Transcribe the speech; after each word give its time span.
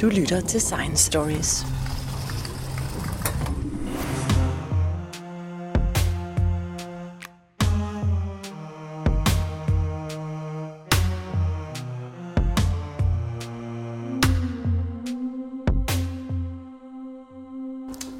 Du 0.00 0.08
lytter 0.08 0.40
til 0.40 0.60
Science 0.60 1.04
Stories. 1.04 1.66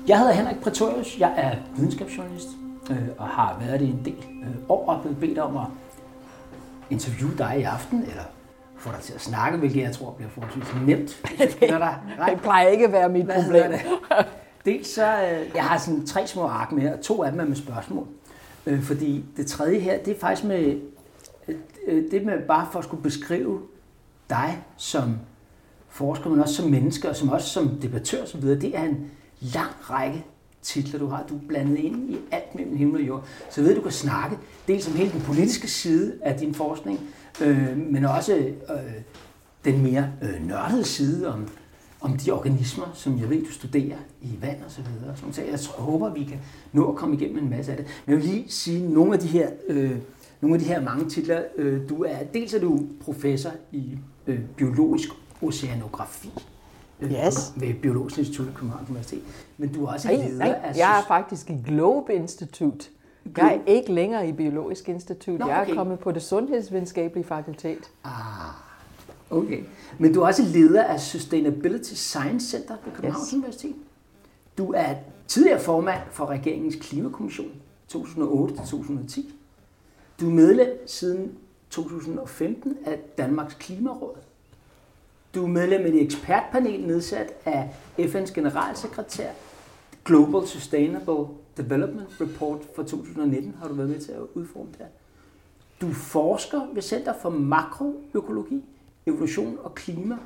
Jeg 0.09 0.19
hedder 0.19 0.33
Henrik 0.33 0.61
Pretorius. 0.63 1.19
Jeg 1.19 1.35
er 1.37 1.57
videnskabsjournalist 1.77 2.49
øh, 2.91 2.97
og 3.19 3.27
har 3.27 3.57
været 3.61 3.81
det 3.81 3.89
en 3.89 4.01
del 4.05 4.25
øh, 4.43 4.57
år 4.69 4.89
og 4.89 5.01
blevet 5.01 5.19
bedt 5.21 5.39
om 5.39 5.57
at 5.57 5.67
interviewe 6.91 7.39
dig 7.39 7.61
i 7.61 7.63
aften, 7.63 8.03
eller 8.03 8.25
få 8.79 8.91
dig 8.93 9.01
til 9.01 9.13
at 9.13 9.21
snakke, 9.21 9.59
hvilket 9.59 9.83
jeg 9.83 9.93
tror 9.93 10.11
bliver 10.11 10.31
forholdsvis 10.31 10.65
nemt. 10.87 11.23
det, 11.39 11.61
det 12.29 12.41
plejer 12.43 12.69
ikke 12.69 12.85
at 12.85 12.93
være 12.93 13.09
mit 13.09 13.25
Hvad 13.25 13.45
problem. 13.45 13.71
Det? 13.71 13.81
Dels 14.65 14.89
så, 14.89 15.07
øh, 15.07 15.51
jeg 15.55 15.65
har 15.65 15.79
sådan 15.79 16.07
tre 16.07 16.27
små 16.27 16.43
ark 16.43 16.73
med, 16.73 16.93
og 16.93 17.01
to 17.01 17.23
af 17.23 17.31
dem 17.31 17.41
er 17.41 17.45
med 17.45 17.57
spørgsmål. 17.57 18.07
Øh, 18.67 18.83
fordi 18.83 19.25
det 19.37 19.47
tredje 19.47 19.79
her, 19.79 19.99
det 19.99 20.17
er 20.17 20.21
faktisk 20.21 20.45
med, 20.45 20.81
øh, 21.87 22.11
det 22.11 22.25
med 22.27 22.47
bare 22.49 22.69
for 22.73 22.79
at 22.79 22.85
skulle 22.85 23.03
beskrive 23.03 23.61
dig 24.31 24.63
som 24.77 25.17
forsker, 25.89 26.31
men 26.31 26.41
også 26.41 26.55
som 26.55 26.71
menneske, 26.71 27.09
og 27.09 27.17
som 27.17 27.29
også 27.29 27.49
som 27.49 27.69
debattør 27.69 28.23
osv., 28.23 28.43
det 28.43 28.77
er 28.77 28.83
en 28.83 29.11
lang 29.41 29.71
række 29.81 30.25
titler, 30.63 30.99
du 30.99 31.07
har. 31.07 31.25
Du 31.29 31.35
er 31.35 31.41
blandet 31.49 31.79
ind 31.79 32.11
i 32.11 32.19
alt 32.31 32.55
mellem 32.55 32.77
himmel 32.77 33.01
og 33.01 33.07
jord. 33.07 33.25
Så 33.51 33.63
ved 33.63 33.75
du 33.75 33.81
kan 33.81 33.93
snakke 33.93 34.39
dels 34.67 34.89
om 34.89 34.93
hele 34.93 35.13
den 35.13 35.21
politiske 35.21 35.69
side 35.69 36.15
af 36.23 36.39
din 36.39 36.55
forskning, 36.55 37.01
øh, 37.41 37.77
men 37.77 38.05
også 38.05 38.35
øh, 38.35 38.55
den 39.65 39.83
mere 39.83 40.11
øh, 40.23 40.47
nørdede 40.49 40.85
side 40.85 41.35
om, 41.35 41.49
om 42.01 42.17
de 42.17 42.31
organismer, 42.31 42.91
som 42.95 43.21
jeg 43.21 43.31
ved, 43.31 43.45
du 43.45 43.53
studerer 43.53 43.99
i 44.23 44.29
vand 44.41 44.63
og 44.65 44.71
så 44.71 44.81
videre. 44.83 45.33
Så 45.33 45.43
jeg 45.43 45.59
håber, 45.85 46.13
vi 46.13 46.25
kan 46.25 46.39
nå 46.73 46.91
at 46.91 46.97
komme 46.97 47.17
igennem 47.17 47.39
en 47.39 47.51
masse 47.51 47.71
af 47.73 47.77
det. 47.77 47.87
Men 48.07 48.15
jeg 48.15 48.23
vil 48.23 48.31
lige 48.31 48.45
sige 48.49 48.93
nogle 48.93 49.15
af 49.15 49.19
de 49.19 49.27
her, 49.27 49.51
øh, 49.69 49.97
nogle 50.41 50.57
af 50.57 50.61
de 50.61 50.67
her 50.67 50.81
mange 50.81 51.11
titler. 51.11 51.43
Øh, 51.57 51.89
du 51.89 52.05
er, 52.05 52.17
dels 52.35 52.55
er 52.55 52.61
du 52.61 52.81
professor 53.01 53.51
i 53.73 53.99
øh, 54.27 54.41
biologisk 54.57 55.09
oceanografi 55.43 56.31
yes. 57.03 57.53
ved 57.57 57.75
Biologisk 57.75 58.19
Institut 58.19 58.47
i 58.47 58.51
Københavns 58.55 58.89
Universitet. 58.89 59.23
Men 59.59 59.73
du 59.73 59.85
er 59.85 59.93
også 59.93 60.09
nej, 60.09 60.17
leder 60.17 60.39
nej, 60.39 60.61
af... 60.63 60.77
Jeg 60.77 60.99
er 60.99 61.05
faktisk 61.09 61.51
i 61.51 61.57
Globe 61.67 62.15
Institut. 62.15 62.89
Jeg 63.37 63.55
er 63.55 63.71
ikke 63.71 63.93
længere 63.93 64.29
i 64.29 64.33
Biologisk 64.33 64.89
Institut. 64.89 65.39
Nå, 65.39 65.45
okay. 65.45 65.55
Jeg 65.55 65.71
er 65.71 65.75
kommet 65.75 65.99
på 65.99 66.13
det 66.13 66.23
sundhedsvidenskabelige 66.23 67.25
fakultet. 67.25 67.91
Ah, 68.05 68.13
okay. 69.31 69.63
Men 69.99 70.15
du 70.15 70.21
er 70.21 70.27
også 70.27 70.43
leder 70.43 70.85
af 70.85 71.01
Sustainability 71.01 71.95
Science 71.95 72.51
Center 72.51 72.77
ved 72.85 72.93
Københavns 72.93 73.29
yes. 73.29 73.35
Universitet. 73.35 73.77
Du 74.59 74.73
er 74.73 74.95
tidligere 75.29 75.61
formand 75.61 76.01
for 76.11 76.27
regeringens 76.27 76.77
klimakommission 76.81 77.51
2008-2010. 77.95 79.21
Du 80.21 80.31
er 80.31 80.35
medlem 80.35 80.87
siden 80.87 81.33
2015 81.71 82.77
af 82.87 82.99
Danmarks 83.19 83.55
Klimaråd. 83.55 84.17
Du 85.35 85.45
er 85.45 85.49
medlem 85.49 85.81
af 85.85 85.89
et 85.89 86.03
ekspertpanel 86.03 86.87
nedsat 86.87 87.33
af 87.45 87.75
FN's 87.99 88.35
generalsekretær 88.35 89.31
Global 90.09 90.47
Sustainable 90.47 91.27
Development 91.57 92.09
Report 92.21 92.59
for 92.77 92.83
2019 92.83 93.55
har 93.61 93.69
du 93.69 93.75
været 93.75 93.91
med 93.91 94.01
til 94.01 94.13
at 94.13 94.21
udforme 94.35 94.69
det 94.79 94.87
Du 95.81 95.93
forsker 95.93 96.61
ved 96.75 96.83
Center 96.83 97.13
for 97.23 97.31
Makroøkologi, 97.31 98.65
Evolution 99.07 99.59
og 99.63 99.75
Klima, 99.75 100.17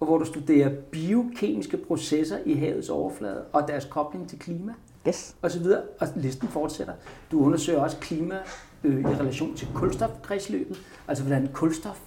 og 0.00 0.06
hvor 0.06 0.18
du 0.18 0.24
studerer 0.24 0.70
biokemiske 0.90 1.76
processer 1.76 2.38
i 2.46 2.54
havets 2.54 2.88
overflade 2.88 3.44
og 3.52 3.68
deres 3.68 3.84
kobling 3.84 4.28
til 4.28 4.38
klima. 4.38 4.74
Yes. 5.08 5.36
Og 5.42 5.50
så 5.50 5.58
videre, 5.58 5.82
og 6.00 6.08
listen 6.16 6.48
fortsætter. 6.48 6.94
Du 7.30 7.44
undersøger 7.44 7.80
også 7.80 7.96
klima 7.96 8.38
øh, 8.84 9.00
i 9.00 9.06
relation 9.06 9.56
til 9.56 9.68
kulstofkredsløbet, 9.74 10.82
altså 11.08 11.24
hvordan 11.24 11.48
kulstof 11.52 12.00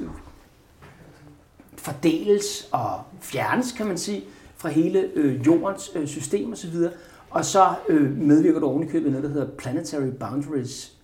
øh, 0.00 0.08
fordeles 1.76 2.68
og 2.72 3.02
fjernes, 3.20 3.72
kan 3.72 3.86
man 3.86 3.98
sige, 3.98 4.24
fra 4.64 4.70
hele 4.70 5.10
øh, 5.14 5.46
jordens 5.46 5.92
øh, 5.94 6.06
system 6.06 6.52
osv. 6.52 6.74
Og 7.30 7.44
så 7.44 7.74
øh, 7.88 8.16
medvirker 8.16 8.60
du 8.60 8.66
ovenikøbet 8.66 9.12
noget, 9.12 9.24
der 9.24 9.30
hedder 9.30 9.50
Planetary 9.58 10.10
Boundaries 10.20 10.98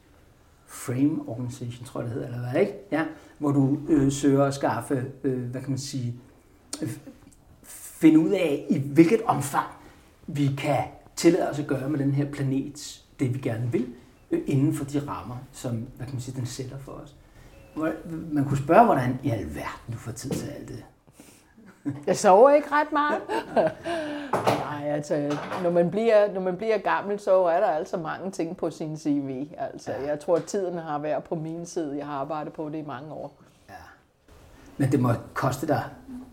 Frame 0.66 1.20
Organization, 1.26 1.86
tror 1.86 2.00
jeg 2.00 2.08
det 2.08 2.14
hedder, 2.14 2.28
eller 2.28 2.50
hvad, 2.50 2.60
ikke? 2.60 2.72
Ja, 2.92 3.04
hvor 3.38 3.50
du 3.52 3.78
øh, 3.88 4.12
søger 4.12 4.44
at 4.44 4.54
skaffe, 4.54 5.04
øh, 5.24 5.42
hvad 5.42 5.60
kan 5.60 5.70
man 5.70 5.78
sige, 5.78 6.14
øh, 6.82 6.98
finde 7.62 8.18
ud 8.18 8.30
af, 8.30 8.66
i 8.70 8.78
hvilket 8.78 9.22
omfang 9.22 9.66
vi 10.26 10.50
kan 10.58 10.84
tillade 11.16 11.50
os 11.50 11.58
at 11.58 11.66
gøre 11.66 11.88
med 11.88 11.98
den 11.98 12.12
her 12.12 12.30
planet, 12.30 13.04
det 13.20 13.34
vi 13.34 13.38
gerne 13.38 13.72
vil, 13.72 13.86
øh, 14.30 14.40
inden 14.46 14.74
for 14.74 14.84
de 14.84 14.98
rammer, 15.08 15.36
som 15.52 15.86
hvad 15.96 16.06
kan 16.06 16.14
man 16.14 16.20
sige, 16.20 16.36
den 16.36 16.46
sætter 16.46 16.78
for 16.78 16.92
os. 16.92 17.16
Man 18.32 18.44
kunne 18.44 18.58
spørge, 18.58 18.84
hvordan 18.84 19.18
i 19.22 19.30
alverden 19.30 19.92
du 19.92 19.98
får 19.98 20.12
tid 20.12 20.30
til 20.30 20.48
alt 20.48 20.68
det. 20.68 20.84
Jeg 22.06 22.16
sover 22.16 22.50
ikke 22.50 22.68
ret 22.72 22.92
meget. 22.92 23.20
Nej, 24.58 24.90
altså, 24.90 25.38
når 25.62 25.70
man, 25.70 25.90
bliver, 25.90 26.32
når 26.32 26.40
man 26.40 26.56
bliver 26.56 26.78
gammel, 26.78 27.20
så 27.20 27.44
er 27.44 27.60
der 27.60 27.66
altså 27.66 27.96
mange 27.96 28.30
ting 28.30 28.56
på 28.56 28.70
sin 28.70 28.98
CV. 28.98 29.48
Altså, 29.58 29.92
ja. 29.92 30.06
Jeg 30.06 30.20
tror, 30.20 30.36
at 30.36 30.44
tiden 30.44 30.78
har 30.78 30.98
været 30.98 31.24
på 31.24 31.34
min 31.34 31.66
side. 31.66 31.96
Jeg 31.96 32.06
har 32.06 32.14
arbejdet 32.14 32.52
på 32.52 32.68
det 32.68 32.78
i 32.78 32.86
mange 32.86 33.12
år. 33.12 33.32
Ja. 33.68 33.74
Men 34.76 34.92
det 34.92 35.00
må 35.00 35.08
koste 35.34 35.66
dig 35.66 35.84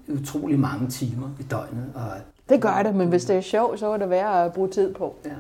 utrolig 0.08 0.60
mange 0.60 0.90
timer 0.90 1.30
i 1.40 1.44
døgnet. 1.44 1.92
Og... 1.96 2.12
Det 2.50 2.62
gør 2.62 2.84
det, 2.84 2.96
men 2.96 3.10
hvis 3.10 3.26
det 3.26 3.36
er 3.36 3.42
sjovt, 3.42 3.80
så 3.80 3.88
er 3.88 3.98
det 3.98 4.10
værd 4.10 4.46
at 4.46 4.54
bruge 4.54 4.70
tid 4.70 4.94
på. 4.94 5.16
Ja. 5.26 5.36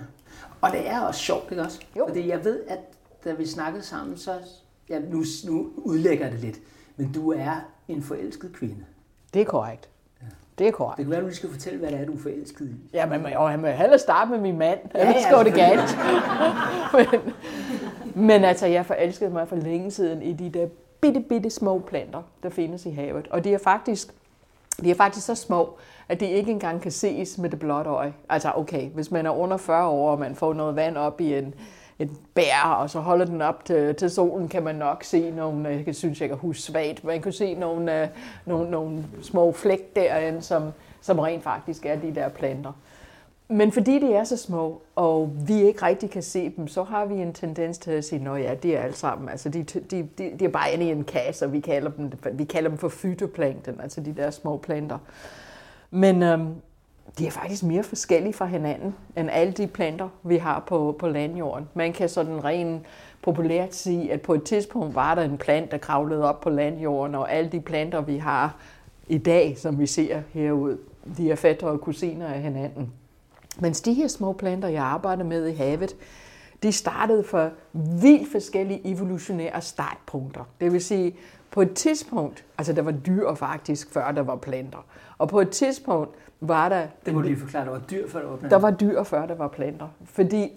Og 0.61 0.71
det 0.71 0.89
er 0.89 0.99
også 0.99 1.19
sjovt, 1.19 1.51
ikke 1.51 1.63
også? 1.63 1.79
Jo. 1.97 2.05
Fordi 2.07 2.29
jeg 2.29 2.45
ved, 2.45 2.63
at 2.67 2.79
da 3.23 3.33
vi 3.33 3.47
snakkede 3.47 3.83
sammen, 3.83 4.17
så 4.17 4.31
ja, 4.89 4.99
nu, 4.99 5.23
nu 5.45 5.69
udlægger 5.77 6.29
det 6.29 6.39
lidt, 6.39 6.57
men 6.95 7.11
du 7.11 7.31
er 7.31 7.55
en 7.87 8.03
forelsket 8.03 8.53
kvinde. 8.53 8.85
Det 9.33 9.41
er 9.41 9.45
korrekt. 9.45 9.89
Det 10.57 10.67
er 10.67 10.71
korrekt. 10.71 10.97
Det 10.97 11.05
kan 11.05 11.11
være, 11.11 11.19
at 11.19 11.25
du 11.25 11.35
skal 11.35 11.51
fortælle, 11.51 11.79
hvad 11.79 11.91
det 11.91 11.99
er, 11.99 12.05
du 12.05 12.13
er 12.13 12.17
forelsket 12.17 12.65
i. 12.65 12.75
Ja, 12.93 13.05
men 13.05 13.25
jeg 13.27 13.59
må 13.59 13.67
hellere 13.67 13.99
starte 13.99 14.31
med 14.31 14.39
min 14.39 14.57
mand. 14.57 14.79
Ja, 14.95 15.07
Ellers 15.07 15.23
går 15.31 15.43
det 15.43 15.53
galt. 15.53 15.97
men, 16.95 17.33
men 18.15 18.43
altså, 18.43 18.67
jeg 18.67 18.85
forelskede 18.85 19.29
mig 19.29 19.47
for 19.47 19.55
længe 19.55 19.91
siden 19.91 20.21
i 20.21 20.33
de 20.33 20.49
der 20.49 20.67
bitte, 21.01 21.19
bitte 21.19 21.49
små 21.49 21.79
planter, 21.79 22.21
der 22.43 22.49
findes 22.49 22.85
i 22.85 22.89
havet. 22.89 23.27
Og 23.27 23.43
de 23.43 23.53
er 23.53 23.57
faktisk, 23.57 24.13
de 24.83 24.91
er 24.91 24.95
faktisk 24.95 25.25
så 25.25 25.35
små, 25.35 25.77
at 26.09 26.19
de 26.19 26.29
ikke 26.29 26.51
engang 26.51 26.81
kan 26.81 26.91
ses 26.91 27.37
med 27.37 27.49
det 27.49 27.59
blotte 27.59 27.89
øje. 27.89 28.13
Altså 28.29 28.51
okay, 28.55 28.89
hvis 28.89 29.11
man 29.11 29.25
er 29.25 29.31
under 29.31 29.57
40 29.57 29.87
år, 29.87 30.11
og 30.11 30.19
man 30.19 30.35
får 30.35 30.53
noget 30.53 30.75
vand 30.75 30.97
op 30.97 31.21
i 31.21 31.33
en, 31.33 31.53
et 31.99 32.09
bær, 32.33 32.75
og 32.79 32.89
så 32.89 32.99
holder 32.99 33.25
den 33.25 33.41
op 33.41 33.65
til, 33.65 33.95
til 33.95 34.09
solen, 34.09 34.47
kan 34.47 34.63
man 34.63 34.75
nok 34.75 35.03
se 35.03 35.31
nogle, 35.31 35.83
jeg 35.85 35.95
synes, 35.95 36.21
jeg 36.21 36.29
kan 36.29 36.37
huske 36.37 36.61
svagt, 36.61 37.03
man 37.03 37.21
kan 37.21 37.31
se 37.31 37.53
nogle, 37.53 38.03
uh, 38.03 38.09
nogle, 38.45 38.71
nogle 38.71 39.05
små 39.21 39.51
flæk 39.51 39.95
derinde, 39.95 40.41
som, 40.41 40.71
som 41.01 41.19
rent 41.19 41.43
faktisk 41.43 41.85
er 41.85 41.95
de 41.95 42.15
der 42.15 42.29
planter. 42.29 42.71
Men 43.49 43.71
fordi 43.71 43.99
de 43.99 44.13
er 44.13 44.23
så 44.23 44.37
små, 44.37 44.81
og 44.95 45.31
vi 45.47 45.53
ikke 45.53 45.85
rigtig 45.85 46.09
kan 46.09 46.23
se 46.23 46.49
dem, 46.57 46.67
så 46.67 46.83
har 46.83 47.05
vi 47.05 47.15
en 47.15 47.33
tendens 47.33 47.77
til 47.77 47.91
at 47.91 48.05
sige, 48.05 48.29
at 48.29 48.43
ja, 48.43 48.53
de 48.53 48.75
er 48.75 48.81
alle 48.81 48.95
sammen. 48.95 49.29
Altså, 49.29 49.49
de, 49.49 49.63
de, 49.63 50.09
de, 50.17 50.31
de 50.39 50.45
er 50.45 50.49
bare 50.49 50.73
inde 50.73 50.85
i 50.85 50.91
en 50.91 51.03
kasse, 51.03 51.45
og 51.45 51.53
vi 51.53 51.59
kalder 51.59 51.91
dem, 51.91 52.11
vi 52.33 52.43
kalder 52.43 52.69
dem 52.69 52.77
for 52.77 52.89
fytoplankton, 52.89 53.81
altså 53.81 54.01
de 54.01 54.13
der 54.13 54.31
små 54.31 54.57
planter. 54.57 54.97
Men 55.91 56.23
øhm, 56.23 56.55
de 57.19 57.27
er 57.27 57.31
faktisk 57.31 57.63
mere 57.63 57.83
forskellige 57.83 58.33
fra 58.33 58.45
hinanden, 58.45 58.95
end 59.17 59.29
alle 59.31 59.53
de 59.53 59.67
planter, 59.67 60.09
vi 60.23 60.37
har 60.37 60.63
på, 60.67 60.95
på 60.99 61.07
landjorden. 61.07 61.69
Man 61.73 61.93
kan 61.93 62.09
sådan 62.09 62.43
rent 62.43 62.85
populært 63.21 63.75
sige, 63.75 64.11
at 64.11 64.21
på 64.21 64.33
et 64.33 64.43
tidspunkt 64.43 64.95
var 64.95 65.15
der 65.15 65.21
en 65.21 65.37
plant, 65.37 65.71
der 65.71 65.77
kravlede 65.77 66.23
op 66.23 66.41
på 66.41 66.49
landjorden, 66.49 67.15
og 67.15 67.33
alle 67.33 67.51
de 67.51 67.61
planter, 67.61 68.01
vi 68.01 68.17
har 68.17 68.55
i 69.07 69.17
dag, 69.17 69.57
som 69.57 69.79
vi 69.79 69.85
ser 69.85 70.21
herude, 70.33 70.77
de 71.17 71.31
er 71.31 71.35
fætter 71.35 71.67
og 71.67 71.81
kusiner 71.81 72.27
af 72.27 72.41
hinanden. 72.41 72.93
Mens 73.59 73.81
de 73.81 73.93
her 73.93 74.07
små 74.07 74.33
planter, 74.33 74.67
jeg 74.67 74.83
arbejder 74.83 75.23
med 75.23 75.47
i 75.47 75.55
havet, 75.55 75.95
de 76.63 76.71
startede 76.71 77.23
for 77.23 77.49
vildt 77.73 78.31
forskellige 78.31 78.81
evolutionære 78.87 79.61
startpunkter. 79.61 80.43
Det 80.61 80.73
vil 80.73 80.81
sige, 80.81 81.15
på 81.51 81.61
et 81.61 81.73
tidspunkt, 81.73 82.45
altså 82.57 82.73
der 82.73 82.81
var 82.81 82.91
dyr 82.91 83.33
faktisk, 83.33 83.93
før 83.93 84.11
der 84.11 84.21
var 84.21 84.35
planter. 84.35 84.85
Og 85.17 85.29
på 85.29 85.41
et 85.41 85.49
tidspunkt 85.49 86.15
var 86.39 86.69
der... 86.69 86.87
Det 87.05 87.13
må 87.13 87.21
du 87.21 87.27
lige 87.27 87.39
forklare, 87.39 87.65
der 87.65 87.71
var 87.71 87.79
dyr 87.79 88.07
før 88.07 88.21
der 88.21 88.27
var 88.27 88.37
planter. 88.37 88.57
Der 88.57 88.61
var 88.61 88.71
dyr 88.71 89.03
før 89.03 89.25
der 89.25 89.35
var 89.35 89.47
planter. 89.47 89.87
Fordi 90.05 90.51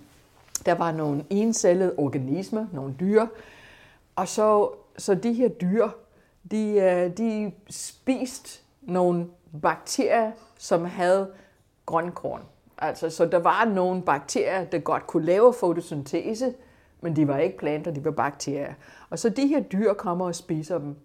der 0.66 0.74
var 0.74 0.92
nogle 0.92 1.24
encellede 1.30 1.94
organismer, 1.96 2.66
nogle 2.72 2.94
dyr, 3.00 3.26
og 4.16 4.28
så, 4.28 4.70
så 4.98 5.14
de 5.14 5.32
her 5.32 5.48
dyr, 5.48 5.88
de, 6.50 6.70
øh, 6.70 7.16
de 7.16 7.52
spiste 7.70 8.60
nogle 8.82 9.26
bakterier, 9.62 10.32
som 10.58 10.84
havde 10.84 11.30
grønkorn. 11.86 12.40
Altså, 12.78 13.10
så 13.10 13.26
der 13.26 13.38
var 13.38 13.64
nogle 13.64 14.02
bakterier, 14.02 14.64
der 14.64 14.78
godt 14.78 15.06
kunne 15.06 15.24
lave 15.26 15.54
fotosyntese, 15.60 16.54
men 17.00 17.16
de 17.16 17.28
var 17.28 17.38
ikke 17.38 17.58
planter, 17.58 17.90
de 17.90 18.04
var 18.04 18.10
bakterier. 18.10 18.74
Og 19.10 19.18
så 19.18 19.28
de 19.28 19.46
her 19.46 19.60
dyr 19.60 19.92
kommer 19.92 20.26
og 20.26 20.34
spiser 20.34 20.78
dem. 20.78 20.96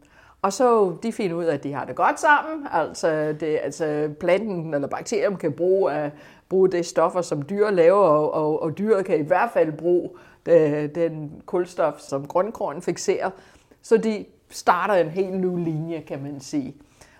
Og 0.43 0.53
så 0.53 0.95
de 1.03 1.11
finder 1.11 1.35
ud 1.35 1.43
af, 1.43 1.53
at 1.53 1.63
de 1.63 1.73
har 1.73 1.85
det 1.85 1.95
godt 1.95 2.19
sammen. 2.19 2.67
Altså, 2.71 3.35
det, 3.39 3.59
altså 3.63 4.09
planten 4.19 4.73
eller 4.73 4.87
bakterien 4.87 5.35
kan 5.35 5.53
bruge, 5.53 6.05
uh, 6.05 6.11
bruge 6.49 6.71
det 6.71 6.85
stoffer, 6.85 7.21
som 7.21 7.41
dyr 7.41 7.69
laver, 7.69 8.05
og, 8.07 8.33
og, 8.33 8.61
og 8.61 8.77
dyret 8.77 9.05
kan 9.05 9.19
i 9.19 9.27
hvert 9.27 9.49
fald 9.53 9.71
bruge 9.71 10.09
det, 10.45 10.95
den 10.95 11.41
kulstof, 11.45 11.99
som 11.99 12.27
grønkorn 12.27 12.81
fikserer. 12.81 13.29
Så 13.81 13.97
de 13.97 14.25
starter 14.49 14.93
en 14.93 15.09
helt 15.09 15.33
ny 15.33 15.63
linje, 15.63 15.99
kan 15.99 16.23
man 16.23 16.39
sige. 16.39 16.75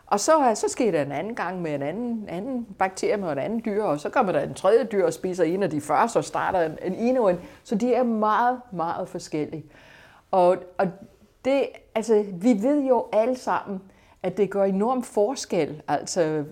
Og 0.05 0.19
så, 0.19 0.51
så 0.55 0.65
sker 0.69 0.91
der 0.91 1.01
en 1.01 1.11
anden 1.11 1.35
gang 1.35 1.61
med 1.61 1.75
en 1.75 1.81
anden, 1.81 2.25
anden 2.27 2.67
bakterie 2.79 3.17
med 3.17 3.31
et 3.31 3.39
andet 3.39 3.65
dyr, 3.65 3.83
og 3.83 3.99
så 3.99 4.09
kommer 4.09 4.31
der 4.31 4.41
en 4.41 4.53
tredje 4.53 4.83
dyr 4.83 5.05
og 5.05 5.13
spiser 5.13 5.43
en 5.43 5.63
af 5.63 5.69
de 5.69 5.81
første, 5.81 6.17
og 6.17 6.23
starter 6.23 6.61
en, 6.61 6.77
en 6.81 6.93
endnu 6.95 7.27
en. 7.27 7.39
Så 7.63 7.75
de 7.75 7.93
er 7.93 8.03
meget, 8.03 8.59
meget 8.71 9.09
forskellige. 9.09 9.65
Og, 10.31 10.57
og 10.77 10.87
det, 11.45 11.67
altså, 11.95 12.25
vi 12.33 12.53
ved 12.61 12.83
jo 12.83 13.05
alle 13.11 13.35
sammen, 13.35 13.81
at 14.23 14.37
det 14.37 14.49
gør 14.49 14.63
enorm 14.63 15.03
forskel, 15.03 15.81
altså 15.87 16.43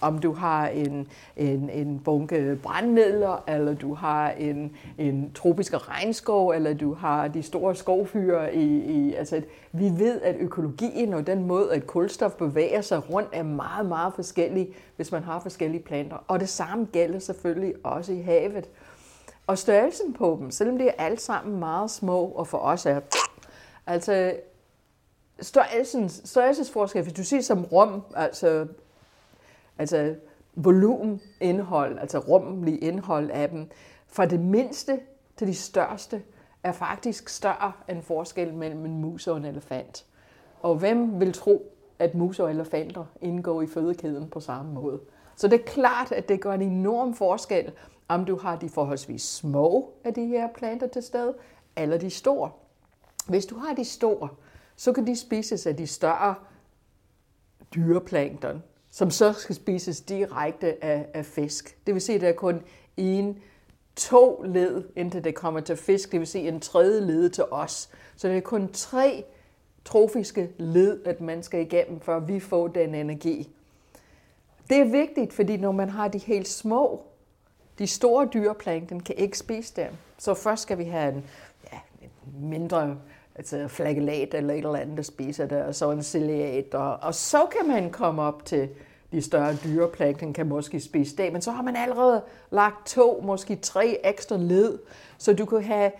om 0.00 0.18
du 0.18 0.32
har 0.32 0.68
en, 0.68 1.08
en, 1.36 1.70
en 1.70 2.00
bunke 2.04 2.58
brændmidler, 2.62 3.44
eller 3.48 3.74
du 3.74 3.94
har 3.94 4.30
en, 4.30 4.76
en 4.98 5.32
tropisk 5.34 5.88
regnskov, 5.88 6.50
eller 6.50 6.74
du 6.74 6.94
har 6.94 7.28
de 7.28 7.42
store 7.42 7.74
skovfyre. 7.74 8.54
I, 8.54 8.78
i, 8.78 9.14
altså, 9.14 9.42
vi 9.72 9.84
ved, 9.84 10.20
at 10.20 10.36
økologien 10.38 11.14
og 11.14 11.26
den 11.26 11.46
måde, 11.46 11.74
at 11.74 11.86
kulstof 11.86 12.32
bevæger 12.32 12.80
sig 12.80 13.10
rundt, 13.10 13.28
er 13.32 13.42
meget, 13.42 13.86
meget 13.86 14.14
forskellig, 14.14 14.68
hvis 14.96 15.12
man 15.12 15.22
har 15.22 15.40
forskellige 15.40 15.82
planter. 15.82 16.16
Og 16.28 16.40
det 16.40 16.48
samme 16.48 16.88
gælder 16.92 17.18
selvfølgelig 17.18 17.74
også 17.84 18.12
i 18.12 18.20
havet. 18.20 18.68
Og 19.46 19.58
størrelsen 19.58 20.12
på 20.12 20.38
dem, 20.40 20.50
selvom 20.50 20.78
de 20.78 20.88
er 20.88 20.92
alt 20.98 21.20
sammen 21.20 21.58
meget 21.58 21.90
små, 21.90 22.24
og 22.24 22.46
for 22.46 22.58
os 22.58 22.86
er 22.86 23.00
Altså, 23.86 24.36
størrelsen, 25.40 26.08
størrelsesforskel, 26.08 27.02
hvis 27.02 27.12
du 27.12 27.24
siger 27.24 27.42
som 27.42 27.64
rum, 27.64 28.02
altså, 28.16 28.66
altså 29.78 30.14
volumen, 30.54 31.20
indhold, 31.40 31.98
altså 31.98 32.18
rummelig 32.18 32.84
indhold 32.84 33.30
af 33.30 33.48
dem, 33.48 33.70
fra 34.06 34.26
det 34.26 34.40
mindste 34.40 35.00
til 35.36 35.46
de 35.46 35.54
største, 35.54 36.22
er 36.62 36.72
faktisk 36.72 37.28
større 37.28 37.72
end 37.88 38.02
forskel 38.02 38.54
mellem 38.54 38.84
en 38.84 39.00
mus 39.00 39.26
og 39.26 39.36
en 39.36 39.44
elefant. 39.44 40.06
Og 40.62 40.76
hvem 40.76 41.20
vil 41.20 41.32
tro, 41.32 41.72
at 41.98 42.14
mus 42.14 42.40
og 42.40 42.50
elefanter 42.50 43.04
indgår 43.20 43.62
i 43.62 43.66
fødekæden 43.66 44.28
på 44.28 44.40
samme 44.40 44.72
måde? 44.72 45.00
Så 45.36 45.48
det 45.48 45.60
er 45.60 45.64
klart, 45.64 46.12
at 46.12 46.28
det 46.28 46.40
gør 46.40 46.52
en 46.52 46.62
enorm 46.62 47.14
forskel, 47.14 47.72
om 48.08 48.24
du 48.24 48.36
har 48.36 48.56
de 48.56 48.68
forholdsvis 48.68 49.22
små 49.22 49.92
af 50.04 50.14
de 50.14 50.26
her 50.26 50.48
planter 50.54 50.86
til 50.86 51.02
stede, 51.02 51.34
eller 51.76 51.98
de 51.98 52.10
store. 52.10 52.50
Hvis 53.28 53.46
du 53.46 53.56
har 53.56 53.74
de 53.74 53.84
store, 53.84 54.28
så 54.76 54.92
kan 54.92 55.06
de 55.06 55.16
spises 55.16 55.66
af 55.66 55.76
de 55.76 55.86
større 55.86 56.34
dyreplankton, 57.74 58.62
som 58.90 59.10
så 59.10 59.32
skal 59.32 59.54
spises 59.54 60.00
direkte 60.00 60.84
af, 60.84 61.06
af 61.14 61.26
fisk. 61.26 61.78
Det 61.86 61.94
vil 61.94 62.02
sige, 62.02 62.16
at 62.16 62.22
der 62.22 62.28
er 62.28 62.32
kun 62.32 62.62
en, 62.96 63.38
to 63.96 64.42
led, 64.42 64.84
indtil 64.96 65.24
det 65.24 65.34
kommer 65.34 65.60
til 65.60 65.76
fisk. 65.76 66.12
Det 66.12 66.20
vil 66.20 66.26
sige 66.26 66.48
en 66.48 66.60
tredje 66.60 67.00
led 67.00 67.30
til 67.30 67.44
os. 67.50 67.90
Så 68.16 68.28
det 68.28 68.36
er 68.36 68.40
kun 68.40 68.72
tre 68.72 69.24
trofiske 69.84 70.50
led, 70.58 71.00
at 71.04 71.20
man 71.20 71.42
skal 71.42 71.60
igennem, 71.60 72.00
før 72.00 72.18
vi 72.18 72.40
får 72.40 72.68
den 72.68 72.94
energi. 72.94 73.50
Det 74.70 74.80
er 74.80 74.84
vigtigt, 74.84 75.32
fordi 75.32 75.56
når 75.56 75.72
man 75.72 75.90
har 75.90 76.08
de 76.08 76.18
helt 76.18 76.48
små, 76.48 77.02
de 77.78 77.86
store 77.86 78.28
dyreplankton 78.34 79.00
kan 79.00 79.14
ikke 79.18 79.38
spise 79.38 79.72
dem. 79.76 79.92
Så 80.18 80.34
først 80.34 80.62
skal 80.62 80.78
vi 80.78 80.84
have 80.84 81.14
en, 81.14 81.24
ja, 81.72 81.78
en 82.02 82.48
mindre 82.48 82.98
altså 83.34 83.68
flagellat 83.68 84.34
eller 84.34 84.54
et 84.54 84.58
eller 84.58 84.76
andet, 84.76 84.96
der 84.96 85.02
spiser 85.02 85.46
det, 85.46 85.62
og 85.62 85.74
så 85.74 85.90
en 85.90 86.02
ciliat, 86.02 86.74
og, 86.74 86.96
og 86.96 87.14
så 87.14 87.46
kan 87.58 87.68
man 87.68 87.90
komme 87.90 88.22
op 88.22 88.44
til 88.44 88.68
de 89.12 89.22
større 89.22 89.56
dyreplankton, 89.64 90.32
kan 90.32 90.46
måske 90.46 90.80
spise 90.80 91.16
det, 91.16 91.32
men 91.32 91.42
så 91.42 91.50
har 91.50 91.62
man 91.62 91.76
allerede 91.76 92.22
lagt 92.50 92.86
to, 92.86 93.20
måske 93.24 93.56
tre 93.56 94.00
ekstra 94.04 94.36
led, 94.36 94.78
så 95.18 95.32
du 95.32 95.44
kan 95.44 95.62
have 95.62 95.92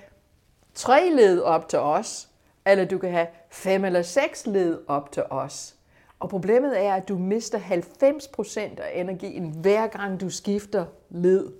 tre 0.75 1.11
led 1.17 1.41
op 1.41 1.69
til 1.69 1.79
os, 1.79 2.29
eller 2.67 2.85
du 2.85 2.99
kan 2.99 3.11
have 3.11 3.27
fem 3.51 3.85
eller 3.85 4.03
seks 4.03 4.47
led 4.47 4.79
op 4.87 5.13
til 5.13 5.23
os. 5.31 5.75
Og 6.21 6.29
problemet 6.29 6.85
er, 6.85 6.95
at 6.95 7.09
du 7.09 7.19
mister 7.19 7.59
90% 7.59 8.61
af 8.61 9.01
energien, 9.01 9.51
hver 9.51 9.87
gang 9.87 10.21
du 10.21 10.31
skifter 10.31 10.85
led. 11.11 11.53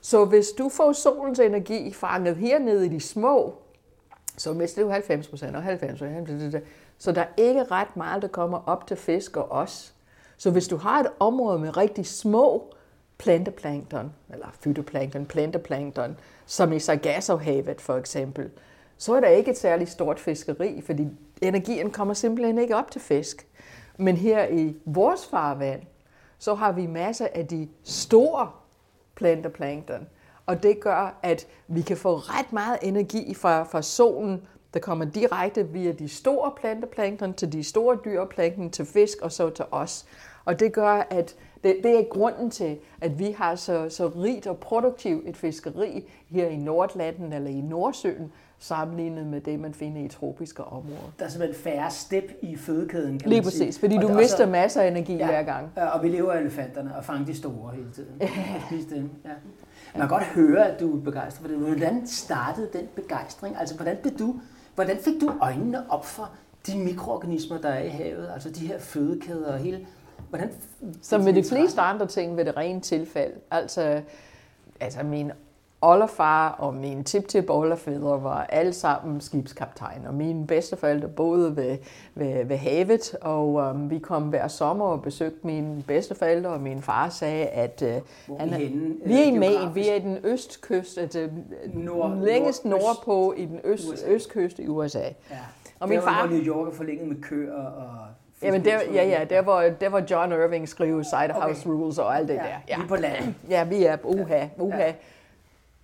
Så 0.00 0.24
hvis 0.24 0.48
du 0.58 0.68
får 0.68 0.92
solens 0.92 1.38
energi 1.38 1.92
fanget 1.92 2.36
hernede 2.36 2.86
i 2.86 2.88
de 2.88 3.00
små 3.00 3.54
så 4.36 4.52
mister 4.52 4.82
du 4.82 4.88
90 4.88 5.28
procent 5.28 5.56
og 5.56 5.62
90 5.62 5.98
procent. 5.98 6.56
Så 6.98 7.12
der 7.12 7.20
er 7.20 7.26
ikke 7.36 7.64
ret 7.64 7.96
meget, 7.96 8.22
der 8.22 8.28
kommer 8.28 8.62
op 8.66 8.86
til 8.86 8.96
fisk 8.96 9.36
og 9.36 9.52
os. 9.52 9.94
Så 10.36 10.50
hvis 10.50 10.68
du 10.68 10.76
har 10.76 11.00
et 11.00 11.06
område 11.20 11.58
med 11.58 11.76
rigtig 11.76 12.06
små 12.06 12.74
planteplankton, 13.18 14.12
eller 14.32 14.46
fytoplankton, 14.60 15.26
planteplankton, 15.26 16.16
som 16.46 16.72
i 16.72 16.78
Sargassohavet 16.78 17.80
for 17.80 17.96
eksempel, 17.96 18.50
så 18.98 19.14
er 19.14 19.20
der 19.20 19.28
ikke 19.28 19.50
et 19.50 19.58
særligt 19.58 19.90
stort 19.90 20.20
fiskeri, 20.20 20.80
fordi 20.80 21.08
energien 21.42 21.90
kommer 21.90 22.14
simpelthen 22.14 22.58
ikke 22.58 22.76
op 22.76 22.90
til 22.90 23.00
fisk. 23.00 23.46
Men 23.96 24.16
her 24.16 24.48
i 24.48 24.76
vores 24.84 25.26
farvand, 25.26 25.82
så 26.38 26.54
har 26.54 26.72
vi 26.72 26.86
masser 26.86 27.28
af 27.34 27.46
de 27.46 27.68
store 27.84 28.50
planteplankton, 29.14 30.06
og 30.46 30.62
det 30.62 30.80
gør, 30.80 31.18
at 31.22 31.46
vi 31.68 31.82
kan 31.82 31.96
få 31.96 32.16
ret 32.16 32.52
meget 32.52 32.78
energi 32.82 33.34
fra, 33.34 33.62
fra 33.62 33.82
solen, 33.82 34.42
der 34.74 34.80
kommer 34.80 35.04
direkte 35.04 35.68
via 35.68 35.92
de 35.92 36.08
store 36.08 36.52
planteplankton 36.60 37.34
til 37.34 37.52
de 37.52 37.64
store 37.64 37.98
dyreplankton, 38.04 38.70
til 38.70 38.84
fisk 38.84 39.18
og 39.22 39.32
så 39.32 39.50
til 39.50 39.64
os. 39.70 40.06
Og 40.44 40.60
det 40.60 40.72
gør, 40.72 41.06
at 41.10 41.34
det, 41.64 41.76
det 41.82 41.98
er 41.98 42.04
grunden 42.10 42.50
til, 42.50 42.78
at 43.00 43.18
vi 43.18 43.30
har 43.38 43.54
så, 43.54 43.88
så 43.88 44.08
rigt 44.08 44.46
og 44.46 44.58
produktivt 44.58 45.28
et 45.28 45.36
fiskeri 45.36 46.10
her 46.30 46.46
i 46.46 46.56
Nordlanden 46.56 47.32
eller 47.32 47.50
i 47.50 47.60
Nordsøen, 47.60 48.32
sammenlignet 48.58 49.26
med 49.26 49.40
det, 49.40 49.60
man 49.60 49.74
finder 49.74 50.04
i 50.04 50.08
tropiske 50.08 50.64
områder. 50.64 51.12
Der 51.18 51.24
er 51.24 51.28
simpelthen 51.28 51.62
færre 51.62 51.90
step 51.90 52.32
i 52.42 52.56
fødekæden, 52.56 53.18
kan 53.18 53.28
Lige 53.28 53.40
man 53.40 53.44
præcis, 53.44 53.74
sige. 53.74 53.80
fordi 53.80 53.96
og 53.96 54.02
du 54.02 54.08
mister 54.08 54.44
også, 54.44 54.46
masser 54.46 54.82
af 54.82 54.88
energi 54.88 55.16
ja, 55.16 55.26
hver 55.26 55.42
gang. 55.42 55.72
Og 55.76 56.02
vi 56.02 56.08
lever 56.08 56.32
af 56.32 56.40
elefanterne 56.40 56.96
og 56.96 57.04
fanger 57.04 57.26
de 57.26 57.36
store 57.36 57.72
hele 57.74 57.90
tiden. 57.94 58.20
Ja. 58.20 58.96
dem. 58.96 59.10
Ja. 59.24 59.30
Man 59.94 60.08
kan 60.08 60.08
godt 60.08 60.24
høre, 60.24 60.66
at 60.68 60.80
du 60.80 60.96
er 60.96 61.00
begejstret 61.00 61.40
for 61.40 61.48
det. 61.48 61.56
Hvordan 61.56 62.06
startede 62.06 62.68
den 62.72 62.88
begejstring? 62.94 63.56
Altså, 63.56 63.74
hvordan, 63.74 63.96
blev 64.02 64.18
du, 64.18 64.40
hvordan 64.74 64.96
fik 64.98 65.20
du 65.20 65.32
øjnene 65.40 65.90
op 65.90 66.06
for 66.06 66.30
de 66.66 66.78
mikroorganismer, 66.78 67.60
der 67.60 67.68
er 67.68 67.82
i 67.82 67.88
havet? 67.88 68.30
Altså 68.34 68.50
de 68.50 68.66
her 68.66 68.78
fødekæder 68.78 69.52
og 69.52 69.58
hele... 69.58 69.86
Hvordan, 70.28 70.50
Som 71.02 71.20
med 71.20 71.32
de 71.32 71.44
fleste 71.44 71.80
andre 71.80 72.06
ting 72.06 72.36
ved 72.36 72.44
det 72.44 72.56
rene 72.56 72.80
tilfælde. 72.80 73.34
Altså, 73.50 74.02
altså 74.80 75.02
min 75.02 75.32
oldefar 75.84 76.50
og 76.50 76.74
min 76.74 77.04
tip-tip 77.04 77.50
oldefædre 77.50 78.22
var 78.22 78.46
alle 78.48 78.72
sammen 78.72 79.20
skibskaptajner. 79.20 80.12
Mine 80.12 80.46
bedsteforældre 80.46 81.08
boede 81.08 81.56
ved, 81.56 81.78
ved, 82.14 82.44
ved 82.44 82.56
havet, 82.56 83.16
og 83.20 83.54
um, 83.54 83.90
vi 83.90 83.98
kom 83.98 84.22
hver 84.22 84.48
sommer 84.48 84.84
og 84.84 85.02
besøgte 85.02 85.46
mine 85.46 85.82
bedsteforældre, 85.86 86.50
og 86.50 86.60
min 86.60 86.82
far 86.82 87.08
sagde, 87.08 87.46
at 87.46 87.82
uh, 88.28 88.38
han, 88.40 88.50
vi, 88.50 88.54
henne, 88.54 88.94
vi 89.04 89.12
er 89.14 89.24
i 89.24 89.38
Maine, 89.38 89.74
vi 89.74 89.88
er 89.88 89.94
i 89.94 90.00
den 90.00 90.18
østkyst, 90.24 90.98
altså 90.98 91.28
nord, 91.74 92.18
længst 92.22 92.64
nord, 92.64 92.80
nordpå 92.80 93.34
i 93.36 93.44
den 93.44 93.60
øst, 93.64 93.88
USA. 93.92 94.06
østkyst 94.06 94.58
i 94.58 94.68
USA. 94.68 94.98
Ja. 94.98 95.36
Og 95.80 95.88
min 95.88 96.02
far, 96.02 96.26
New 96.26 96.44
York 96.44 96.72
er 96.72 96.76
forlænget 96.76 97.08
med 97.08 97.22
køer 97.22 97.62
og 97.62 97.88
Jamen, 98.42 98.64
der, 98.64 98.80
ja, 98.94 99.04
ja, 99.08 99.24
der 99.30 99.42
var, 99.42 99.68
der 99.80 99.88
var 99.88 100.04
John 100.10 100.32
Irving 100.32 100.68
skrive 100.68 101.04
Side 101.04 101.32
House 101.32 101.68
okay. 101.68 101.78
Rules 101.78 101.98
og 101.98 102.16
alt 102.16 102.28
det 102.28 102.34
ja, 102.34 102.40
der. 102.40 102.46
Ja, 102.68 102.76
vi 102.76 102.82
er 102.82 102.88
på 102.88 102.96
land. 102.96 103.34
Ja, 103.50 103.64
vi 103.64 103.84
er 103.84 103.96
uha, 104.04 104.46
uha. 104.58 104.78
Ja. 104.78 104.92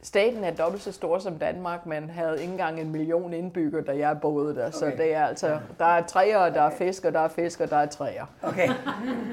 Staten 0.02 0.45
er 0.45 0.50
dobbelt 0.50 0.83
så 0.83 0.92
stor 0.92 1.19
som 1.19 1.38
Danmark, 1.38 1.87
men 1.87 2.11
havde 2.11 2.40
ikke 2.40 2.52
engang 2.52 2.80
en 2.80 2.90
million 2.90 3.33
indbyggere, 3.33 3.83
da 3.83 3.97
jeg 3.97 4.21
boede 4.21 4.54
der. 4.54 4.66
Okay. 4.66 4.78
Så 4.78 4.92
det 4.97 5.14
er 5.14 5.25
altså, 5.25 5.59
der 5.78 5.85
er 5.85 6.02
træer, 6.02 6.50
der 6.50 6.62
er 6.62 6.71
fisk, 6.71 7.04
og 7.04 7.12
der 7.12 7.21
er 7.21 7.28
fisk, 7.28 7.61
og 7.61 7.71
der 7.71 7.76
er 7.76 7.87
træer. 7.87 8.26
Okay. 8.42 8.69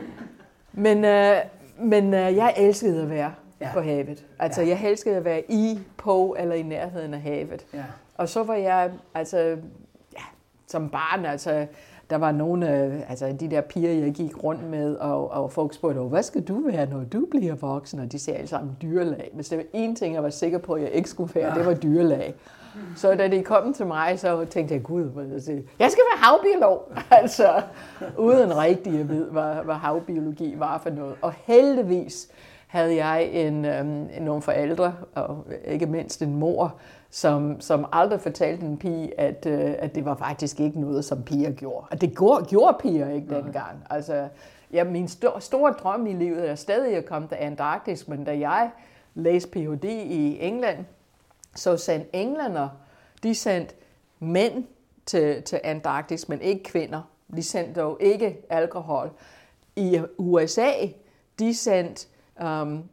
men 0.74 1.06
øh, 1.06 1.38
men 1.78 2.14
øh, 2.14 2.36
jeg 2.36 2.54
elskede 2.58 3.02
at 3.02 3.10
være 3.10 3.34
ja. 3.62 3.70
på 3.74 3.82
havet. 3.82 4.26
Altså, 4.40 4.62
ja. 4.62 4.68
jeg 4.68 4.90
elskede 4.90 5.16
at 5.16 5.26
være 5.26 5.52
i, 5.52 5.80
på 5.98 6.36
eller 6.40 6.56
i 6.56 6.62
nærheden 6.62 7.14
af 7.14 7.22
havet. 7.22 7.66
Ja. 7.74 7.84
Og 8.18 8.30
så 8.30 8.44
var 8.44 8.56
jeg, 8.56 8.92
altså, 9.14 9.38
ja, 10.14 10.24
som 10.68 10.90
barn, 10.90 11.26
altså, 11.26 11.68
der 12.10 12.16
var 12.16 12.32
nogle 12.32 12.68
af 12.68 12.88
øh, 12.88 13.10
altså 13.10 13.36
de 13.40 13.52
der 13.52 13.62
piger, 13.62 13.92
jeg 13.92 14.12
gik 14.12 14.44
rundt 14.44 14.70
med, 14.70 14.96
og, 14.96 15.32
og 15.32 15.52
folk 15.52 15.74
spurgte, 15.74 16.02
hvad 16.02 16.24
skal 16.24 16.42
du 16.42 16.60
være, 16.60 16.86
når 16.86 17.04
du 17.04 17.26
bliver 17.32 17.56
voksen? 17.56 18.00
Og 18.00 18.12
de 18.12 18.20
sagde 18.20 18.38
alle 18.38 18.50
sammen 18.50 18.78
dyrelag. 18.82 19.30
Men 19.34 19.44
det 19.44 19.58
var 19.58 19.64
en 19.74 19.96
ting, 19.96 20.14
jeg 20.14 20.24
var 20.24 20.30
sikker 20.30 20.58
på, 20.58 20.74
at 20.74 20.82
jeg 20.82 20.92
ikke 20.92 21.10
skulle 21.10 21.36
være, 21.36 21.54
ja. 21.54 21.58
det 21.58 21.66
var 21.66 21.74
dyrelag. 21.74 22.36
Så 22.96 23.16
da 23.16 23.28
de 23.28 23.44
kom 23.44 23.74
til 23.74 23.86
mig, 23.86 24.20
så 24.20 24.46
tænkte 24.46 24.76
jeg, 24.76 24.84
gud, 24.84 25.10
jeg 25.80 25.92
skal 25.92 26.04
være 26.12 26.18
havbiolog. 26.18 26.92
altså, 27.22 27.62
uden 28.18 28.58
rigtig 28.58 29.00
at 29.00 29.10
vide, 29.10 29.26
hvad, 29.32 29.54
hvad 29.66 29.76
havbiologi 29.76 30.56
var 30.58 30.78
for 30.78 30.90
noget. 30.90 31.16
Og 31.22 31.34
heldigvis 31.44 32.28
havde 32.68 33.06
jeg 33.06 33.30
en, 33.34 33.66
øhm, 33.66 34.08
nogle 34.22 34.42
forældre, 34.42 34.94
og 35.16 35.48
ikke 35.66 35.86
mindst 35.86 36.22
en 36.22 36.36
mor, 36.36 36.76
som, 37.18 37.62
som 37.62 37.86
aldrig 37.92 38.22
fortalte 38.22 38.66
en 38.66 38.78
pige, 38.78 39.20
at, 39.20 39.46
øh, 39.46 39.76
at 39.80 39.96
det 39.96 40.06
var 40.06 40.16
faktisk 40.16 40.60
ikke 40.60 40.80
noget, 40.80 41.06
som 41.06 41.24
piger 41.24 41.52
gjorde. 41.52 41.88
At 41.92 42.02
det 42.02 42.18
gjorde, 42.18 42.46
gjorde 42.46 42.78
piger 42.82 43.10
ikke 43.10 43.36
dengang. 43.36 43.84
Altså, 43.90 44.28
ja, 44.72 44.84
min 44.84 45.06
sto- 45.06 45.40
store 45.40 45.72
drøm 45.72 46.08
i 46.08 46.14
livet 46.14 46.50
er 46.50 46.56
stadig 46.56 46.96
at 46.96 47.06
komme 47.06 47.28
til 47.28 47.36
Antarktis, 47.36 48.08
men 48.08 48.24
da 48.24 48.40
jeg 48.40 48.72
læste 49.16 49.50
Ph.D. 49.50 49.84
i 49.90 50.40
England, 50.42 50.86
så 51.56 51.78
sendte 51.78 52.16
englænder, 52.16 52.70
de 53.24 53.36
sendte 53.36 53.76
mænd 54.20 54.64
til, 55.06 55.44
til 55.44 55.60
Antarktis, 55.64 56.30
men 56.30 56.42
ikke 56.42 56.64
kvinder. 56.64 57.02
De 57.36 57.44
sendte 57.44 57.82
dog 57.82 57.98
ikke 58.00 58.38
alkohol. 58.50 59.12
I 59.76 60.02
USA, 60.18 60.72
de 61.40 61.54
sendte 61.56 62.08
um, 62.44 62.84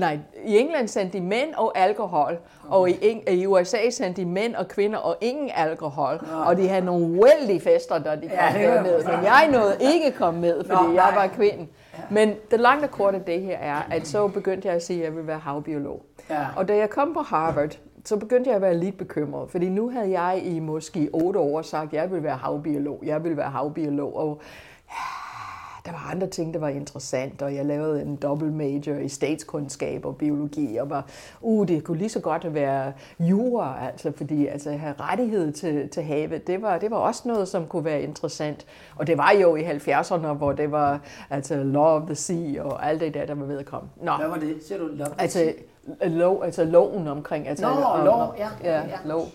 Nej, 0.00 0.18
i 0.44 0.58
England 0.58 0.88
sendte 0.88 1.18
de 1.18 1.24
mænd 1.24 1.54
og 1.54 1.78
alkohol, 1.78 2.38
og 2.68 2.90
i, 2.90 3.22
i 3.30 3.46
USA 3.46 3.90
sendte 3.90 4.20
de 4.20 4.26
mænd 4.26 4.54
og 4.54 4.68
kvinder 4.68 4.98
og 4.98 5.16
ingen 5.20 5.50
alkohol. 5.54 6.20
Ja. 6.30 6.48
Og 6.48 6.56
de 6.56 6.68
havde 6.68 6.84
nogle 6.84 7.22
vældige 7.22 7.60
fester, 7.60 7.98
da 7.98 8.16
de 8.16 8.28
kom 8.28 8.60
ja, 8.60 8.82
med. 8.82 9.04
Men 9.04 9.24
jeg 9.24 9.48
nåede 9.52 9.76
ikke 9.80 10.18
komme 10.18 10.40
med, 10.40 10.64
fordi 10.64 10.86
Nå, 10.86 10.92
jeg 10.92 11.12
var 11.14 11.26
kvinde. 11.26 11.66
Ja. 11.98 12.02
Men 12.10 12.34
det 12.50 12.60
lange 12.60 12.84
og 12.84 12.90
korte 12.90 13.16
af 13.16 13.24
det 13.24 13.42
her 13.42 13.58
er, 13.58 13.82
at 13.90 14.06
så 14.06 14.28
begyndte 14.28 14.68
jeg 14.68 14.76
at 14.76 14.82
sige, 14.82 14.98
at 14.98 15.04
jeg 15.04 15.12
ville 15.12 15.26
være 15.26 15.38
havbiolog. 15.38 16.02
Ja. 16.30 16.46
Og 16.56 16.68
da 16.68 16.76
jeg 16.76 16.90
kom 16.90 17.14
på 17.14 17.20
Harvard, 17.20 17.78
så 18.04 18.16
begyndte 18.16 18.48
jeg 18.48 18.56
at 18.56 18.62
være 18.62 18.76
lidt 18.76 18.98
bekymret, 18.98 19.50
fordi 19.50 19.68
nu 19.68 19.90
havde 19.90 20.20
jeg 20.20 20.42
i 20.44 20.58
måske 20.58 21.10
otte 21.12 21.40
år 21.40 21.62
sagt, 21.62 21.86
at 21.86 21.92
jeg 21.92 22.10
ville 22.10 22.24
være 22.24 22.36
havbiolog, 22.36 23.02
jeg 23.02 23.24
ville 23.24 23.36
være 23.36 23.50
havbiolog, 23.50 24.16
og 24.16 24.40
der 25.86 25.92
var 25.92 26.10
andre 26.10 26.26
ting, 26.26 26.54
der 26.54 26.60
var 26.60 26.68
interessant, 26.68 27.42
og 27.42 27.54
jeg 27.54 27.64
lavede 27.64 28.02
en 28.02 28.16
dobbelt 28.16 28.52
major 28.52 28.94
i 28.94 29.08
statskundskab 29.08 30.06
og 30.06 30.16
biologi, 30.16 30.76
og 30.76 30.90
var, 30.90 31.06
uh, 31.40 31.68
det 31.68 31.84
kunne 31.84 31.98
lige 31.98 32.08
så 32.08 32.20
godt 32.20 32.54
være 32.54 32.92
jura, 33.20 33.86
altså, 33.86 34.12
fordi 34.16 34.46
altså, 34.46 34.70
at 34.70 34.78
have 34.78 34.94
rettighed 35.00 35.52
til, 35.52 35.88
til 35.88 36.02
havet, 36.02 36.46
det 36.46 36.62
var, 36.62 36.78
det 36.78 36.90
var 36.90 36.96
også 36.96 37.22
noget, 37.24 37.48
som 37.48 37.66
kunne 37.66 37.84
være 37.84 38.02
interessant. 38.02 38.66
Og 38.96 39.06
det 39.06 39.18
var 39.18 39.30
jo 39.30 39.56
i 39.56 39.62
70'erne, 39.62 40.26
hvor 40.26 40.52
det 40.52 40.72
var 40.72 41.00
altså, 41.30 41.56
law 41.56 42.00
of 42.00 42.02
the 42.06 42.14
sea 42.14 42.62
og 42.62 42.88
alt 42.88 43.00
det 43.00 43.14
der, 43.14 43.26
der 43.26 43.34
var 43.34 43.46
ved 43.46 43.58
at 43.58 43.66
komme. 43.66 43.88
Nå. 44.02 44.12
Hvad 44.16 44.28
var 44.28 44.36
det? 44.38 44.56
Ser 44.68 44.78
du 44.78 44.86
lov 44.86 45.08
altså, 45.18 45.52
lov, 46.06 46.44
altså 46.44 46.64
loven 46.64 47.08
omkring. 47.08 47.48
Altså, 47.48 47.64
Nå, 47.64 47.82
om, 47.82 48.04
lov, 48.04 48.34
ja. 48.38 48.48
Ja, 48.64 48.76
ja. 48.76 48.98
lov. 49.04 49.28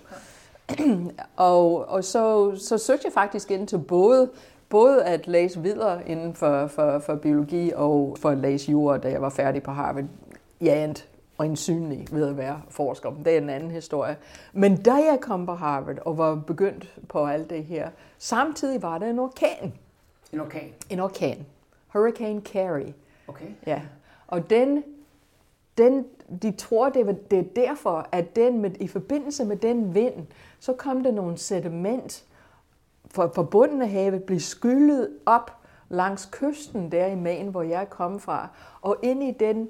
og, 1.36 1.89
og 1.89 2.03
så, 2.03 2.55
så 2.55 2.77
søgte 2.77 3.05
jeg 3.05 3.13
faktisk 3.13 3.51
ind 3.51 3.67
til 3.67 3.77
både 3.77 4.29
både 4.72 5.04
at 5.06 5.28
læse 5.28 5.62
videre 5.62 6.10
inden 6.10 6.34
for, 6.34 6.68
for, 6.68 7.00
for 7.00 7.16
biologi 7.16 7.72
og 7.75 8.18
for 8.20 8.30
at 8.30 8.38
læse 8.38 8.72
jura, 8.72 8.98
da 8.98 9.10
jeg 9.10 9.22
var 9.22 9.30
færdig 9.30 9.63
på 9.63 9.72
Harvard. 9.72 10.06
Jeg 10.62 10.84
endte 10.84 11.04
øjensynlig 11.40 12.08
ved 12.12 12.30
at 12.30 12.38
være 12.38 12.62
forsker. 12.70 13.12
Det 13.25 13.34
er 13.34 13.38
en 13.38 13.50
anden 13.50 13.72
historie. 13.72 14.18
Men 14.54 14.82
da 14.82 14.94
jeg 14.94 15.18
kom 15.22 15.46
på 15.46 15.54
Harvard 15.54 15.98
og 16.06 16.18
var 16.18 16.36
begyndt 16.36 16.94
på 17.10 17.25
alt 17.25 17.50
det 17.50 17.63
her, 17.63 17.90
samtidig 18.18 18.82
var 18.82 18.98
der 18.98 19.10
en 19.10 19.20
orkan. 19.20 19.74
En 20.34 20.40
orkan? 20.40 20.74
En 20.90 21.00
orkan. 21.00 21.46
Hurricane 21.88 22.42
Carrie. 22.42 22.94
Okay. 23.28 23.48
Ja. 23.66 23.82
Og 24.28 24.50
den, 24.50 24.84
den 25.78 26.06
de 26.42 26.51
tror, 26.51 26.90
det, 26.90 27.08
var, 27.08 27.16
det 27.32 27.40
er 27.40 27.44
derfor, 27.56 28.08
at 28.12 28.36
den 28.36 28.62
med, 28.62 28.72
i 28.80 28.88
forbindelse 28.88 29.46
med 29.46 29.58
den 29.58 29.96
vind, 29.96 30.28
så 30.60 30.74
kom 30.74 31.04
der 31.04 31.12
nogle 31.12 31.38
sediment 31.38 32.25
for, 33.13 33.32
for 33.36 33.44
bunden 33.44 33.82
af 33.82 33.89
havet 33.89 34.24
blev 34.24 34.39
skyllet 34.39 35.10
op 35.25 35.58
langs 35.89 36.30
kysten 36.32 36.91
der 36.91 37.06
i 37.06 37.15
Maine, 37.15 37.51
hvor 37.51 37.62
jeg 37.62 37.89
kom 37.89 38.20
fra. 38.20 38.48
Og 38.82 38.98
ind 39.01 39.24
i 39.24 39.32
den, 39.39 39.70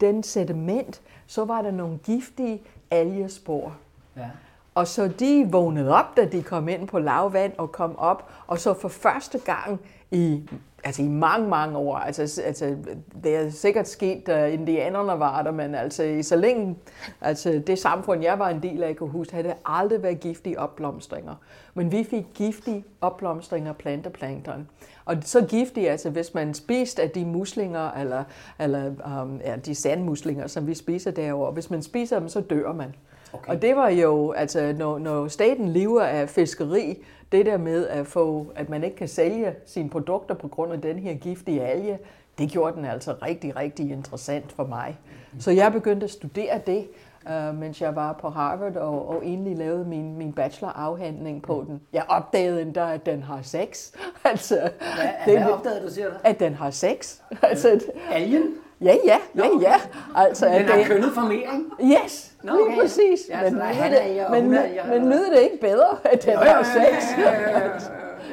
den 0.00 0.22
sediment, 0.22 1.02
så 1.26 1.44
var 1.44 1.62
der 1.62 1.70
nogle 1.70 1.98
giftige 1.98 2.62
algespor. 2.90 3.76
Ja. 4.16 4.30
Og 4.74 4.86
så 4.86 5.08
de 5.08 5.48
vågnede 5.50 5.94
op, 5.94 6.16
da 6.16 6.24
de 6.24 6.42
kom 6.42 6.68
ind 6.68 6.88
på 6.88 6.98
lavvand 6.98 7.52
og 7.58 7.72
kom 7.72 7.98
op, 7.98 8.30
og 8.46 8.58
så 8.58 8.74
for 8.74 8.88
første 8.88 9.38
gang 9.38 9.80
i 10.10 10.48
altså 10.84 11.02
i 11.02 11.08
mange, 11.08 11.48
mange 11.48 11.78
år. 11.78 11.96
Altså, 11.96 12.42
altså, 12.44 12.76
det 13.24 13.36
er 13.36 13.50
sikkert 13.50 13.88
sket, 13.88 14.26
da 14.26 14.46
indianerne 14.46 15.20
var 15.20 15.42
der, 15.42 15.50
men 15.50 15.74
altså 15.74 16.02
i 16.02 16.22
så 16.22 16.36
længe, 16.36 16.76
altså 17.20 17.62
det 17.66 17.78
samfund, 17.78 18.22
jeg 18.22 18.38
var 18.38 18.48
en 18.48 18.62
del 18.62 18.82
af, 18.82 18.96
kunne 18.96 19.10
huske, 19.10 19.32
havde 19.32 19.48
det 19.48 19.56
aldrig 19.64 20.02
været 20.02 20.20
giftige 20.20 20.58
opblomstringer. 20.58 21.34
Men 21.74 21.92
vi 21.92 22.04
fik 22.04 22.24
giftige 22.34 22.84
opblomstringer 23.00 23.70
af 23.70 23.76
planteplankton. 23.76 24.68
Og 25.04 25.16
så 25.20 25.44
giftige, 25.44 25.90
altså 25.90 26.10
hvis 26.10 26.34
man 26.34 26.54
spiste 26.54 27.02
af 27.02 27.10
de 27.10 27.24
muslinger, 27.24 27.90
eller, 27.90 28.24
eller 28.58 28.90
um, 29.22 29.40
ja, 29.44 29.56
de 29.56 29.74
sandmuslinger, 29.74 30.46
som 30.46 30.66
vi 30.66 30.74
spiser 30.74 31.10
derovre, 31.10 31.52
hvis 31.52 31.70
man 31.70 31.82
spiser 31.82 32.18
dem, 32.18 32.28
så 32.28 32.40
dør 32.40 32.72
man. 32.72 32.94
Okay. 33.32 33.52
Og 33.52 33.62
det 33.62 33.76
var 33.76 33.88
jo, 33.88 34.32
altså 34.32 34.74
når, 34.78 34.98
når 34.98 35.28
staten 35.28 35.68
lever 35.68 36.02
af 36.02 36.28
fiskeri, 36.28 36.98
det 37.32 37.46
der 37.46 37.56
med 37.56 37.88
at 37.88 38.06
få, 38.06 38.46
at 38.54 38.68
man 38.68 38.84
ikke 38.84 38.96
kan 38.96 39.08
sælge 39.08 39.54
sine 39.66 39.90
produkter 39.90 40.34
på 40.34 40.48
grund 40.48 40.72
af 40.72 40.80
den 40.80 40.98
her 40.98 41.14
giftige 41.14 41.62
alge, 41.62 41.98
det 42.38 42.50
gjorde 42.50 42.76
den 42.76 42.84
altså 42.84 43.14
rigtig, 43.22 43.56
rigtig 43.56 43.90
interessant 43.90 44.52
for 44.52 44.64
mig. 44.64 44.98
Så 45.38 45.50
jeg 45.50 45.72
begyndte 45.72 46.04
at 46.04 46.10
studere 46.10 46.60
det, 46.66 46.88
uh, 47.26 47.58
mens 47.58 47.80
jeg 47.80 47.96
var 47.96 48.12
på 48.12 48.28
Harvard, 48.28 48.76
og, 48.76 49.08
og 49.08 49.24
egentlig 49.24 49.56
lavede 49.56 49.84
min, 49.84 50.16
min 50.16 50.32
bachelorafhandling 50.32 51.42
på 51.42 51.64
den. 51.66 51.80
Jeg 51.92 52.04
opdagede 52.08 52.62
endda, 52.62 52.94
at 52.94 53.06
den 53.06 53.22
har 53.22 53.42
sex. 53.42 53.92
altså, 54.24 54.54
hvad, 54.54 55.08
det, 55.24 55.42
hvad 55.42 55.52
opdagede 55.52 55.86
du, 55.86 55.90
siger 55.90 56.08
du? 56.08 56.14
At 56.24 56.40
den 56.40 56.54
har 56.54 56.70
sex. 56.70 57.18
altså, 57.42 57.80
Algen? 58.10 58.42
Ja, 58.80 58.96
ja, 59.04 59.16
ja, 59.36 59.44
ja. 59.60 59.74
Altså, 60.14 60.46
den 60.46 60.68
har 60.68 60.84
kønnet 60.84 61.10
formering? 61.14 61.72
Yes, 61.82 62.31
Nå, 62.42 62.52
okay. 62.52 62.70
lige 62.70 62.80
præcis. 62.80 63.20
Ja, 63.28 63.42
men, 63.42 63.54
det, 63.54 64.30
men, 64.30 64.50
men, 64.50 64.60
men 64.88 65.12
lyder 65.12 65.30
det 65.30 65.40
ikke 65.40 65.60
bedre, 65.60 65.96
at 66.12 66.24
den 66.24 66.36
har 66.36 66.62
sex? 66.62 67.18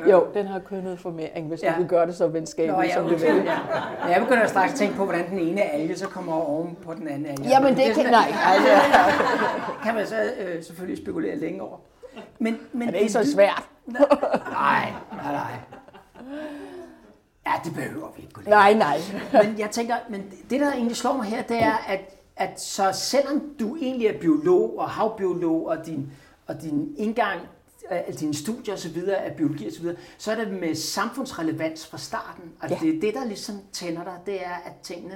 Jo, 0.10 0.28
den 0.34 0.48
har 0.48 0.60
kønnet 0.60 1.00
formering, 1.00 1.48
hvis 1.48 1.63
ja. 1.63 1.72
du 1.74 1.80
vil 1.80 1.88
gøre 1.88 2.08
det 2.08 2.16
så 2.16 2.28
venskabeligt, 2.28 2.78
Nå, 2.78 2.84
ja, 2.84 2.94
som 2.94 3.04
du 3.04 3.16
vil. 3.16 3.44
Ja. 3.46 3.58
Jeg 4.10 4.22
begynder 4.22 4.48
straks 4.48 4.74
tænke 4.74 4.96
på, 4.96 5.04
hvordan 5.04 5.30
den 5.30 5.39
ene 5.39 5.62
alge 5.62 5.98
så 5.98 6.08
kommer 6.08 6.34
oven 6.34 6.78
på 6.86 6.94
den 6.94 7.08
anden 7.08 7.25
alge. 7.25 7.50
Jamen, 7.50 7.75
det, 7.75 7.86
det 7.86 7.96
kan... 7.96 8.12
Nej, 8.12 8.34
altså. 8.54 8.70
kan 9.84 9.96
man 9.96 10.08
så 10.08 10.16
øh, 10.39 10.63
selvfølgelig 10.63 11.04
spekulere 11.04 11.36
længe 11.36 11.62
over. 11.62 11.78
Men, 12.39 12.60
men, 12.74 12.88
er 12.88 12.92
det 12.92 13.00
ikke 13.00 13.12
så 13.12 13.32
svært? 13.34 13.63
nej, 14.51 14.92
nej, 15.12 15.34
nej. 15.34 15.51
Ja, 17.48 17.51
det 17.63 17.74
behøver 17.75 18.08
vi 18.16 18.22
ikke 18.22 18.34
gå 18.34 18.42
Nej, 18.48 18.74
nej. 18.74 18.98
men 19.34 19.60
jeg 19.60 19.70
tænker, 19.72 19.96
men 20.10 20.34
det 20.50 20.60
der 20.60 20.72
egentlig 20.72 20.96
slår 20.96 21.13
mig 21.13 21.25
her, 21.25 21.42
det 21.42 21.63
er, 21.63 21.86
at, 21.88 22.18
at 22.39 22.62
så 22.62 22.91
selvom 22.93 23.55
du 23.60 23.75
egentlig 23.75 24.08
er 24.08 24.19
biolog 24.19 24.79
og 24.79 24.89
havbiolog, 24.89 25.67
og 25.67 25.86
din, 25.86 26.12
og 26.48 26.62
din 26.62 26.96
indgang 26.98 27.41
af 27.89 28.13
dine 28.13 28.34
studier 28.34 28.74
osv., 28.74 29.03
af 29.08 29.36
biologi 29.36 29.67
osv., 29.67 29.84
så, 29.84 29.96
så 30.17 30.31
er 30.31 30.36
det 30.36 30.53
med 30.53 30.75
samfundsrelevans 30.75 31.88
fra 31.88 31.98
starten. 31.98 32.43
Og 32.62 32.69
ja. 32.69 32.77
det 32.81 32.96
er 32.96 33.00
det, 33.01 33.13
der 33.13 33.25
ligesom 33.25 33.55
tænder 33.72 34.03
dig, 34.03 34.19
det 34.25 34.46
er, 34.46 34.55
at 34.65 34.74
tingene 34.84 35.15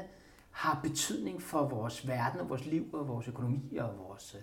har 0.51 0.80
betydning 0.84 1.42
for 1.42 1.68
vores 1.68 2.08
verden 2.08 2.39
og 2.39 2.50
vores 2.50 2.65
liv 2.65 2.86
og 2.94 3.08
vores 3.08 3.27
økonomi 3.27 3.77
og 3.77 3.89
vores 4.08 4.36
øh, 4.36 4.42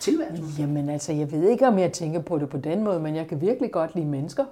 tilværelse. 0.00 0.42
Jamen 0.58 0.88
altså, 0.88 1.12
jeg 1.12 1.32
ved 1.32 1.48
ikke, 1.48 1.66
om 1.66 1.78
jeg 1.78 1.92
tænker 1.92 2.22
på 2.22 2.38
det 2.38 2.48
på 2.48 2.58
den 2.58 2.84
måde, 2.84 3.00
men 3.00 3.16
jeg 3.16 3.28
kan 3.28 3.40
virkelig 3.40 3.72
godt 3.72 3.94
lide 3.94 4.06
mennesker. 4.06 4.44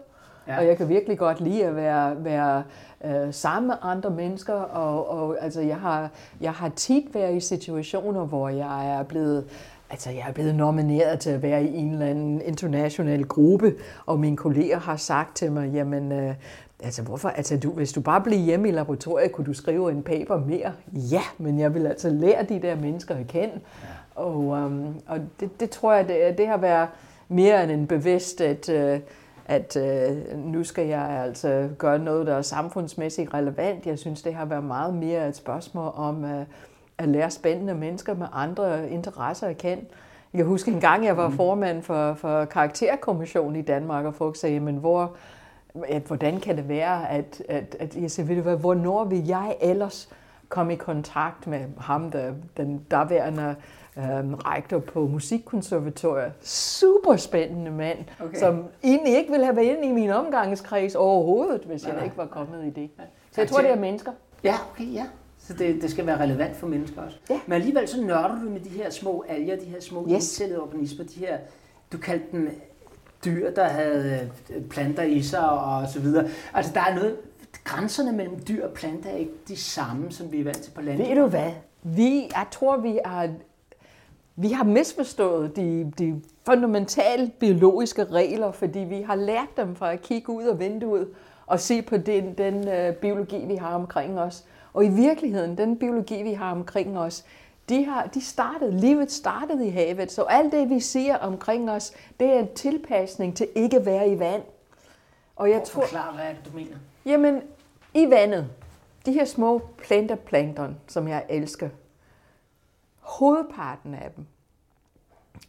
Ja. 0.48 0.58
Og 0.58 0.66
jeg 0.66 0.76
kan 0.76 0.88
virkelig 0.88 1.18
godt 1.18 1.40
lide 1.40 1.64
at 1.64 1.76
være, 1.76 2.24
være 2.24 2.62
øh, 3.04 3.34
sammen 3.34 3.66
med 3.66 3.76
andre 3.82 4.10
mennesker, 4.10 4.54
og, 4.54 5.10
og 5.10 5.36
altså, 5.40 5.60
jeg, 5.60 5.76
har, 5.76 6.10
jeg 6.40 6.52
har 6.52 6.68
tit 6.68 7.14
været 7.14 7.36
i 7.36 7.40
situationer, 7.40 8.24
hvor 8.24 8.48
jeg 8.48 8.98
er 8.98 9.02
blevet 9.02 9.44
Altså, 9.90 10.10
jeg 10.10 10.24
er 10.28 10.32
blevet 10.32 10.54
nomineret 10.54 11.20
til 11.20 11.30
at 11.30 11.42
være 11.42 11.64
i 11.64 11.76
en 11.76 11.92
eller 11.92 12.06
anden 12.06 12.40
international 12.40 13.24
gruppe, 13.24 13.74
og 14.06 14.20
mine 14.20 14.36
kolleger 14.36 14.78
har 14.78 14.96
sagt 14.96 15.36
til 15.36 15.52
mig, 15.52 15.70
jamen, 15.72 16.12
øh, 16.12 16.34
altså, 16.82 17.02
hvorfor, 17.02 17.28
altså, 17.28 17.56
du, 17.56 17.70
hvis 17.70 17.92
du 17.92 18.00
bare 18.00 18.20
bliver 18.20 18.38
hjemme 18.38 18.68
i 18.68 18.72
laboratoriet, 18.72 19.32
kunne 19.32 19.44
du 19.44 19.52
skrive 19.52 19.90
en 19.90 20.02
paper 20.02 20.36
mere? 20.36 20.72
Ja, 20.92 21.22
men 21.38 21.58
jeg 21.58 21.74
vil 21.74 21.86
altså 21.86 22.10
lære 22.10 22.44
de 22.44 22.62
der 22.62 22.76
mennesker 22.76 23.14
at 23.14 23.26
kende. 23.26 23.54
Ja. 23.54 24.22
Og, 24.22 24.36
um, 24.36 24.94
og 25.06 25.18
det, 25.40 25.60
det 25.60 25.70
tror 25.70 25.92
jeg, 25.92 26.08
det, 26.08 26.38
det 26.38 26.46
har 26.48 26.56
været 26.56 26.88
mere 27.28 27.62
end 27.62 27.72
en 27.72 27.86
bevidst, 27.86 28.40
at, 28.40 28.68
øh, 28.68 29.00
at 29.48 29.76
øh, 29.76 30.38
nu 30.38 30.64
skal 30.64 30.86
jeg 30.86 31.02
altså 31.02 31.68
gøre 31.78 31.98
noget, 31.98 32.26
der 32.26 32.34
er 32.34 32.42
samfundsmæssigt 32.42 33.34
relevant. 33.34 33.86
Jeg 33.86 33.98
synes, 33.98 34.22
det 34.22 34.34
har 34.34 34.44
været 34.44 34.64
meget 34.64 34.94
mere 34.94 35.28
et 35.28 35.36
spørgsmål 35.36 35.92
om 35.94 36.24
øh, 36.24 36.44
at 36.98 37.08
lære 37.08 37.30
spændende 37.30 37.74
mennesker 37.74 38.14
med 38.14 38.26
andre 38.32 38.90
interesser 38.90 39.46
at 39.46 39.58
kende. 39.58 39.84
Jeg 40.32 40.38
kan 40.38 40.46
huske 40.46 40.70
en 40.70 40.80
gang, 40.80 41.04
jeg 41.04 41.16
var 41.16 41.28
mm. 41.28 41.36
formand 41.36 41.82
for, 41.82 42.14
for 42.14 42.44
karakterkommissionen 42.44 43.56
i 43.56 43.62
Danmark, 43.62 44.04
og 44.04 44.14
folk 44.14 44.36
sagde, 44.36 44.60
men 44.60 44.76
hvor, 44.76 45.16
at, 45.88 46.02
hvordan 46.02 46.40
kan 46.40 46.56
det 46.56 46.68
være, 46.68 47.10
at, 47.10 47.42
at, 47.48 47.76
at 47.80 47.96
jeg 47.96 48.10
siger, 48.10 48.26
ved 48.26 48.36
du 48.36 48.42
hvad, 48.42 48.56
hvornår 48.56 49.04
vil 49.04 49.26
jeg 49.26 49.56
ellers 49.60 50.08
komme 50.48 50.72
i 50.72 50.76
kontakt 50.76 51.46
med 51.46 51.60
ham, 51.78 52.10
der, 52.10 52.32
den 52.56 52.78
daværende 52.90 53.56
øhm, 53.98 54.34
rektor 54.34 54.78
på 54.78 55.06
musikkonservatoriet. 55.06 56.32
Super 56.40 57.16
spændende 57.16 57.70
mand, 57.70 57.98
okay. 58.20 58.38
som 58.38 58.64
egentlig 58.84 59.16
ikke 59.16 59.30
ville 59.30 59.44
have 59.44 59.56
været 59.56 59.66
inde 59.66 59.88
i 59.88 59.92
min 59.92 60.10
omgangskreds 60.10 60.94
overhovedet, 60.94 61.62
hvis 61.62 61.86
jeg 61.86 62.04
ikke 62.04 62.16
var 62.16 62.26
kommet 62.26 62.64
i 62.66 62.70
det. 62.70 62.90
Så 63.32 63.40
jeg 63.40 63.48
tror, 63.48 63.60
det 63.60 63.70
er 63.70 63.76
mennesker. 63.76 64.12
Ja, 64.44 64.54
okay, 64.72 64.92
ja. 64.92 65.06
Så 65.38 65.52
det, 65.52 65.82
det 65.82 65.90
skal 65.90 66.06
være 66.06 66.20
relevant 66.20 66.56
for 66.56 66.66
mennesker 66.66 67.02
også. 67.02 67.16
Ja. 67.30 67.40
Men 67.46 67.52
alligevel 67.52 67.88
så 67.88 68.02
nørder 68.02 68.40
du 68.44 68.50
med 68.50 68.60
de 68.60 68.68
her 68.68 68.90
små 68.90 69.24
alger, 69.28 69.56
de 69.56 69.64
her 69.64 69.80
små 69.80 70.06
Yes. 70.10 70.42
organismer, 70.60 71.04
de 71.04 71.18
her, 71.18 71.38
du 71.92 71.98
kaldte 71.98 72.26
dem 72.32 72.60
dyr, 73.24 73.50
der 73.50 73.64
havde 73.64 74.30
øh, 74.54 74.62
planter 74.62 75.02
i 75.02 75.22
sig 75.22 75.50
og 75.50 75.88
så 75.88 76.00
videre. 76.00 76.28
Altså 76.54 76.72
der 76.74 76.80
er 76.80 76.94
noget, 76.94 77.16
grænserne 77.64 78.12
mellem 78.12 78.44
dyr 78.48 78.66
og 78.66 78.72
planter 78.72 79.10
er 79.10 79.16
ikke 79.16 79.32
de 79.48 79.56
samme, 79.56 80.12
som 80.12 80.32
vi 80.32 80.40
er 80.40 80.44
vant 80.44 80.62
til 80.62 80.70
på 80.70 80.80
landet. 80.80 81.08
Ved 81.08 81.16
du 81.16 81.26
hvad? 81.26 81.50
Vi, 81.82 82.20
jeg 82.20 82.46
tror, 82.50 82.76
vi 82.76 82.98
har, 83.04 83.28
vi 84.37 84.49
har 84.49 84.64
misforstået 84.64 85.57
de, 85.57 85.93
de 85.99 86.23
fundamentale 86.47 87.31
biologiske 87.40 88.05
regler, 88.05 88.52
fordi 88.52 88.78
vi 88.78 89.02
har 89.02 89.14
lært 89.14 89.57
dem 89.57 89.76
fra 89.76 89.93
at 89.93 90.02
kigge 90.02 90.33
ud 90.33 90.45
af 90.45 90.59
vinduet 90.59 91.09
og 91.47 91.61
se 91.61 91.83
på 91.83 91.97
den, 91.97 92.35
den 92.35 92.69
uh, 92.69 92.95
biologi, 92.95 93.45
vi 93.47 93.55
har 93.55 93.75
omkring 93.75 94.19
os. 94.21 94.45
Og 94.73 94.85
i 94.85 94.88
virkeligheden, 94.88 95.59
den 95.59 95.78
biologi, 95.78 96.23
vi 96.23 96.33
har 96.33 96.52
omkring 96.52 96.99
os, 96.99 97.25
de, 97.69 97.85
har, 97.85 98.07
de 98.07 98.21
startede, 98.21 98.81
livet 98.81 99.12
startede 99.12 99.66
i 99.66 99.71
havet, 99.71 100.12
så 100.12 100.23
alt 100.23 100.52
det, 100.52 100.71
vi 100.71 100.81
siger 100.81 101.16
omkring 101.16 101.71
os, 101.71 101.93
det 102.21 102.28
er 102.28 102.38
en 102.38 102.55
tilpasning 102.55 103.37
til 103.37 103.49
ikke 103.55 103.76
at 103.76 103.87
være 103.87 104.09
i 104.09 104.19
vand. 104.19 104.43
Og 105.37 105.50
jeg 105.50 105.62
tror, 105.62 105.83
Forklar, 105.83 106.12
hvad 106.14 106.25
det, 106.25 106.52
du 106.52 106.57
mener? 106.57 106.76
Jamen, 107.07 107.43
i 107.95 108.11
vandet, 108.11 108.47
de 109.07 109.12
her 109.12 109.25
små 109.25 109.61
planterplankton, 109.78 110.76
som 110.87 111.09
jeg 111.09 111.25
elsker, 111.28 111.69
hovedparten 113.06 113.94
af 113.94 114.10
dem 114.16 114.26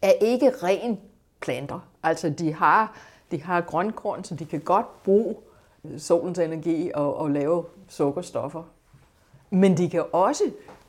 er 0.02 0.12
ikke 0.22 0.50
ren 0.64 1.00
planter. 1.40 1.80
Altså, 2.04 2.30
de 2.30 2.54
har, 2.54 2.98
de 3.32 3.44
har 3.44 3.62
grønkorn, 3.62 4.24
så 4.24 4.36
de 4.36 4.46
kan 4.46 4.60
godt 4.60 5.04
bruge 5.04 5.36
solens 5.98 6.40
energi 6.40 6.92
og, 6.94 7.18
og 7.18 7.32
lave 7.32 7.66
sukkerstoffer. 7.88 8.64
Men 9.50 9.78
de 9.78 9.90
kan 9.90 10.04
også 10.12 10.44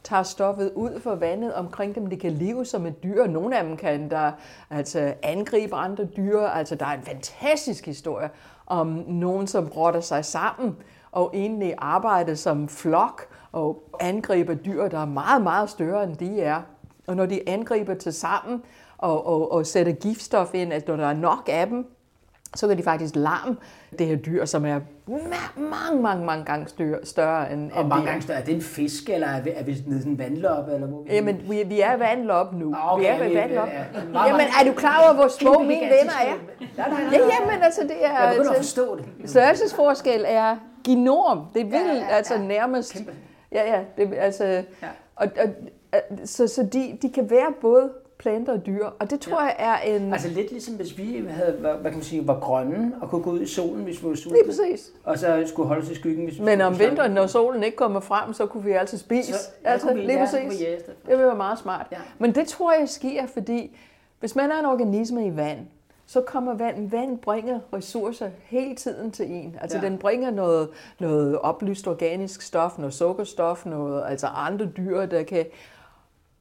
tage 0.04 0.24
stoffet 0.24 0.72
ud 0.74 1.00
fra 1.00 1.14
vandet 1.14 1.54
omkring 1.54 1.94
dem. 1.94 2.06
De 2.06 2.16
kan 2.16 2.32
leve 2.32 2.64
som 2.64 2.86
et 2.86 3.02
dyr. 3.02 3.26
Nogle 3.26 3.58
af 3.58 3.64
dem 3.64 3.76
kan 3.76 4.10
der 4.10 4.32
altså 4.70 5.14
angribe 5.22 5.74
andre 5.74 6.04
dyr. 6.04 6.40
Altså, 6.40 6.74
der 6.74 6.86
er 6.86 6.94
en 6.94 7.02
fantastisk 7.02 7.86
historie 7.86 8.30
om 8.66 8.86
nogen, 9.06 9.46
som 9.46 9.68
rotter 9.68 10.00
sig 10.00 10.24
sammen 10.24 10.76
og 11.12 11.30
egentlig 11.34 11.74
arbejder 11.78 12.34
som 12.34 12.68
flok 12.68 13.28
og 13.52 13.82
angriber 14.00 14.54
dyr, 14.54 14.88
der 14.88 14.98
er 15.00 15.06
meget, 15.06 15.42
meget 15.42 15.70
større 15.70 16.04
end 16.04 16.16
de 16.16 16.40
er. 16.40 16.60
Og 17.06 17.16
når 17.16 17.26
de 17.26 17.48
angriber 17.48 17.94
til 17.94 18.12
sammen 18.12 18.62
og, 18.98 19.26
og, 19.26 19.52
og 19.52 19.66
sætter 19.66 19.92
giftstof 19.92 20.54
ind, 20.54 20.72
altså 20.72 20.90
når 20.90 20.96
der 20.96 21.06
er 21.10 21.14
nok 21.14 21.48
af 21.52 21.66
dem, 21.66 21.86
så 22.56 22.68
kan 22.68 22.78
de 22.78 22.82
faktisk 22.82 23.16
larme 23.16 23.56
det 23.98 24.06
her 24.06 24.16
dyr, 24.16 24.44
som 24.44 24.64
er 24.66 24.80
ma- 25.10 25.60
mange, 25.60 26.02
mange, 26.02 26.24
mange 26.26 26.44
gange 26.44 26.68
større, 26.68 26.98
større 27.04 27.52
end, 27.52 27.72
Og 27.72 27.80
end 27.80 27.88
mange 27.88 28.06
gange 28.06 28.22
større. 28.22 28.38
Er 28.40 28.44
det 28.44 28.54
en 28.54 28.62
fisk, 28.62 29.08
eller 29.10 29.26
er 29.26 29.42
vi, 29.42 29.50
er 29.54 29.64
vi 29.64 29.76
nede 29.86 29.98
i 29.98 30.00
sådan 30.00 30.12
en 30.12 30.18
vandloppe? 30.18 30.72
Eller 30.72 30.86
hvor 30.86 31.02
vi 31.02 31.14
Jamen, 31.14 31.40
vi, 31.48 31.62
vi 31.66 31.80
er 31.80 31.96
vandlop 31.96 32.52
nu. 32.54 32.74
Ah, 32.76 32.92
okay, 32.94 33.02
vi 33.02 33.06
er 33.06 33.28
ved 33.28 33.34
vandlop. 33.36 33.68
ja, 33.68 33.78
ja. 34.14 34.26
Jamen, 34.26 34.40
er 34.60 34.64
du 34.66 34.72
klar 34.72 35.02
over, 35.04 35.14
hvor 35.14 35.28
små 35.28 35.58
mine 35.62 35.80
venner 35.80 36.12
er? 36.22 36.34
Nej, 36.76 36.88
nej, 36.90 37.02
nej. 37.02 37.12
Ja, 37.12 37.18
jamen, 37.18 37.62
altså, 37.62 37.82
det 37.82 38.04
er... 38.04 38.10
Jeg 38.22 38.30
begynder 38.30 38.50
at 38.50 38.56
altså, 38.56 38.74
forstå 38.76 38.96
det. 38.96 39.30
Størrelsesforskel 39.30 40.24
er 40.26 40.56
enorm. 40.88 41.38
Det 41.54 41.64
vil 41.66 41.72
Ja, 41.72 41.78
ja, 41.86 41.94
ja. 41.94 42.06
altså 42.08 42.38
nærmest... 42.38 42.92
Kæmpe. 42.92 43.12
Ja, 43.52 43.76
ja. 43.76 43.84
Det, 43.96 44.14
altså, 44.14 44.44
Ja. 44.44 44.62
og, 45.16 45.26
og, 45.40 45.48
så 46.24 46.46
så 46.48 46.62
de, 46.72 46.98
de 47.02 47.10
kan 47.12 47.30
være 47.30 47.52
både 47.60 47.90
planter 48.18 48.52
og 48.52 48.66
dyr, 48.66 48.86
og 48.98 49.10
det 49.10 49.20
tror 49.20 49.40
jeg 49.42 49.56
er 49.58 49.76
en... 49.96 50.12
Altså 50.12 50.28
lidt 50.28 50.50
ligesom 50.50 50.74
hvis 50.74 50.98
vi 50.98 51.24
havde, 51.28 51.52
hvad 51.60 51.74
kan 51.84 51.92
man 51.92 52.02
sige, 52.02 52.26
var 52.26 52.40
grønne 52.40 52.92
og 53.00 53.10
kunne 53.10 53.22
gå 53.22 53.30
ud 53.30 53.40
i 53.40 53.46
solen, 53.46 53.84
hvis 53.84 54.02
vi 54.04 54.08
var 54.08 54.14
sultne. 54.14 54.38
Lige 54.38 54.46
præcis. 54.46 54.90
Og 55.04 55.18
så 55.18 55.42
skulle 55.46 55.66
holde 55.68 55.82
os 55.82 55.90
i 55.90 55.94
skyggen, 55.94 56.24
hvis 56.24 56.38
vi 56.38 56.44
Men 56.44 56.60
om 56.60 56.78
vinteren, 56.78 57.12
når 57.12 57.26
solen 57.26 57.62
ikke 57.62 57.76
kommer 57.76 58.00
frem, 58.00 58.32
så 58.32 58.46
kunne 58.46 58.64
vi 58.64 58.70
altid 58.72 58.98
spise. 58.98 59.32
Så- 59.32 59.50
ja, 59.64 59.70
altså, 59.70 59.94
vi- 59.94 60.00
lige 60.00 60.12
ja, 60.18 60.24
præcis. 60.24 60.60
Det 61.06 61.18
vil 61.18 61.18
være 61.18 61.36
meget 61.36 61.58
smart. 61.58 61.86
Ja. 61.92 61.96
Men 62.18 62.34
det 62.34 62.46
tror 62.48 62.72
jeg 62.72 62.88
sker, 62.88 63.26
fordi 63.26 63.76
hvis 64.20 64.36
man 64.36 64.50
er 64.50 64.58
en 64.58 64.64
organisme 64.66 65.26
i 65.26 65.36
vand, 65.36 65.58
så 66.10 66.20
kommer 66.20 66.54
vand, 66.54 66.90
vand 66.90 67.18
bringer 67.18 67.60
ressourcer 67.72 68.30
hele 68.42 68.76
tiden 68.76 69.10
til 69.10 69.30
en. 69.30 69.56
Altså 69.60 69.78
Ja. 69.78 69.84
den 69.84 69.98
bringer 69.98 70.30
noget, 70.30 70.68
noget 70.98 71.38
oplyst 71.38 71.86
organisk 71.88 72.42
stof, 72.42 72.78
noget 72.78 72.94
sukkerstof, 72.94 73.66
noget, 73.66 74.04
altså 74.06 74.26
andre 74.26 74.66
dyr, 74.66 75.06
der 75.06 75.22
kan... 75.22 75.46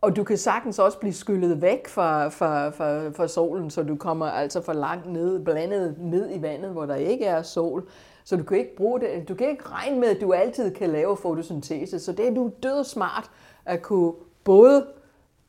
Og 0.02 0.16
du 0.16 0.24
kan 0.24 0.38
sagtens 0.38 0.80
også 0.80 1.00
blive 1.00 1.14
skyllet 1.14 1.62
væk 1.62 1.88
fra, 1.88 2.28
fra, 2.28 2.70
fra, 2.70 3.10
fra 3.10 3.28
solen, 3.28 3.70
så 3.70 3.84
du 3.84 3.96
kommer 3.96 4.26
altså 4.26 4.62
for 4.62 4.74
langt 4.74 5.12
ned, 5.12 5.46
blandet 5.46 5.96
ned 6.00 6.36
i 6.36 6.42
vandet, 6.42 6.72
hvor 6.72 6.86
der 6.86 6.96
ikke 6.96 7.26
er 7.26 7.42
sol. 7.42 7.88
Så 8.24 8.38
du 8.38 8.44
kan 8.44 8.58
ikke 8.58 8.76
bruge 8.76 9.00
det. 9.00 9.28
Du 9.30 9.36
kan 9.36 9.50
ikke 9.50 9.64
regne 9.70 10.00
med, 10.00 10.08
at 10.08 10.22
du 10.22 10.34
altid 10.34 10.72
kan 10.72 10.90
lave 10.90 11.18
fotosyntese. 11.18 12.00
Så 12.00 12.12
det 12.12 12.28
er 12.28 12.34
du 12.34 12.52
død 12.64 12.84
smart 12.84 13.32
at 13.66 13.82
kunne 13.82 14.14
både 14.44 14.86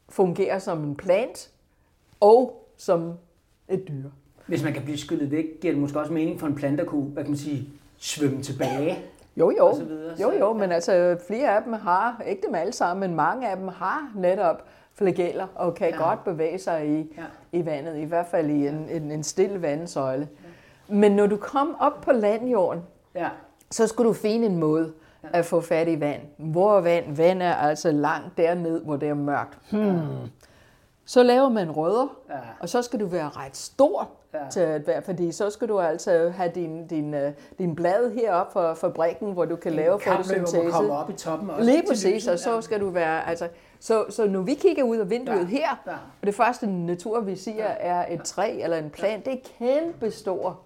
fungere 0.08 0.60
som 0.60 0.84
en 0.84 0.94
plant 0.96 1.50
og 2.20 2.66
som 2.76 3.12
et 3.68 3.88
dyr. 3.88 4.08
Hvis 4.46 4.64
man 4.64 4.72
kan 4.72 4.82
blive 4.82 4.98
skyllet 4.98 5.30
væk, 5.30 5.44
giver 5.60 5.72
det 5.72 5.80
måske 5.80 6.00
også 6.00 6.12
mening 6.12 6.40
for 6.40 6.46
en 6.46 6.54
plante 6.54 6.80
at 6.82 6.86
kunne, 6.88 7.02
hvad 7.04 7.22
kan 7.24 7.30
man 7.30 7.38
sige, 7.38 7.68
svømme 7.98 8.42
tilbage. 8.42 8.98
Jo, 9.36 9.52
jo. 9.58 9.66
Og 9.66 9.76
så 9.76 9.84
videre, 9.84 10.10
jo, 10.22 10.30
så- 10.30 10.38
jo, 10.38 10.52
men 10.52 10.72
altså 10.72 11.16
flere 11.26 11.56
af 11.56 11.62
dem 11.62 11.72
har, 11.72 12.22
ikke 12.26 12.42
dem 12.46 12.54
alle 12.54 12.72
sammen, 12.72 13.08
men 13.08 13.16
mange 13.16 13.48
af 13.50 13.56
dem 13.56 13.68
har 13.68 14.10
netop 14.16 14.64
flageller 14.94 15.46
og 15.54 15.74
kan 15.74 15.88
Ja. 15.88 15.94
ja. 15.96 16.08
godt 16.08 16.24
bevæge 16.24 16.58
sig 16.58 16.86
i, 16.88 16.96
Ja. 16.96 17.22
ja. 17.52 17.58
i 17.58 17.66
vandet, 17.66 17.96
i 17.98 18.04
hvert 18.04 18.26
fald 18.26 18.50
i 18.50 18.66
en, 18.68 18.88
en, 18.90 19.10
en 19.10 19.22
stille 19.24 19.62
vandsøjle. 19.62 20.28
Men 20.88 21.12
når 21.12 21.26
du 21.26 21.36
kom 21.36 21.76
op 21.80 22.00
på 22.00 22.12
landjorden, 22.12 22.82
Ja. 23.14 23.28
så 23.70 23.86
skulle 23.86 24.08
du 24.08 24.12
finde 24.14 24.46
en 24.46 24.56
måde 24.56 24.92
at 25.32 25.44
få 25.44 25.60
fat 25.60 25.88
i 25.88 26.00
vand. 26.00 26.20
Hvor 26.36 26.76
er 26.76 26.80
vand? 26.80 27.16
Vand 27.16 27.42
er 27.42 27.54
altså 27.54 27.90
langt 27.90 28.36
derned, 28.36 28.80
hvor 28.84 28.96
det 28.96 29.08
er 29.08 29.14
mørkt. 29.14 29.58
Hmm. 29.70 29.98
Så 31.08 31.22
laver 31.22 31.48
man 31.48 31.70
rødder, 31.70 32.16
Ja. 32.28 32.34
og 32.60 32.68
så 32.68 32.82
skal 32.82 33.00
du 33.00 33.06
være 33.06 33.28
ret 33.28 33.56
stor 33.56 34.10
Ja. 34.34 34.44
ja. 34.44 34.50
til 34.50 34.60
at 34.60 34.86
være, 34.86 35.02
fordi 35.02 35.32
så 35.32 35.50
skal 35.50 35.68
du 35.68 35.80
altså 35.80 36.32
have 36.36 36.52
din, 36.54 36.86
din, 36.86 37.14
øh, 37.14 37.32
din 37.58 37.74
blad 37.76 38.10
heroppe 38.12 38.52
fra 38.52 38.74
fabrikken, 38.74 39.32
hvor 39.32 39.44
du 39.44 39.56
kan 39.56 39.72
lave 39.72 39.98
Kapløber 39.98 40.40
må 40.40 40.46
fotosyntese. 40.46 40.70
komme 40.72 40.92
op 40.92 41.10
i 41.10 41.12
toppen 41.12 41.50
også. 41.50 41.64
Lige 41.64 41.82
præcis, 41.88 42.26
og 42.28 42.38
så 42.38 42.60
skal 42.60 42.80
du 42.80 42.90
være, 42.90 43.28
altså, 43.28 43.48
så, 43.80 44.04
så 44.10 44.26
når 44.28 44.40
vi 44.40 44.54
kigger 44.54 44.82
ud 44.84 44.96
af 44.96 45.10
vinduet 45.10 45.36
Ja, 45.36 45.40
ja. 45.42 45.46
her, 45.46 45.82
ja. 45.86 45.92
og 46.20 46.26
det 46.26 46.34
første 46.34 46.66
natur, 46.66 47.20
vi 47.20 47.36
siger, 47.36 47.64
er 47.64 48.14
et 48.14 48.22
træ 48.24 48.58
eller 48.62 48.76
en 48.76 48.90
plant, 48.90 49.24
det 49.24 49.32
er 49.32 49.38
kæmpe 49.58 50.10
stor. 50.10 50.60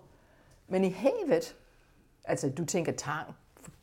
Men 0.69 0.85
i 0.85 0.91
havet, 0.91 1.55
altså 2.25 2.51
du 2.59 2.65
tænker 2.65 2.93
tang, 2.93 3.27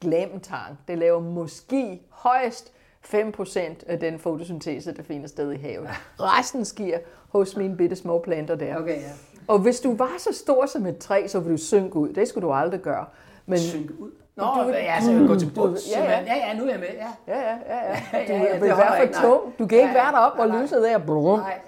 glem 0.01 0.39
tang, 0.39 0.79
det 0.87 0.97
laver 0.97 1.19
måske 1.19 2.01
højst 2.09 2.73
5% 3.05 3.83
af 3.87 3.99
den 3.99 4.19
fotosyntese, 4.19 4.93
der 4.93 5.03
finder 5.03 5.27
sted 5.27 5.51
i 5.51 5.57
havet. 5.57 5.89
Resten 6.19 6.65
sker 6.65 6.97
hos 7.29 7.55
mine 7.57 7.77
bitte 7.77 7.95
små 7.95 8.19
planter 8.19 8.55
der. 8.55 8.77
Okay, 8.77 8.95
ja. 9.01 9.09
Og 9.47 9.59
hvis 9.59 9.79
du 9.79 9.95
var 9.95 10.11
så 10.17 10.33
stor 10.33 10.65
som 10.65 10.85
et 10.85 10.97
træ, 10.97 11.27
så 11.27 11.39
ville 11.39 11.57
du 11.57 11.61
synke 11.63 11.95
ud. 11.95 12.09
Det 12.09 12.27
skulle 12.27 12.47
du 12.47 12.53
aldrig 12.53 12.79
gøre. 12.79 13.05
Men, 13.45 13.57
Synke 13.59 14.01
ud. 14.01 14.09
Nå, 14.35 14.43
Du 14.59 14.65
vil- 14.65 14.73
ja, 14.75 15.01
så 15.01 15.25
gå 15.27 15.35
til 15.35 15.51
bunds. 15.55 15.91
ja, 15.95 16.03
ja. 16.03 16.19
ja, 16.19 16.35
ja, 16.47 16.53
nu 16.57 16.63
er 16.65 16.69
jeg 16.69 16.79
med. 16.79 16.87
Ja. 16.93 17.33
ja, 17.35 17.41
ja, 17.41 17.55
ja, 17.69 17.91
ja. 17.91 17.97
Ja, 18.19 18.27
Du 18.27 18.33
ja, 18.43 18.53
det 18.53 18.61
vil 18.61 18.69
være 18.69 19.01
ikke, 19.01 19.15
for 19.15 19.21
tung. 19.21 19.59
Du 19.59 19.67
kan 19.67 19.77
ikke 19.77 19.87
Ja, 19.89 19.93
være 20.03 20.11
deroppe, 20.11 20.45
nej. 20.53 20.61
lyset 20.61 20.91
er. 20.91 20.97
Brum. 20.97 21.39
Nej, 21.39 21.59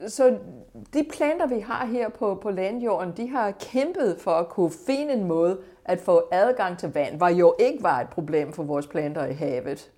ja. 0.00 0.08
Så 0.08 0.36
de 0.94 1.06
planter, 1.12 1.46
vi 1.46 1.60
har 1.60 1.86
her 1.86 2.08
på, 2.08 2.34
på 2.42 2.50
landjorden, 2.50 3.12
de 3.16 3.28
har 3.30 3.50
kæmpet 3.50 4.16
for 4.20 4.30
at 4.30 4.48
kunne 4.48 4.70
finde 4.86 5.12
en 5.12 5.24
måde 5.24 5.58
at 5.84 6.00
få 6.00 6.22
adgang 6.32 6.78
til 6.78 6.92
vand, 6.94 7.18
var 7.18 7.28
jo 7.28 7.54
ikke 7.58 7.82
var 7.82 8.00
et 8.00 8.08
problem 8.08 8.52
for 8.52 8.62
vores 8.62 8.86
planter 8.86 9.26
i 9.26 9.32
havet. 9.32 9.90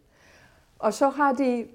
Og 0.80 0.94
så 0.94 1.08
har 1.08 1.32
de 1.32 1.66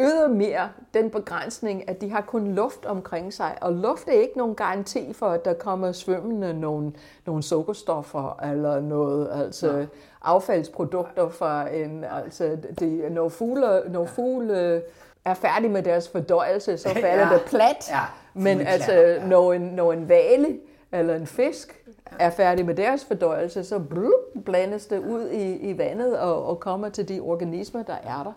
ydermere 0.00 0.68
den 0.94 1.10
begrænsning, 1.10 1.88
at 1.88 2.00
de 2.00 2.10
har 2.10 2.20
kun 2.20 2.54
luft 2.54 2.86
omkring 2.86 3.32
sig, 3.34 3.58
og 3.60 3.72
luft 3.72 4.08
er 4.08 4.12
ikke 4.12 4.38
nogen 4.38 4.54
garanti 4.54 5.12
for, 5.12 5.26
at 5.26 5.44
der 5.44 5.54
kommer 5.54 5.92
svømmende 5.92 6.60
nogle, 6.60 6.92
nogle 7.26 7.42
sukkerstoffer 7.42 8.40
eller 8.52 8.80
noget, 8.80 9.28
altså 9.44 9.86
affaldsprodukter 10.22 11.28
fra 11.28 11.68
en, 11.74 12.04
altså 12.04 12.56
de, 12.80 13.10
når 13.10 13.28
fugle, 13.28 13.82
når 13.88 14.06
fugle 14.06 14.82
er 15.24 15.34
færdige 15.34 15.70
med 15.70 15.82
deres 15.82 16.08
fordøjelse, 16.08 16.78
så 16.78 16.88
falder 17.02 17.28
Ja. 17.28 17.34
det 17.34 17.42
plat. 17.46 17.90
Ja, 17.90 18.00
Men 18.34 18.60
altså, 18.60 18.92
ja. 18.92 19.26
når 19.26 19.52
en, 19.52 19.62
når 19.62 19.92
en 19.92 20.08
vale 20.08 20.58
eller 20.92 21.14
en 21.14 21.26
fisk 21.26 21.85
er 22.18 22.30
færdige 22.30 22.66
med 22.66 22.74
deres 22.74 23.04
fordøjelse, 23.04 23.64
så 23.64 23.78
blup, 23.78 24.44
blandes 24.44 24.86
det 24.86 24.98
ud 24.98 25.28
i, 25.28 25.56
i 25.56 25.78
vandet 25.78 26.18
og, 26.18 26.46
og 26.46 26.60
kommer 26.60 26.88
til 26.88 27.08
de 27.08 27.20
organismer, 27.20 27.82
der 27.82 27.96
er 28.02 28.22
der. 28.22 28.32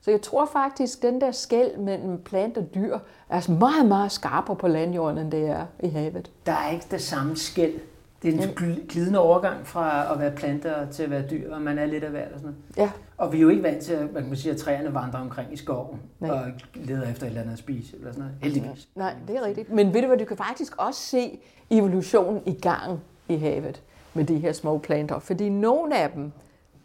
Så 0.00 0.10
jeg 0.10 0.22
tror 0.22 0.46
faktisk, 0.46 0.98
at 0.98 1.02
den 1.12 1.20
der 1.20 1.32
skæld 1.32 1.76
mellem 1.76 2.22
plant 2.22 2.58
og 2.58 2.74
dyr 2.74 2.98
er 3.28 3.50
meget, 3.50 3.86
meget 3.86 4.12
skarpere 4.12 4.56
på 4.56 4.68
landjorden, 4.68 5.18
end 5.18 5.30
det 5.30 5.48
er 5.48 5.66
i 5.80 5.88
havet. 5.88 6.30
Der 6.46 6.52
er 6.52 6.70
ikke 6.70 6.86
det 6.90 7.02
samme 7.02 7.36
skæld. 7.36 7.80
Det 8.22 8.34
er 8.34 8.42
en 8.42 8.48
gl- 8.48 8.86
glidende 8.86 9.18
overgang 9.18 9.66
fra 9.66 10.12
at 10.12 10.20
være 10.20 10.30
planter 10.30 10.90
til 10.90 11.02
at 11.02 11.10
være 11.10 11.22
dyr, 11.30 11.54
og 11.54 11.62
man 11.62 11.78
er 11.78 11.86
lidt 11.86 12.04
af 12.04 12.10
hvert 12.10 12.32
og 12.32 12.40
sådan 12.40 12.42
noget. 12.76 12.88
Ja, 12.88 12.90
Og 13.18 13.32
vi 13.32 13.38
er 13.38 13.42
jo 13.42 13.48
ikke 13.48 13.62
vant 13.62 13.82
til, 13.82 13.92
at 13.92 14.12
man 14.12 14.24
kan 14.26 14.36
sige, 14.36 14.52
at 14.52 14.58
træerne 14.58 14.94
vandrer 14.94 15.20
omkring 15.20 15.52
i 15.52 15.56
skoven 15.56 16.00
Nej. 16.20 16.30
og 16.30 16.44
leder 16.74 17.10
efter 17.10 17.22
et 17.22 17.28
eller 17.28 17.40
andet 17.40 17.52
at 17.52 17.58
spise, 17.58 17.96
eller 17.96 18.12
sådan 18.12 18.22
noget. 18.24 18.36
Heldigvis. 18.42 18.88
nej, 18.94 19.14
det 19.28 19.36
er 19.36 19.42
rigtigt. 19.44 19.70
Men 19.72 19.94
ved 19.94 20.00
du 20.00 20.06
hvad, 20.06 20.18
du 20.18 20.24
kan 20.24 20.36
faktisk 20.36 20.76
også 20.76 21.00
se 21.00 21.38
evolutionen 21.70 22.42
i 22.46 22.52
gang 22.54 23.00
i 23.28 23.36
havet 23.36 23.82
med 24.14 24.24
de 24.24 24.38
her 24.38 24.52
små 24.52 24.78
planter. 24.78 25.18
Fordi 25.18 25.48
nogle 25.48 25.98
af 25.98 26.10
dem 26.10 26.32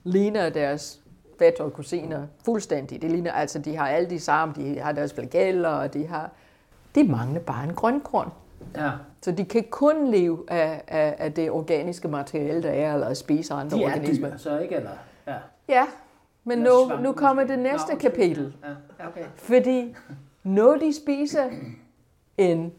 ligner 0.03 0.49
deres 0.49 0.99
fætter 1.39 1.63
og 1.63 1.73
kusiner 1.73 2.23
fuldstændig. 2.45 3.01
Det 3.01 3.11
ligner, 3.11 3.31
altså, 3.31 3.59
de 3.59 3.75
har 3.75 3.87
alle 3.87 4.09
de 4.09 4.19
samme, 4.19 4.53
de 4.57 4.79
har 4.79 4.91
deres 4.91 5.13
flageller, 5.13 5.69
og 5.69 5.93
de 5.93 6.07
har... 6.07 6.31
De 6.95 7.03
mangler 7.03 7.39
bare 7.39 7.63
en 7.63 7.73
grønkorn. 7.73 8.31
Ja. 8.75 8.91
Så 9.21 9.31
de 9.31 9.45
kan 9.45 9.63
kun 9.69 10.11
leve 10.11 10.43
af, 10.47 10.81
af, 10.87 11.15
af 11.19 11.33
det 11.33 11.51
organiske 11.51 12.07
materiale, 12.07 12.63
der 12.63 12.69
er, 12.71 12.93
eller 12.93 13.13
spise 13.13 13.53
andre 13.53 13.77
De 13.77 13.83
er 13.83 13.87
organismer. 13.87 14.29
dyr, 14.29 14.37
så 14.37 14.59
ikke? 14.59 14.75
Eller? 14.75 14.91
Ja. 15.27 15.35
Ja, 15.67 15.87
men 16.43 16.59
Eller 16.59 16.97
nu, 16.97 17.03
nu 17.03 17.11
kommer 17.11 17.43
det 17.43 17.59
næste 17.59 17.93
Nå, 17.93 17.99
kapitel. 17.99 18.55
Ja, 18.99 19.07
okay. 19.07 19.25
Fordi 19.35 19.95
når 20.43 20.75
de 20.75 20.93
spiser 20.93 21.49
en, 22.37 22.73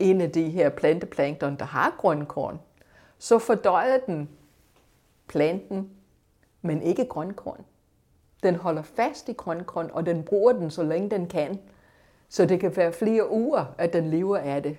en 0.00 0.20
af 0.20 0.30
de 0.30 0.50
her 0.50 0.68
planteplankton, 0.68 1.56
der 1.56 1.64
har 1.64 1.94
grønkorn, 1.98 2.60
så 3.18 3.38
fordøjer 3.38 3.98
den 4.06 4.28
planten, 5.28 5.90
men 6.62 6.82
ikke 6.82 7.04
grønkorn. 7.04 7.64
Den 8.42 8.54
holder 8.54 8.82
fast 8.82 9.28
i 9.28 9.32
grønkorn, 9.32 9.90
og 9.92 10.06
den 10.06 10.22
bruger 10.22 10.52
den, 10.52 10.70
så 10.70 10.82
længe 10.82 11.10
den 11.10 11.26
kan. 11.26 11.58
Så 12.28 12.46
det 12.46 12.60
kan 12.60 12.76
være 12.76 12.92
flere 12.92 13.30
uger, 13.30 13.64
at 13.78 13.92
den 13.92 14.10
lever 14.10 14.36
af 14.36 14.62
det. 14.62 14.76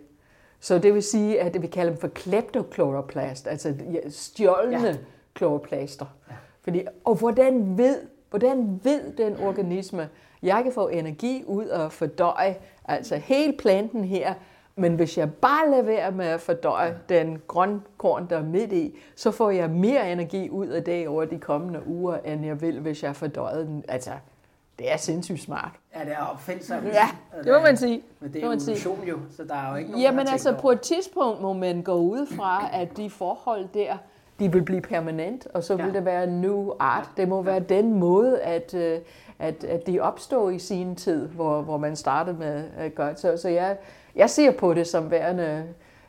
Så 0.60 0.80
det 0.80 0.94
vil 0.94 1.04
sige, 1.04 1.42
at 1.42 1.62
vi 1.62 1.68
kalder 1.68 1.92
dem 1.92 2.00
for 2.00 2.08
kleptokloroplast, 2.08 3.48
altså 3.48 3.74
ja, 3.94 4.10
stjålne 4.10 4.80
Ja. 4.80 4.88
ja. 4.88 4.96
kloroplaster. 5.34 6.06
Ja. 6.30 6.36
Fordi, 6.62 6.84
og 7.06 7.16
hvordan 7.16 7.78
ved, 7.78 7.98
hvordan 8.30 8.80
ved 8.84 9.14
den 9.18 9.38
organisme, 9.44 10.10
jeg 10.44 10.64
kan 10.64 10.72
få 10.72 10.88
energi 10.88 11.44
ud 11.48 11.66
og 11.66 11.92
fordøje, 11.92 12.56
altså 12.86 13.16
hele 13.16 13.54
planten 13.58 14.04
her, 14.04 14.34
men 14.76 14.96
hvis 14.96 15.18
jeg 15.18 15.34
bare 15.34 15.72
lader 15.72 15.84
være 15.84 16.12
med 16.12 16.26
at 16.26 16.42
fordøje 16.42 16.98
den 17.10 17.42
grønkorn, 17.48 18.28
der 18.30 18.38
er 18.38 18.44
midt 18.44 18.74
i, 18.74 18.98
så 19.16 19.32
får 19.32 19.50
jeg 19.50 19.70
mere 19.70 20.12
energi 20.12 20.50
ud 20.50 20.68
af 20.68 20.84
det 20.84 21.08
over 21.08 21.26
de 21.26 21.40
kommende 21.40 21.88
uger, 21.88 22.18
end 22.18 22.46
jeg 22.46 22.62
vil, 22.62 22.80
hvis 22.80 23.04
jeg 23.04 23.16
fordøjede 23.16 23.66
den. 23.66 23.84
Altså, 23.88 24.12
det 24.80 24.92
er 24.94 24.98
sindssygt 24.98 25.42
smart. 25.42 25.72
Ja, 25.96 26.06
det 26.06 26.14
er 26.14 26.18
opfindsomt. 26.26 26.84
Ja, 26.86 27.08
det 27.44 27.52
må 27.54 27.60
man 27.60 27.78
sige. 27.78 28.02
Men 28.20 28.34
det 28.34 28.44
er 28.44 28.48
jo 28.48 28.52
evolution 28.54 29.04
jo, 29.08 29.18
så 29.38 29.44
der 29.44 29.56
er 29.56 29.70
jo 29.72 29.76
ikke 29.76 29.92
nogen, 29.92 30.04
Jamen 30.04 30.28
altså, 30.28 30.50
tænkt 30.50 30.62
på 30.62 30.68
over. 30.68 30.74
et 30.76 30.82
tidspunkt 30.82 31.42
må 31.42 31.54
man 31.54 31.82
gå 31.82 31.94
ud 31.94 32.26
fra, 32.36 32.70
at 32.74 32.98
de 32.98 33.10
forhold 33.10 33.68
der, 33.74 33.98
de 34.40 34.52
vil 34.52 34.62
blive 34.64 34.82
permanent, 34.82 35.48
og 35.54 35.64
så 35.64 35.76
vil 35.76 35.86
Ja. 35.86 35.92
det 35.92 36.06
være 36.06 36.24
en 36.24 36.42
new 36.42 36.72
art. 36.80 37.10
Det 37.18 37.28
må 37.28 37.42
være 37.42 37.60
den 37.60 37.94
måde, 37.94 38.40
at, 38.42 38.74
øh, 38.74 39.00
at, 39.40 39.64
at 39.64 39.88
de 39.88 40.00
opstår 40.00 40.50
i 40.50 40.60
sin 40.60 40.96
tid, 40.96 41.28
hvor, 41.28 41.62
hvor 41.62 41.78
man 41.78 41.96
startede 41.96 42.38
med 42.38 42.64
at 42.78 42.96
gøre 42.96 43.10
det. 43.10 43.20
Så, 43.20 43.38
så 43.38 43.50
jeg, 43.50 43.78
jeg 44.16 44.30
ser 44.30 44.52
på 44.52 44.74
det 44.74 44.88
som 44.88 45.12
værende 45.12 45.64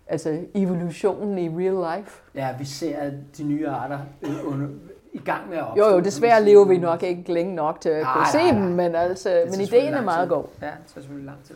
altså 0.07 0.39
evolutionen 0.55 1.39
i 1.39 1.49
real 1.49 1.99
life. 1.99 2.23
Ja, 2.35 2.49
vi 2.59 2.65
ser 2.65 3.11
de 3.39 3.45
nye 3.45 3.69
arter 3.69 3.99
øh, 4.23 4.53
under, 4.53 4.69
i 5.13 5.19
gang 5.19 5.49
med 5.49 5.57
at 5.59 5.65
opstå. 5.65 5.85
Jo, 5.85 5.95
jo, 5.95 6.01
desværre 6.01 6.45
lever 6.45 6.65
vi 6.65 6.79
nok 6.79 7.03
ikke 7.03 7.33
længe 7.33 7.55
nok 7.55 7.81
til 7.81 7.89
at 7.89 8.03
Nej, 8.03 8.13
kunne 8.13 8.23
nej, 8.23 8.31
se 8.31 8.39
nej. 8.39 8.51
dem, 8.51 8.63
men, 8.77 8.95
altså, 8.95 9.29
Det 9.31 9.51
men 9.51 9.61
ideen 9.61 9.95
er 9.95 10.03
meget 10.03 10.29
god. 10.29 10.45
Ja, 10.61 10.67
det 10.67 10.73
tager 10.73 11.01
selvfølgelig 11.01 11.27
lang 11.27 11.45
tid. 11.45 11.55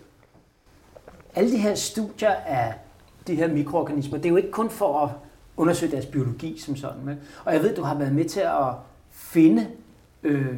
Alle 1.35 1.51
de 1.53 1.57
her 1.57 1.75
studier 1.75 2.31
af 2.33 2.75
de 3.27 3.35
her 3.35 3.49
mikroorganismer, 3.49 4.19
det 4.19 4.27
er 4.27 4.31
jo 4.31 4.37
ikke 4.37 4.51
kun 4.51 4.71
for 4.71 4.99
at 4.99 5.11
undersøge 5.57 5.93
deres 5.93 6.07
biologi 6.07 6.59
som 6.61 6.77
sådan. 6.77 7.05
Med. 7.05 7.17
Og 7.45 7.55
jeg 7.55 7.63
ved, 7.63 7.75
du 7.77 7.83
har 7.83 7.95
været 7.95 8.13
med 8.13 8.25
til 8.25 8.41
at 8.41 8.67
finde 9.11 9.67
øh, 10.23 10.45
hvad 10.45 10.57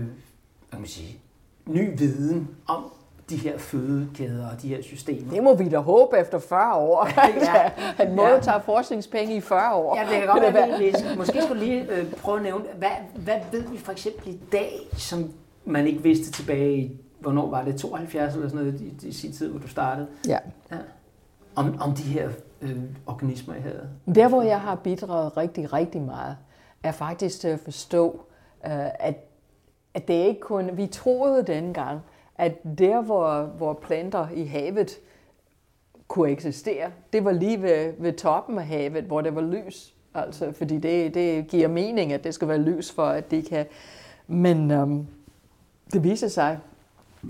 kan 0.71 0.81
man 0.81 0.87
sige, 0.89 1.19
ny 1.67 1.99
viden 1.99 2.49
om 2.67 2.93
de 3.31 3.37
her 3.37 3.59
fødekæder 3.59 4.51
og 4.51 4.63
de 4.63 4.69
her 4.69 4.83
systemer. 4.83 5.33
Det 5.33 5.43
må 5.43 5.55
vi 5.55 5.69
da 5.69 5.79
håbe 5.79 6.19
efter 6.19 6.39
40 6.39 6.75
år. 6.77 7.09
Ja. 7.41 7.71
Han 7.77 8.15
må 8.17 8.23
Ja. 8.27 8.57
forskningspenge 8.59 9.37
i 9.37 9.41
40 9.41 9.75
år. 9.75 9.97
Ja, 9.97 10.03
det 10.03 10.19
kan 10.19 10.27
godt 10.27 10.55
være, 10.55 10.69
at 10.73 10.73
vi 10.81 10.85
læser. 10.85 11.17
Måske 11.17 11.43
skulle 11.43 11.61
du 11.61 11.67
lige 11.67 11.93
øh, 11.93 12.13
prøve 12.13 12.37
at 12.37 12.43
nævne, 12.43 12.65
hvad, 12.79 12.89
hvad 13.15 13.37
ved 13.53 13.63
vi 13.63 13.79
for 13.79 13.93
eksempel 13.93 14.29
i 14.29 14.41
dag, 14.53 14.71
som 14.97 15.33
man 15.65 15.87
ikke 15.87 16.03
vidste 16.03 16.33
tilbage 16.33 16.77
i, 16.77 17.01
hvornår 17.21 17.51
var 17.51 17.65
det, 17.65 17.77
72 17.77 18.35
eller 18.35 18.49
sådan 18.49 18.65
noget, 18.65 18.81
i, 19.03 19.09
i 19.09 19.13
sin 19.13 19.33
tid, 19.33 19.49
hvor 19.49 19.59
du 19.61 19.69
startede, 19.69 20.07
Ja. 20.29 20.39
ja. 20.71 20.77
om, 21.57 21.77
om 21.81 21.93
de 21.95 22.03
her 22.03 22.29
øh, 22.63 22.77
organismer 23.07 23.55
i 23.55 23.61
havet? 23.61 23.89
Der, 24.15 24.29
hvor 24.29 24.43
jeg 24.43 24.61
har 24.61 24.75
bidraget 24.75 25.37
rigtig, 25.37 25.73
rigtig 25.73 26.03
meget, 26.03 26.37
er 26.83 26.93
faktisk 26.93 27.41
til 27.41 27.49
at 27.49 27.61
forstå, 27.61 28.21
øh, 28.67 28.71
at, 28.99 29.15
at 29.95 30.09
det 30.09 30.21
er 30.23 30.25
ikke 30.27 30.41
kun... 30.41 30.71
Vi 30.73 30.87
troede 30.87 31.43
dengang, 31.47 32.01
at 32.37 32.79
der, 32.79 33.03
hvor, 33.03 33.43
hvor 33.43 33.73
planter 33.73 34.29
i 34.35 34.45
havet 34.45 34.99
kunne 36.09 36.31
eksistere, 36.31 36.91
det 37.13 37.25
var 37.25 37.33
lige 37.33 37.63
ved, 37.63 37.93
ved 37.99 38.13
toppen 38.13 38.59
af 38.59 38.67
havet, 38.67 39.05
hvor 39.05 39.21
der 39.21 39.31
var 39.31 39.41
lys. 39.41 39.95
Altså, 40.15 40.53
fordi 40.53 40.79
det, 40.79 41.15
det 41.15 41.47
giver 41.49 41.69
mening, 41.69 42.13
at 42.13 42.25
det 42.25 42.35
skal 42.35 42.49
være 42.49 42.59
lys 42.59 42.93
for, 42.93 43.07
at 43.07 43.31
det 43.31 43.49
kan... 43.49 43.67
Men 44.27 44.71
øhm, 44.71 45.07
det 45.93 46.05
viser 46.05 46.29
sig, 46.29 46.59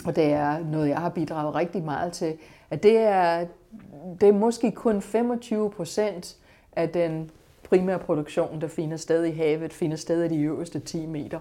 og 0.07 0.17
det 0.17 0.25
er 0.25 0.59
noget, 0.59 0.89
jeg 0.89 0.99
har 0.99 1.09
bidraget 1.09 1.55
rigtig 1.55 1.83
meget 1.83 2.13
til, 2.13 2.37
at 2.71 2.83
det 2.83 2.99
er, 2.99 3.47
det 4.21 4.29
er 4.29 4.33
måske 4.33 4.71
kun 4.71 5.03
25 5.03 5.71
procent 5.71 6.37
af 6.73 6.89
den 6.89 7.31
primære 7.63 7.99
produktion, 7.99 8.61
der 8.61 8.69
finder 8.69 8.97
sted 8.97 9.25
i 9.25 9.31
havet, 9.31 9.73
finder 9.73 9.97
sted 9.97 10.25
i 10.25 10.29
de 10.29 10.43
øverste 10.43 10.81
10 10.81 11.07
meter. 11.07 11.39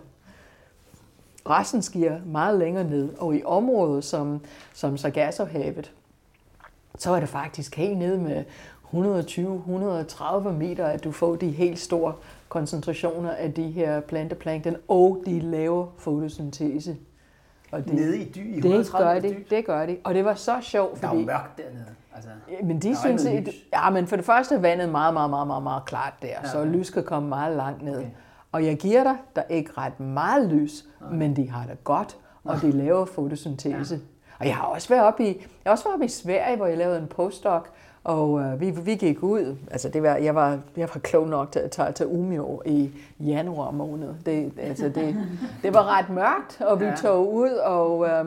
Resten 1.50 1.82
sker 1.82 2.20
meget 2.26 2.60
længere 2.60 2.84
ned, 2.84 3.10
og 3.18 3.36
i 3.36 3.44
området 3.46 4.04
som, 4.04 4.42
som 4.74 4.98
Sargassohavet, 4.98 5.92
så 6.98 7.12
er 7.12 7.20
det 7.20 7.30
faktisk 7.30 7.76
helt 7.76 7.98
nede 7.98 8.18
med 8.18 8.44
120-130 8.94 10.50
meter, 10.50 10.86
at 10.86 11.04
du 11.04 11.12
får 11.12 11.36
de 11.36 11.50
helt 11.52 11.80
store 11.80 12.14
koncentrationer 12.50 13.32
af 13.32 13.54
de 13.54 13.72
her 13.72 14.00
planteplankton, 14.00 14.76
og 14.88 15.24
de 15.26 15.40
laver 15.40 15.88
fotosyntese. 15.98 16.98
Og 17.72 17.86
det, 17.86 17.94
Nede 17.94 18.18
i 18.18 18.30
dy, 18.32 18.38
i 18.38 18.56
det 18.56 18.66
130 18.66 19.08
gør 19.08 19.14
meter 19.22 19.30
de, 19.50 19.56
det 19.56 19.66
gør 19.66 19.86
de. 19.86 19.98
Og 20.04 20.14
det 20.14 20.26
var 20.26 20.34
så 20.36 20.58
sjovt, 20.62 21.02
Der 21.02 21.08
er 21.08 21.12
fordi... 21.12 21.26
mørkt 21.26 21.58
dernede. 21.58 21.86
Altså, 22.16 22.30
Men 22.64 22.80
de 22.80 22.96
synes, 22.98 23.26
at, 23.26 23.50
ja, 23.74 23.90
men 23.90 24.08
for 24.08 24.16
det 24.16 24.26
første 24.26 24.56
er 24.56 24.60
vandet 24.60 24.90
meget, 24.90 25.14
meget, 25.14 25.30
meget, 25.30 25.48
meget, 25.48 25.64
meget 25.64 25.86
klart 25.86 26.14
der, 26.22 26.28
Ja, 26.28 26.50
så 26.50 26.66
lys 26.66 26.90
kan 26.90 27.04
komme 27.04 27.30
meget 27.30 27.58
langt 27.58 27.82
ned. 27.84 27.98
Okay. 27.98 28.08
Og 28.54 28.66
jeg 28.66 28.78
giver 28.78 29.04
dig, 29.04 29.16
der 29.36 29.42
er 29.42 29.56
ikke 29.56 29.72
ret 29.78 30.00
meget 30.00 30.50
lys, 30.50 30.86
men 31.12 31.36
de 31.36 31.50
har 31.50 31.66
det 31.70 31.84
godt, 31.84 32.18
og 32.44 32.62
de 32.62 32.72
laver 32.72 33.06
fotosyntese. 33.06 34.00
Og 34.40 34.46
jeg 34.48 34.56
har 34.56 34.64
også 34.64 34.90
været 34.90 35.04
oppe 35.04 35.24
i, 35.24 35.28
jeg 35.28 35.36
har 35.66 35.72
også 35.72 35.84
været 35.84 35.94
oppe 35.94 36.06
i 36.06 36.10
Sverige, 36.10 36.58
hvor 36.58 36.66
jeg 36.66 36.78
lavede 36.78 36.98
en 37.00 37.08
postdoc, 37.08 37.64
og 38.04 38.40
øh, 38.42 38.62
vi, 38.62 38.70
vi 38.70 38.96
gik 38.96 39.24
ud, 39.24 39.56
altså 39.72 39.90
det 39.90 40.04
var, 40.04 40.16
jeg, 40.16 40.36
var, 40.36 40.60
jeg 40.78 40.90
var 40.94 41.00
klog 41.00 41.28
nok 41.28 41.52
til 41.52 41.60
at 41.60 41.72
tage 41.72 41.92
til 41.92 42.08
Umeå 42.08 42.62
i 42.66 42.92
januar 43.20 43.72
måned. 43.72 44.10
Det, 44.26 44.52
altså 44.58 44.90
det, 44.90 45.16
det 45.64 45.74
var 45.74 45.98
ret 45.98 46.10
mørkt, 46.10 46.62
og 46.62 46.80
vi 46.80 46.86
Ja. 46.86 46.96
tog 46.96 47.34
ud, 47.34 47.50
og, 47.50 48.08
øh, 48.08 48.26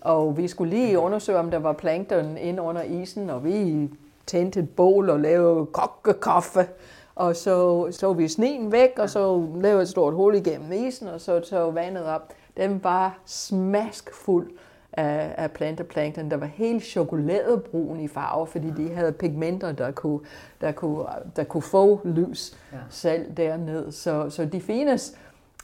og 0.00 0.36
vi 0.36 0.48
skulle 0.48 0.70
lige 0.70 0.98
undersøge, 0.98 1.38
om 1.38 1.50
der 1.50 1.58
var 1.58 1.72
plankton 1.72 2.36
inde 2.36 2.62
under 2.62 2.82
isen, 2.82 3.30
og 3.30 3.44
vi 3.44 3.88
tændte 4.26 4.60
et 4.60 4.70
bål 4.70 5.10
og 5.10 5.20
lavede 5.20 5.66
kokkekaffe. 5.66 6.66
Og 7.16 7.36
så 7.36 7.86
så 7.90 8.12
vi 8.12 8.28
sneen 8.28 8.72
væk, 8.72 8.90
og 8.98 9.10
så 9.10 9.46
lavede 9.60 9.82
et 9.82 9.88
stort 9.88 10.14
hul 10.14 10.34
igennem 10.34 10.72
isen, 10.72 11.08
og 11.08 11.20
så 11.20 11.40
tog 11.40 11.74
vandet 11.74 12.04
op. 12.04 12.32
Den 12.56 12.80
var 12.84 13.18
smaskfuld 13.26 14.50
af, 14.92 15.34
af 15.36 15.50
planteplankton, 15.50 16.30
der 16.30 16.36
var 16.36 16.46
helt 16.46 16.84
chokoladebrun 16.84 18.00
i 18.00 18.08
farve, 18.08 18.46
fordi 18.46 18.66
de 18.76 18.94
havde 18.94 19.12
pigmenter, 19.12 19.72
der 19.72 19.90
kunne, 19.90 20.20
der 20.60 20.72
kunne, 20.72 21.04
der 21.36 21.44
kunne 21.44 21.62
få 21.62 22.00
lys 22.04 22.56
Ja. 22.72 22.78
selv 22.90 23.36
derned. 23.36 23.92
Så, 23.92 24.30
så 24.30 24.44
de 24.44 24.60
findes 24.60 25.16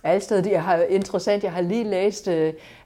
alle 0.05 0.21
steder. 0.21 0.51
Jeg 0.51 0.63
har, 0.63 0.77
interessant, 0.77 1.45
jeg 1.45 1.53
har 1.53 1.61
lige 1.61 1.85
læst 1.85 2.29
uh, 2.29 2.35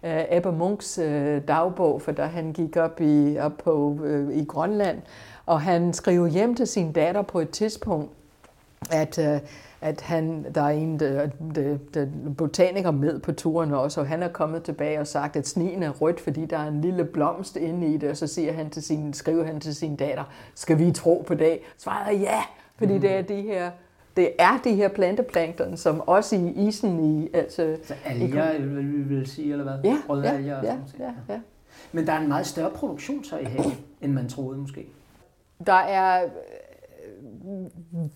Ebbe 0.03 0.53
Munks 0.53 0.99
uh, 0.99 1.05
dagbog, 1.49 2.03
for 2.03 2.13
da 2.13 2.23
han 2.23 2.53
gik 2.53 2.77
op, 2.77 3.01
i, 3.01 3.39
op 3.39 3.53
på, 3.65 3.75
uh, 3.75 4.35
i 4.37 4.45
Grønland, 4.45 4.99
og 5.47 5.61
han 5.61 5.93
skrev 5.93 6.27
hjem 6.27 6.55
til 6.55 6.67
sin 6.67 6.93
datter 6.93 7.23
på 7.23 7.41
et 7.41 7.51
tidspunkt, 7.51 8.11
at, 8.91 9.19
øh, 9.19 9.41
at 9.81 10.01
han, 10.01 10.47
der 10.55 10.63
er 10.63 10.69
en 10.69 11.01
der, 11.01 11.29
der, 11.55 11.79
der 11.95 12.07
botaniker 12.39 12.91
med 12.91 13.19
på 13.19 13.33
turen 13.33 13.73
også, 13.73 14.01
og 14.01 14.07
han 14.07 14.23
er 14.23 14.29
kommet 14.29 14.63
tilbage 14.63 15.01
og 15.01 15.07
sagt, 15.07 15.37
at 15.37 15.49
sneen 15.49 15.83
er 15.83 15.91
rødt, 15.91 16.21
fordi 16.21 16.47
der 16.47 16.59
er 16.59 16.69
en 16.69 16.81
lille 16.81 17.05
blomst 17.05 17.57
inde 17.57 17.87
i 17.87 17.97
det, 17.97 18.11
og 18.11 18.17
så 18.17 18.27
siger 18.27 18.53
han 18.53 18.71
til 18.71 18.83
sin, 18.83 19.13
skriver 19.13 19.45
han 19.45 19.61
til 19.61 19.75
sin 19.75 19.97
datter, 19.97 20.25
skal 20.55 20.79
vi 20.79 20.93
tro 20.93 21.25
på 21.27 21.35
det? 21.35 21.59
Svaret 21.79 22.15
er 22.15 22.21
ja, 22.21 22.43
fordi 22.79 22.95
mm. 22.95 23.01
det 23.01 23.13
er 23.13 23.23
de 23.23 23.43
her 23.43 23.71
det 24.17 24.33
er 24.39 24.61
de 24.65 24.75
her 24.75 24.89
planteplankton, 24.89 25.77
som 25.77 26.01
også 26.01 26.37
i 26.37 26.69
isen 26.69 27.21
i... 27.21 27.29
Altså, 27.35 27.77
så 27.85 27.95
alger, 28.05 28.59
vil 28.59 28.93
vi 28.93 29.15
vil 29.15 29.27
sige, 29.27 29.53
eller 29.53 29.65
hvad? 29.65 29.91
ja, 29.91 29.97
Røde 30.09 30.29
ja, 30.29 30.35
alger 30.35 30.57
og 30.57 30.65
ja, 30.65 30.77
sådan 30.87 31.07
ja, 31.29 31.35
ja. 31.35 31.41
Men 31.93 32.07
der 32.07 32.13
er 32.13 32.21
en 32.21 32.29
meget 32.29 32.47
større 32.47 32.71
produktion 32.71 33.25
så 33.25 33.39
i 33.39 33.45
havet, 33.45 33.77
end 34.01 34.13
man 34.13 34.29
troede 34.29 34.59
måske. 34.59 34.87
Der 35.67 35.73
er, 35.73 36.23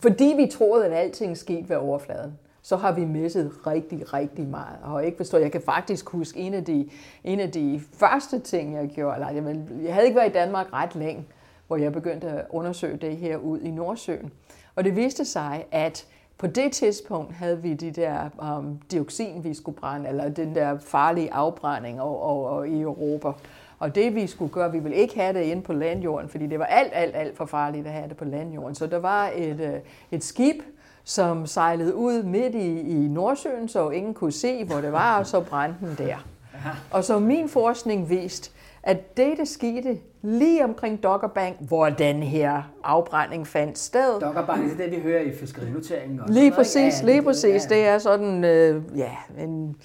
fordi 0.01 0.35
vi 0.37 0.47
troede, 0.47 0.87
at 0.87 0.93
alting 0.93 1.37
skete 1.37 1.69
ved 1.69 1.77
overfladen, 1.77 2.39
så 2.63 2.77
har 2.77 2.93
vi 2.93 3.05
misset 3.05 3.53
rigtig, 3.67 4.13
rigtig 4.13 4.47
meget. 4.47 4.77
Og 4.83 5.05
ikke 5.05 5.17
forstår, 5.17 5.39
jeg 5.39 5.53
kan 5.53 5.61
faktisk 5.61 6.09
huske 6.09 6.39
en 6.39 6.55
af 6.55 6.65
de, 6.65 6.89
en 7.25 7.41
af 7.41 7.51
de 7.51 7.81
første 7.93 8.39
ting, 8.39 8.75
jeg 8.75 8.89
gjorde. 8.89 9.15
Eller, 9.15 9.31
jeg, 9.31 9.57
jeg 9.85 9.95
havde 9.95 10.07
ikke 10.07 10.17
været 10.17 10.29
i 10.29 10.33
Danmark 10.33 10.73
ret 10.73 10.95
længe, 10.95 11.27
hvor 11.67 11.77
jeg 11.77 11.93
begyndte 11.93 12.29
at 12.29 12.47
undersøge 12.51 12.97
det 12.97 13.17
her 13.17 13.37
ud 13.37 13.61
i 13.61 13.71
Nordsøen. 13.71 14.33
Og 14.75 14.85
det 14.85 14.97
viste 14.97 15.25
sig, 15.25 15.65
at 15.71 16.07
På 16.41 16.47
det 16.47 16.73
tidspunkt 16.73 17.33
havde 17.35 17.63
vi 17.63 17.75
de 17.75 17.91
der 17.91 18.29
um, 18.59 18.81
dioxin, 18.91 19.45
vi 19.45 19.55
skulle 19.55 19.79
brænde, 19.79 20.09
eller 20.09 20.29
den 20.29 20.55
der 20.55 20.79
farlige 20.79 21.33
afbrænding 21.33 22.01
og, 22.01 22.23
og, 22.23 22.45
og 22.45 22.69
i 22.69 22.81
Europa. 22.81 23.33
Og 23.81 23.95
det 23.95 24.15
vi 24.15 24.27
skulle 24.27 24.53
gøre, 24.53 24.73
vi 24.73 24.79
ville 24.79 24.97
ikke 24.97 25.21
have 25.21 25.39
det 25.39 25.43
inde 25.43 25.63
på 25.63 25.73
landjorden, 25.73 26.29
fordi 26.29 26.47
det 26.47 26.59
var 26.59 26.65
alt, 26.65 26.93
alt, 26.95 27.17
alt 27.17 27.37
for 27.37 27.45
farligt 27.45 27.87
at 27.87 27.93
have 27.93 28.09
det 28.09 28.17
på 28.17 28.25
landjorden. 28.25 28.75
Så 28.75 28.87
der 28.87 28.99
var 28.99 29.31
et, 29.35 29.61
øh, 29.61 29.81
et 30.11 30.25
skib, 30.25 30.57
som 31.05 31.47
sejlede 31.47 31.95
ud 31.95 32.23
midt 32.23 32.55
i, 32.55 32.81
i 32.81 33.09
Nordsøen, 33.09 33.69
så 33.69 33.91
ingen 33.91 34.15
kunne 34.15 34.33
se, 34.33 34.65
hvor 34.65 34.81
det 34.81 34.93
var, 34.93 35.19
og 35.19 35.27
så 35.27 35.41
brændte 35.41 35.87
den 35.87 36.07
der. 36.07 36.17
Og 36.91 37.05
så 37.05 37.19
min 37.19 37.49
forskning 37.49 38.11
viste, 38.11 38.51
at 38.83 39.17
det, 39.17 39.39
der 39.39 39.45
skete 39.45 39.99
lige 40.23 40.65
omkring 40.65 41.03
Doggerbank, 41.03 41.57
hvor 41.61 41.89
den 41.89 42.23
her 42.23 42.63
afbrænding 42.85 43.47
fandt 43.47 43.79
sted. 43.79 44.21
Doggerbank, 44.21 44.63
det 44.65 44.73
er 44.73 44.91
det, 44.91 44.97
vi 44.97 45.03
hører 45.03 45.21
i 45.21 45.33
fiskerinoteringen 45.33 46.21
også. 46.21 46.35
Lige 46.35 46.53
præcis, 46.53 47.03
lige 47.03 47.23
præcis. 47.23 47.65
Det 47.65 47.87
er 47.87 47.99
sådan, 47.99 48.45
øh, 48.45 48.83
ja, 48.97 49.11
en 49.39 49.77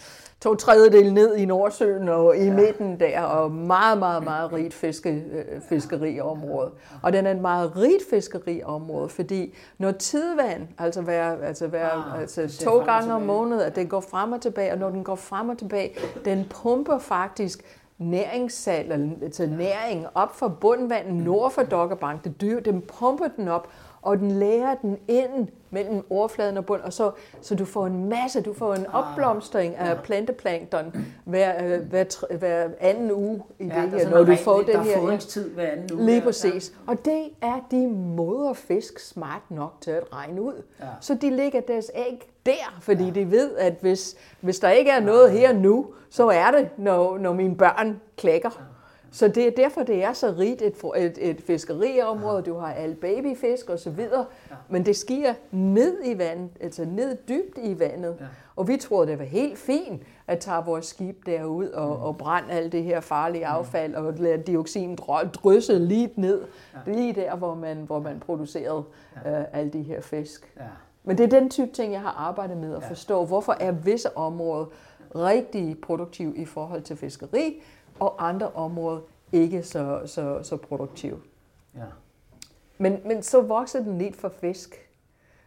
to 0.42 0.56
tredjedel 0.56 1.14
ned 1.14 1.36
i 1.36 1.46
Nordsøen 1.46 2.10
og 2.10 2.38
i 2.38 2.44
ja. 2.44 2.54
midten 2.54 3.00
der, 3.00 3.22
og 3.22 3.52
meget, 3.52 3.98
meget, 3.98 4.24
meget 4.24 4.54
rigt 4.54 4.74
fiske, 4.74 5.10
øh, 5.10 5.62
fiskeriområde. 5.70 6.72
Og 7.02 7.14
den 7.14 7.26
er 7.28 7.32
et 7.32 7.42
meget 7.42 7.78
rigt 7.78 8.04
fiskeriområde, 8.10 9.10
fordi 9.10 9.56
når 9.78 9.92
tidvand, 9.92 10.68
altså, 10.78 11.02
hver, 11.02 11.36
altså, 11.44 11.68
hver, 11.68 11.90
ah, 11.90 12.22
altså 12.22 12.64
to 12.64 12.80
gange 12.80 13.14
om 13.14 13.22
måneden, 13.22 13.62
at 13.62 13.76
den 13.76 13.88
går 13.88 14.00
frem 14.00 14.32
og 14.32 14.42
tilbage, 14.42 14.72
og 14.72 14.78
når 14.78 14.90
den 14.90 15.04
går 15.04 15.16
frem 15.16 15.50
og 15.50 15.58
tilbage, 15.58 15.92
den 16.26 16.46
pumper 16.50 16.98
faktisk 16.98 17.64
næringssal, 17.98 18.92
altså 19.22 19.46
næring 19.46 20.08
op 20.16 20.36
fra 20.36 20.48
bundvandet 20.48 21.14
nord 21.14 21.52
for 21.52 21.64
Dokkerbank. 21.64 22.24
det 22.24 22.42
dyr, 22.42 22.60
dem 22.60 22.82
pumper 22.82 23.28
den 23.28 23.48
op, 23.48 23.68
og 24.06 24.20
den 24.20 24.32
lærer 24.32 24.76
den 24.76 24.98
ind 25.08 25.48
mellem 25.70 26.06
overfladen 26.10 26.58
og 26.58 26.66
bund, 26.66 26.82
og 26.82 26.94
så, 26.94 27.12
så 27.42 27.56
du 27.56 27.66
får 27.66 27.88
en 27.88 28.10
masse, 28.10 28.42
du 28.42 28.54
får 28.54 28.74
en 28.74 28.86
ah. 28.86 28.96
opblomstring 28.96 29.76
af 29.76 30.04
planteplankton 30.04 30.96
hver, 31.24 31.66
øh, 31.66 31.82
hver, 31.90 32.36
hver 32.38 32.70
anden 32.80 33.12
uge 33.12 33.44
i 33.60 33.66
ja, 33.66 33.82
det 33.82 33.90
her, 33.90 34.10
når 34.10 34.24
du 34.24 34.36
får 34.36 34.62
den 34.62 34.80
her. 34.80 35.00
Der 35.00 35.54
hver 35.54 35.68
anden 35.68 35.98
uge. 35.98 36.06
Lige 36.06 36.22
præcis. 36.22 36.74
Ja. 36.88 36.92
Og 36.92 37.06
det 37.06 37.24
er 37.42 37.68
de 37.72 37.88
moderfisk 37.88 39.00
smart 39.00 39.42
nok 39.50 39.74
til 39.82 39.92
at 39.92 40.04
regne 40.14 40.42
ud. 40.42 40.64
Ja. 40.80 40.86
Så 41.02 41.16
de 41.16 41.30
ligger 41.30 41.62
deres 41.62 41.92
æg 41.96 42.32
der, 42.46 42.78
fordi 42.82 43.04
ja. 43.04 43.12
de 43.12 43.32
ved, 43.32 43.58
at 43.58 43.74
hvis, 43.82 44.16
hvis 44.42 44.60
der 44.60 44.70
ikke 44.70 44.92
er 44.92 45.00
noget 45.00 45.32
her 45.32 45.54
nu, 45.54 45.88
så 46.10 46.28
er 46.28 46.52
det, 46.52 46.70
når, 46.78 47.18
når 47.18 47.34
mine 47.34 47.56
børn 47.56 48.02
klækker. 48.18 48.50
Ja. 48.60 48.75
Så 49.16 49.28
det 49.28 49.48
er 49.48 49.52
derfor, 49.52 49.84
det 49.84 50.04
er 50.04 50.14
så 50.14 50.34
rigt 50.38 50.62
et, 50.62 50.76
et, 50.98 51.18
et 51.30 51.42
fiskeriområde. 51.42 52.42
Du 52.42 52.58
har 52.58 52.74
alle 52.74 52.96
babyfisk 52.96 53.70
og 53.70 53.80
så 53.80 53.90
videre. 53.90 54.26
Men 54.70 54.86
det 54.86 54.96
sker 54.96 55.34
ned 55.52 55.98
i 56.06 56.18
vandet, 56.18 56.50
altså 56.60 56.86
ned 56.86 57.18
dybt 57.30 57.58
i 57.64 57.80
vandet. 57.80 58.28
Og 58.56 58.68
vi 58.68 58.78
troede, 58.78 59.08
det 59.08 59.20
var 59.20 59.26
helt 59.26 59.58
fint 59.58 60.02
at 60.28 60.40
tage 60.40 60.66
vores 60.66 60.86
skib 60.86 61.26
derud 61.26 61.68
og, 61.68 62.00
og 62.00 62.18
brænde 62.18 62.52
alt 62.52 62.72
det 62.72 62.84
her 62.84 63.00
farlige 63.00 63.46
affald 63.46 63.96
og 63.96 64.14
lade 64.14 64.38
dioxin 64.38 64.96
drysse 65.34 65.80
lige 65.80 66.10
ned, 66.16 66.42
lige 66.86 67.14
der, 67.14 67.36
hvor 67.36 67.56
man, 67.56 67.78
hvor 67.78 68.00
man 68.00 68.20
producerede 68.20 68.84
uh, 69.16 69.44
alle 69.54 69.72
de 69.72 69.82
her 69.82 70.02
fisk. 70.02 70.54
Men 71.04 71.18
det 71.18 71.24
er 71.24 71.40
den 71.40 71.50
type 71.50 71.72
ting, 71.72 71.94
jeg 71.94 72.02
har 72.02 72.16
arbejdet 72.18 72.58
med 72.58 72.76
at 72.76 72.84
forstå. 72.84 73.26
Hvorfor 73.26 73.58
er 73.60 73.72
visse 73.72 74.18
områder 74.18 74.66
rigtig 75.16 75.78
produktive 75.82 76.38
i 76.38 76.46
forhold 76.46 76.82
til 76.82 76.96
fiskeri, 76.96 77.62
og 78.00 78.28
andre 78.28 78.52
områder 78.52 79.00
ikke 79.32 79.64
så, 79.64 80.02
så, 80.06 80.40
så 80.44 80.58
produktive. 80.58 81.20
Ja. 81.76 81.82
Men, 82.78 83.00
men 83.06 83.24
så 83.24 83.42
voksede 83.42 83.84
den 83.84 83.98
lidt 83.98 84.16
for 84.16 84.30
fisk. 84.30 84.90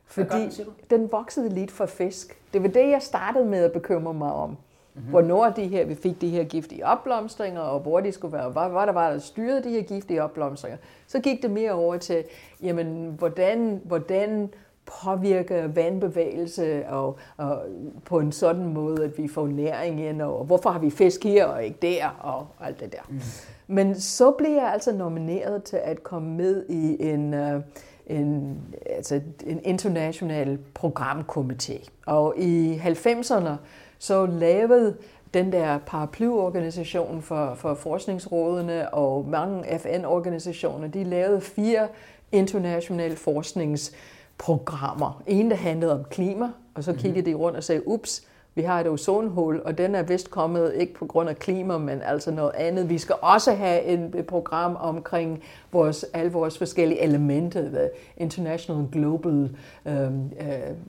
Fordi 0.06 0.48
den, 0.48 0.66
den 0.90 1.12
voksede 1.12 1.48
lidt 1.48 1.70
for 1.70 1.86
fisk. 1.86 2.42
Det 2.52 2.62
var 2.62 2.68
det, 2.68 2.90
jeg 2.90 3.02
startede 3.02 3.44
med 3.44 3.64
at 3.64 3.72
bekymre 3.72 4.14
mig 4.14 4.32
om. 4.32 4.50
Mm-hmm. 4.50 5.10
Hvornår 5.10 5.50
de 5.50 5.68
her, 5.68 5.84
vi 5.84 5.94
fik 5.94 6.20
de 6.20 6.30
her 6.30 6.44
giftige 6.44 6.86
opblomstringer, 6.86 7.60
og 7.60 7.80
hvor 7.80 8.00
de 8.00 8.12
skulle 8.12 8.32
være, 8.32 8.50
hvad, 8.50 8.68
hvad 8.68 8.86
der 8.86 8.92
var, 8.92 9.10
der 9.10 9.18
styrede 9.18 9.64
de 9.64 9.70
her 9.70 9.82
giftige 9.82 10.22
opblomstringer. 10.22 10.78
Så 11.06 11.20
gik 11.20 11.42
det 11.42 11.50
mere 11.50 11.72
over 11.72 11.96
til, 11.96 12.24
jamen, 12.62 13.14
hvordan, 13.18 13.82
hvordan 13.84 14.54
påvirker 15.02 15.66
vandbevægelse 15.66 16.86
og, 16.86 17.18
og 17.36 17.62
på 18.04 18.18
en 18.18 18.32
sådan 18.32 18.64
måde, 18.64 19.04
at 19.04 19.18
vi 19.18 19.28
får 19.28 19.46
næring 19.46 20.00
ind, 20.00 20.22
og 20.22 20.44
hvorfor 20.44 20.70
har 20.70 20.78
vi 20.78 20.90
fisk 20.90 21.24
her 21.24 21.44
og 21.44 21.64
ikke 21.64 21.78
der, 21.82 22.08
og 22.20 22.46
alt 22.66 22.80
det 22.80 22.92
der. 22.92 22.98
Mm. 23.08 23.20
Men 23.66 24.00
så 24.00 24.30
blev 24.30 24.50
jeg 24.50 24.72
altså 24.72 24.92
nomineret 24.92 25.62
til 25.62 25.80
at 25.84 26.02
komme 26.02 26.36
med 26.36 26.64
i 26.68 27.08
en, 27.10 27.34
uh, 27.34 27.62
en, 28.06 28.58
altså 28.86 29.20
en 29.46 29.60
international 29.64 30.58
programkomité. 30.78 31.88
Og 32.06 32.34
i 32.36 32.76
90'erne 32.76 33.50
så 33.98 34.26
lavede 34.26 34.96
den 35.34 35.52
der 35.52 35.78
paraplyorganisation 35.86 37.22
for, 37.22 37.54
for 37.54 37.74
forskningsrådene 37.74 38.94
og 38.94 39.28
mange 39.28 39.78
FN-organisationer, 39.78 40.88
de 40.88 41.04
lavede 41.04 41.40
fire 41.40 41.88
internationale 42.32 43.16
forsknings 43.16 43.92
programmer. 44.38 45.22
En, 45.26 45.50
der 45.50 45.56
handlede 45.56 45.92
om 45.92 46.04
klima, 46.10 46.50
og 46.74 46.84
så 46.84 46.92
kiggede 46.92 47.30
de 47.30 47.34
rundt 47.34 47.56
og 47.56 47.64
sagde, 47.64 47.88
ups, 47.88 48.22
vi 48.54 48.62
har 48.62 48.80
et 48.80 48.88
ozonhul, 48.88 49.60
og 49.64 49.78
den 49.78 49.94
er 49.94 50.02
vist 50.02 50.30
kommet 50.30 50.74
ikke 50.74 50.94
på 50.94 51.06
grund 51.06 51.28
af 51.28 51.38
klima, 51.38 51.78
men 51.78 52.02
altså 52.02 52.30
noget 52.30 52.52
andet. 52.54 52.88
Vi 52.88 52.98
skal 52.98 53.14
også 53.20 53.54
have 53.54 53.82
et 53.82 54.26
program 54.26 54.76
omkring 54.80 55.42
vores, 55.72 56.04
alle 56.12 56.32
vores 56.32 56.58
forskellige 56.58 57.00
elementer, 57.00 57.62
the 57.62 57.90
International 58.16 58.86
Global 58.92 59.56
um, 59.84 59.92
uh, 59.94 60.30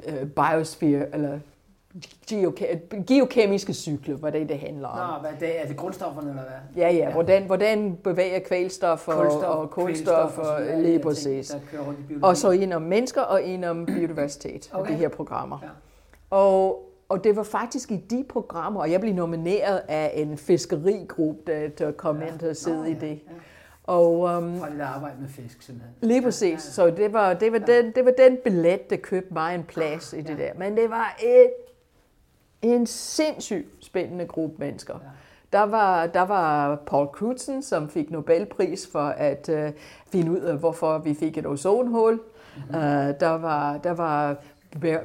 uh, 0.07 0.29
Biosphere, 0.29 1.05
eller 1.13 1.39
geokemiske 3.08 3.73
cykler, 3.73 4.15
hvad 4.15 4.32
det, 4.32 4.49
det 4.49 4.60
handler 4.60 4.88
om. 4.88 4.97
Nå, 4.97 5.30
hvad 5.30 5.39
det, 5.39 5.62
er 5.62 5.67
det 5.67 5.78
grundstofferne 5.78 6.30
eller 6.30 6.41
hvad? 6.41 6.84
Ja, 6.84 6.89
ja, 6.89 6.97
ja. 6.97 7.12
Hvordan, 7.12 7.45
hvordan 7.45 7.97
bevæger 8.04 8.39
kvælstof 8.39 9.08
og 9.08 9.15
kulstof, 9.15 9.43
og, 9.43 9.69
kulstof 9.69 10.38
og, 10.38 10.45
og 10.45 10.62
lige 10.78 10.99
præcis. 10.99 11.56
Og 12.21 12.38
så 12.38 12.52
en 12.52 12.71
om 12.73 12.82
mennesker 12.82 13.21
og 13.21 13.43
en 13.43 13.63
om 13.63 13.86
biodiversitet, 13.86 14.69
okay. 14.73 14.91
de 14.91 14.97
her 14.97 15.10
programmer. 15.10 15.60
Ja. 15.63 15.67
Og, 16.30 16.89
og 17.10 17.23
det 17.23 17.36
var 17.36 17.43
faktisk 17.43 17.91
i 17.91 17.97
de 17.97 18.25
programmer, 18.30 18.82
og 18.82 18.91
jeg 18.91 19.02
blev 19.02 19.13
nomineret 19.13 19.82
af 19.88 20.12
en 20.15 20.38
fiskerigruppe, 20.38 21.41
der, 21.52 21.67
der 21.67 21.91
kom 21.91 22.21
ja. 22.21 22.28
ind 22.28 22.43
at 22.43 22.58
sidde 22.58 22.78
Nå, 22.78 22.84
ja. 22.84 22.89
i 22.89 22.93
det. 22.93 23.10
Ja. 23.10 23.34
Og, 23.84 24.19
um, 24.19 24.60
Fra 24.60 24.69
det 24.69 24.82
arbejde 24.82 25.15
med 25.21 25.30
fisk, 25.30 25.62
simpelthen. 25.62 25.95
Lige 26.02 26.21
præcis. 26.21 26.43
Ja, 26.43 26.49
ja. 26.52 26.58
Så 26.58 26.89
det 26.89 27.13
var, 27.13 27.34
det, 27.34 27.52
var 27.52 27.62
ja. 27.67 27.82
den, 27.82 27.91
det 27.95 28.06
var 28.06 28.13
den 28.17 28.38
billet, 28.43 28.89
der 28.89 28.95
købte 28.95 29.34
mig 29.34 29.56
en 29.56 29.63
plads 29.63 30.13
ja. 30.13 30.19
i 30.19 30.21
det 30.21 30.38
der. 30.38 30.52
Men 30.58 30.78
det 30.78 30.89
var 30.89 31.17
et 31.23 31.49
en 32.62 32.86
sindssygt 32.86 33.67
spændende 33.80 34.26
gruppe 34.26 34.56
mennesker. 34.60 34.93
Ja. 34.93 35.10
Der 35.54 35.63
var, 35.63 36.08
der 36.08 36.22
var 36.22 36.76
Paul 36.76 37.08
Crutzen, 37.08 37.63
som 37.63 37.89
fik 37.89 38.12
Nobelpris 38.12 38.89
for 38.91 39.00
at 39.00 39.50
uh, 39.50 39.74
finde 40.08 40.32
ud 40.32 40.39
af, 40.39 40.58
hvorfor 40.58 40.98
vi 40.98 41.13
fik 41.13 41.38
et 41.38 41.45
ozonhul. 41.45 42.13
Mm-hmm. 42.13 42.76
Uh, 42.76 42.82
der, 43.19 43.38
var, 43.38 43.78
der 43.78 43.91
var 43.91 44.36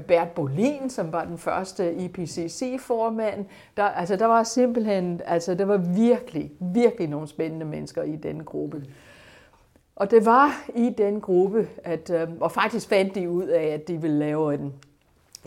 Bert 0.09 0.29
Bolin, 0.29 0.91
som 0.91 1.13
var 1.13 1.25
den 1.25 1.39
første 1.39 1.95
IPCC-formand. 1.95 3.47
Der, 3.77 3.85
altså, 3.85 4.17
der 4.17 4.27
var 4.27 4.43
simpelthen, 4.43 5.21
altså, 5.27 5.55
der 5.55 5.65
var 5.65 5.77
virkelig, 5.77 6.53
virkelig 6.61 7.09
nogle 7.09 7.29
spændende 7.29 7.67
mennesker 7.67 8.03
i 8.03 8.17
den 8.17 8.45
gruppe. 8.45 8.85
Og 9.97 10.11
det 10.11 10.27
var 10.27 10.65
i 10.75 10.95
den 10.99 11.21
gruppe, 11.21 11.69
at, 11.85 12.11
uh, 12.11 12.41
og 12.41 12.53
faktisk 12.53 12.89
fandt 12.89 13.15
de 13.15 13.31
ud 13.31 13.47
af, 13.47 13.65
at 13.65 13.89
de 13.89 14.01
ville 14.01 14.19
lave 14.19 14.55
en 14.55 14.73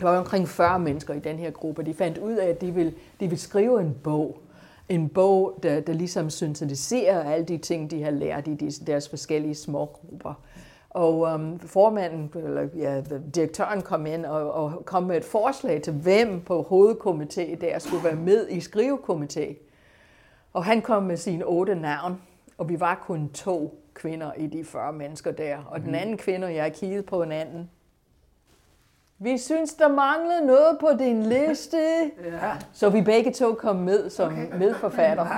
der 0.00 0.08
var 0.08 0.18
omkring 0.18 0.48
40 0.48 0.78
mennesker 0.78 1.14
i 1.14 1.18
den 1.18 1.38
her 1.38 1.50
gruppe, 1.50 1.82
de 1.82 1.94
fandt 1.94 2.18
ud 2.18 2.32
af, 2.32 2.48
at 2.48 2.60
de 2.60 2.74
ville, 2.74 2.92
de 2.92 3.28
ville 3.28 3.38
skrive 3.38 3.80
en 3.80 3.96
bog. 4.04 4.38
En 4.88 5.08
bog, 5.08 5.58
der, 5.62 5.80
der 5.80 5.92
ligesom 5.92 6.30
syntetiserer 6.30 7.32
alle 7.32 7.44
de 7.44 7.58
ting, 7.58 7.90
de 7.90 8.02
har 8.02 8.10
lært 8.10 8.46
i 8.46 8.54
deres 8.86 9.08
forskellige 9.08 9.54
små 9.54 9.86
grupper. 9.86 10.34
Og 10.90 11.20
um, 11.20 11.58
formanden, 11.58 12.32
eller 12.34 12.68
ja, 12.76 13.00
direktøren 13.34 13.82
kom 13.82 14.06
ind 14.06 14.26
og, 14.26 14.52
og 14.52 14.82
kom 14.84 15.02
med 15.02 15.16
et 15.16 15.24
forslag 15.24 15.82
til, 15.82 15.92
hvem 15.92 16.40
på 16.40 16.62
hovedkomité 16.62 17.60
der 17.60 17.78
skulle 17.78 18.04
være 18.04 18.16
med 18.16 18.48
i 18.48 18.58
skrivekomité. 18.58 19.54
Og 20.52 20.64
han 20.64 20.82
kom 20.82 21.02
med 21.02 21.16
sine 21.16 21.44
otte 21.44 21.74
navn, 21.74 22.22
og 22.58 22.68
vi 22.68 22.80
var 22.80 23.04
kun 23.06 23.28
to 23.28 23.84
kvinder 23.94 24.32
i 24.32 24.46
de 24.46 24.64
40 24.64 24.92
mennesker 24.92 25.30
der. 25.30 25.58
Og 25.70 25.80
den 25.80 25.86
mhm. 25.86 25.94
anden 25.94 26.16
kvinde, 26.16 26.46
jeg 26.46 26.72
kiggede 26.72 27.02
på 27.02 27.22
en 27.22 27.32
anden, 27.32 27.70
vi 29.18 29.38
synes, 29.38 29.74
der 29.74 29.88
manglede 29.88 30.46
noget 30.46 30.78
på 30.80 30.88
din 30.98 31.22
liste. 31.22 31.78
ja. 32.24 32.52
Så 32.72 32.88
vi 32.88 33.02
begge 33.02 33.32
to 33.32 33.54
kom 33.54 33.76
med 33.76 34.10
som 34.10 34.32
okay. 34.32 34.58
medforfatter. 34.58 35.26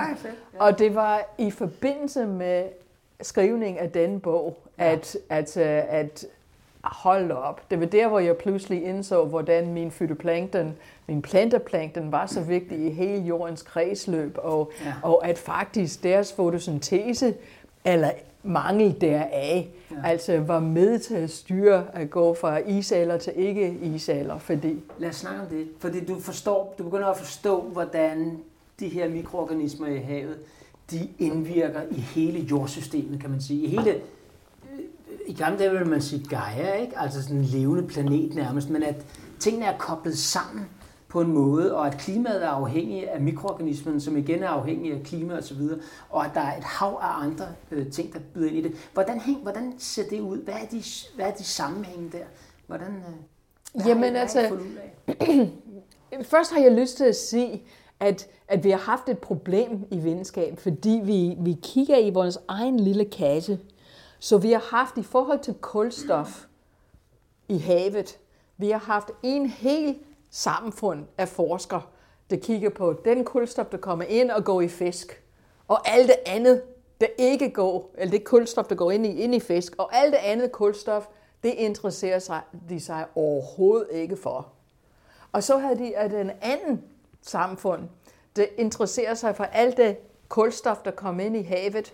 Ja. 0.53 0.63
Og 0.65 0.79
det 0.79 0.95
var 0.95 1.21
i 1.37 1.51
forbindelse 1.51 2.25
med 2.25 2.63
skrivning 3.21 3.79
af 3.79 3.91
den 3.91 4.19
bog, 4.19 4.57
at, 4.77 5.15
ja. 5.29 5.37
at, 5.37 5.57
at, 5.57 5.87
øh, 5.87 5.99
at 5.99 6.25
hold 6.83 7.31
op. 7.31 7.61
Det 7.71 7.79
var 7.79 7.85
der, 7.85 8.07
hvor 8.07 8.19
jeg 8.19 8.37
pludselig 8.37 8.83
indså, 8.83 9.25
hvordan 9.25 9.73
min 9.73 9.91
fytoplankton, 9.91 10.77
min 11.07 11.21
planteplankton 11.21 12.11
var 12.11 12.25
så 12.25 12.41
vigtig 12.41 12.85
i 12.85 12.89
hele 12.89 13.21
jordens 13.21 13.61
kredsløb, 13.61 14.37
og, 14.37 14.71
ja. 14.85 14.93
og 15.03 15.27
at 15.27 15.37
faktisk 15.37 16.03
deres 16.03 16.33
fotosyntese, 16.33 17.33
eller 17.85 18.11
mangel 18.43 19.01
deraf, 19.01 19.67
ja. 19.91 19.95
altså 20.03 20.39
var 20.39 20.59
med 20.59 20.99
til 20.99 21.13
at 21.13 21.29
styre 21.29 21.85
at 21.93 22.09
gå 22.09 22.33
fra 22.33 22.57
isalder 22.57 23.17
til 23.17 23.33
ikke 23.35 23.77
isalder, 23.81 24.37
fordi... 24.37 24.79
Lad 24.99 25.09
os 25.09 25.15
snakke 25.15 25.41
om 25.41 25.47
det, 25.47 25.67
fordi 25.79 26.05
du 26.05 26.19
forstår, 26.19 26.75
du 26.77 26.83
begynder 26.83 27.07
at 27.07 27.17
forstå, 27.17 27.61
hvordan 27.61 28.39
de 28.79 28.87
her 28.87 29.09
mikroorganismer 29.09 29.87
i 29.87 29.97
havet, 29.97 30.37
de 30.91 31.09
indvirker 31.19 31.81
i 31.91 31.99
hele 31.99 32.39
jordsystemet, 32.39 33.21
kan 33.21 33.29
man 33.29 33.41
sige. 33.41 33.63
I 33.63 33.67
hele, 33.67 33.95
i 35.27 35.33
gamle 35.33 35.59
dage 35.59 35.71
vil 35.71 35.87
man 35.87 36.01
sige 36.01 36.25
Gaia, 36.29 36.73
ikke? 36.73 36.99
altså 36.99 37.23
sådan 37.23 37.37
en 37.37 37.43
levende 37.43 37.87
planet 37.87 38.35
nærmest, 38.35 38.69
men 38.69 38.83
at 38.83 39.05
tingene 39.39 39.65
er 39.65 39.77
koblet 39.77 40.17
sammen 40.17 40.65
på 41.11 41.21
en 41.21 41.33
måde, 41.33 41.75
og 41.75 41.87
at 41.87 41.97
klimaet 41.97 42.43
er 42.43 42.49
afhængigt 42.49 43.05
af 43.05 43.21
mikroorganismen, 43.21 44.01
som 44.01 44.17
igen 44.17 44.43
er 44.43 44.47
afhængig 44.47 44.93
af 44.93 45.03
klima 45.03 45.37
osv., 45.37 45.61
og, 45.61 45.77
og 46.09 46.25
at 46.25 46.31
der 46.33 46.41
er 46.41 46.57
et 46.57 46.63
hav 46.63 46.99
af 47.01 47.23
andre 47.23 47.45
øh, 47.71 47.91
ting, 47.91 48.13
der 48.13 48.19
byder 48.33 48.47
ind 48.47 48.57
i 48.57 48.61
det. 48.61 48.89
Hvordan, 48.93 49.19
hæng, 49.19 49.41
hvordan 49.41 49.73
ser 49.77 50.03
det 50.09 50.19
ud? 50.19 50.37
Hvad 50.37 50.53
er 50.53 50.67
de, 50.71 50.83
hvad 51.15 51.25
er 51.25 51.31
de 51.31 51.43
sammenhænge 51.43 52.09
der? 52.11 52.25
Hvordan, 52.67 52.87
øh, 52.87 53.87
Jamen 53.87 54.15
altså, 54.15 54.57
først 56.31 56.53
har 56.53 56.59
jeg 56.59 56.71
lyst 56.71 56.97
til 56.97 57.03
at 57.03 57.15
sige, 57.15 57.63
at, 57.99 58.27
at 58.47 58.63
vi 58.63 58.69
har 58.69 58.77
haft 58.77 59.09
et 59.09 59.19
problem 59.19 59.87
i 59.91 59.97
videnskab, 59.97 60.59
fordi 60.59 61.01
vi, 61.03 61.35
vi 61.39 61.57
kigger 61.63 61.97
i 61.97 62.09
vores 62.09 62.37
egen 62.47 62.79
lille 62.79 63.05
kasse. 63.05 63.59
Så 64.19 64.37
vi 64.37 64.51
har 64.51 64.77
haft 64.77 64.97
i 64.97 65.03
forhold 65.03 65.39
til 65.39 65.53
kulstof 65.53 66.45
i 67.49 67.57
havet, 67.57 68.17
vi 68.57 68.69
har 68.69 68.79
haft 68.79 69.11
en 69.23 69.45
hel 69.45 69.95
samfund 70.31 71.05
af 71.17 71.27
forskere, 71.27 71.81
der 72.29 72.37
kigger 72.37 72.69
på 72.69 72.93
den 73.05 73.25
kulstof, 73.25 73.65
der 73.65 73.77
kommer 73.77 74.05
ind 74.05 74.31
og 74.31 74.45
går 74.45 74.61
i 74.61 74.67
fisk, 74.67 75.23
og 75.67 75.89
alt 75.89 76.07
det 76.07 76.17
andet, 76.25 76.63
der 77.01 77.07
ikke 77.17 77.49
går, 77.49 77.91
eller 77.97 78.11
det 78.11 78.23
kulstof, 78.23 78.65
der 78.65 78.75
går 78.75 78.91
ind 78.91 79.05
i, 79.05 79.21
ind 79.21 79.35
i 79.35 79.39
fisk, 79.39 79.75
og 79.77 79.95
alt 79.95 80.13
det 80.13 80.19
andet 80.19 80.51
kulstof, 80.51 81.07
det 81.43 81.49
interesserer 81.49 82.19
sig, 82.19 82.41
de 82.69 82.79
sig 82.79 83.05
overhovedet 83.15 83.87
ikke 83.91 84.17
for. 84.17 84.47
Og 85.31 85.43
så 85.43 85.57
havde 85.57 85.79
de 85.79 85.97
at 85.97 86.13
en 86.13 86.31
anden 86.41 86.83
samfund, 87.21 87.81
der 88.35 88.45
interesserer 88.57 89.13
sig 89.13 89.35
for 89.35 89.43
alt 89.43 89.77
det 89.77 89.97
kulstof, 90.29 90.77
der 90.77 90.91
kommer 90.91 91.23
ind 91.23 91.37
i 91.37 91.41
havet, 91.41 91.93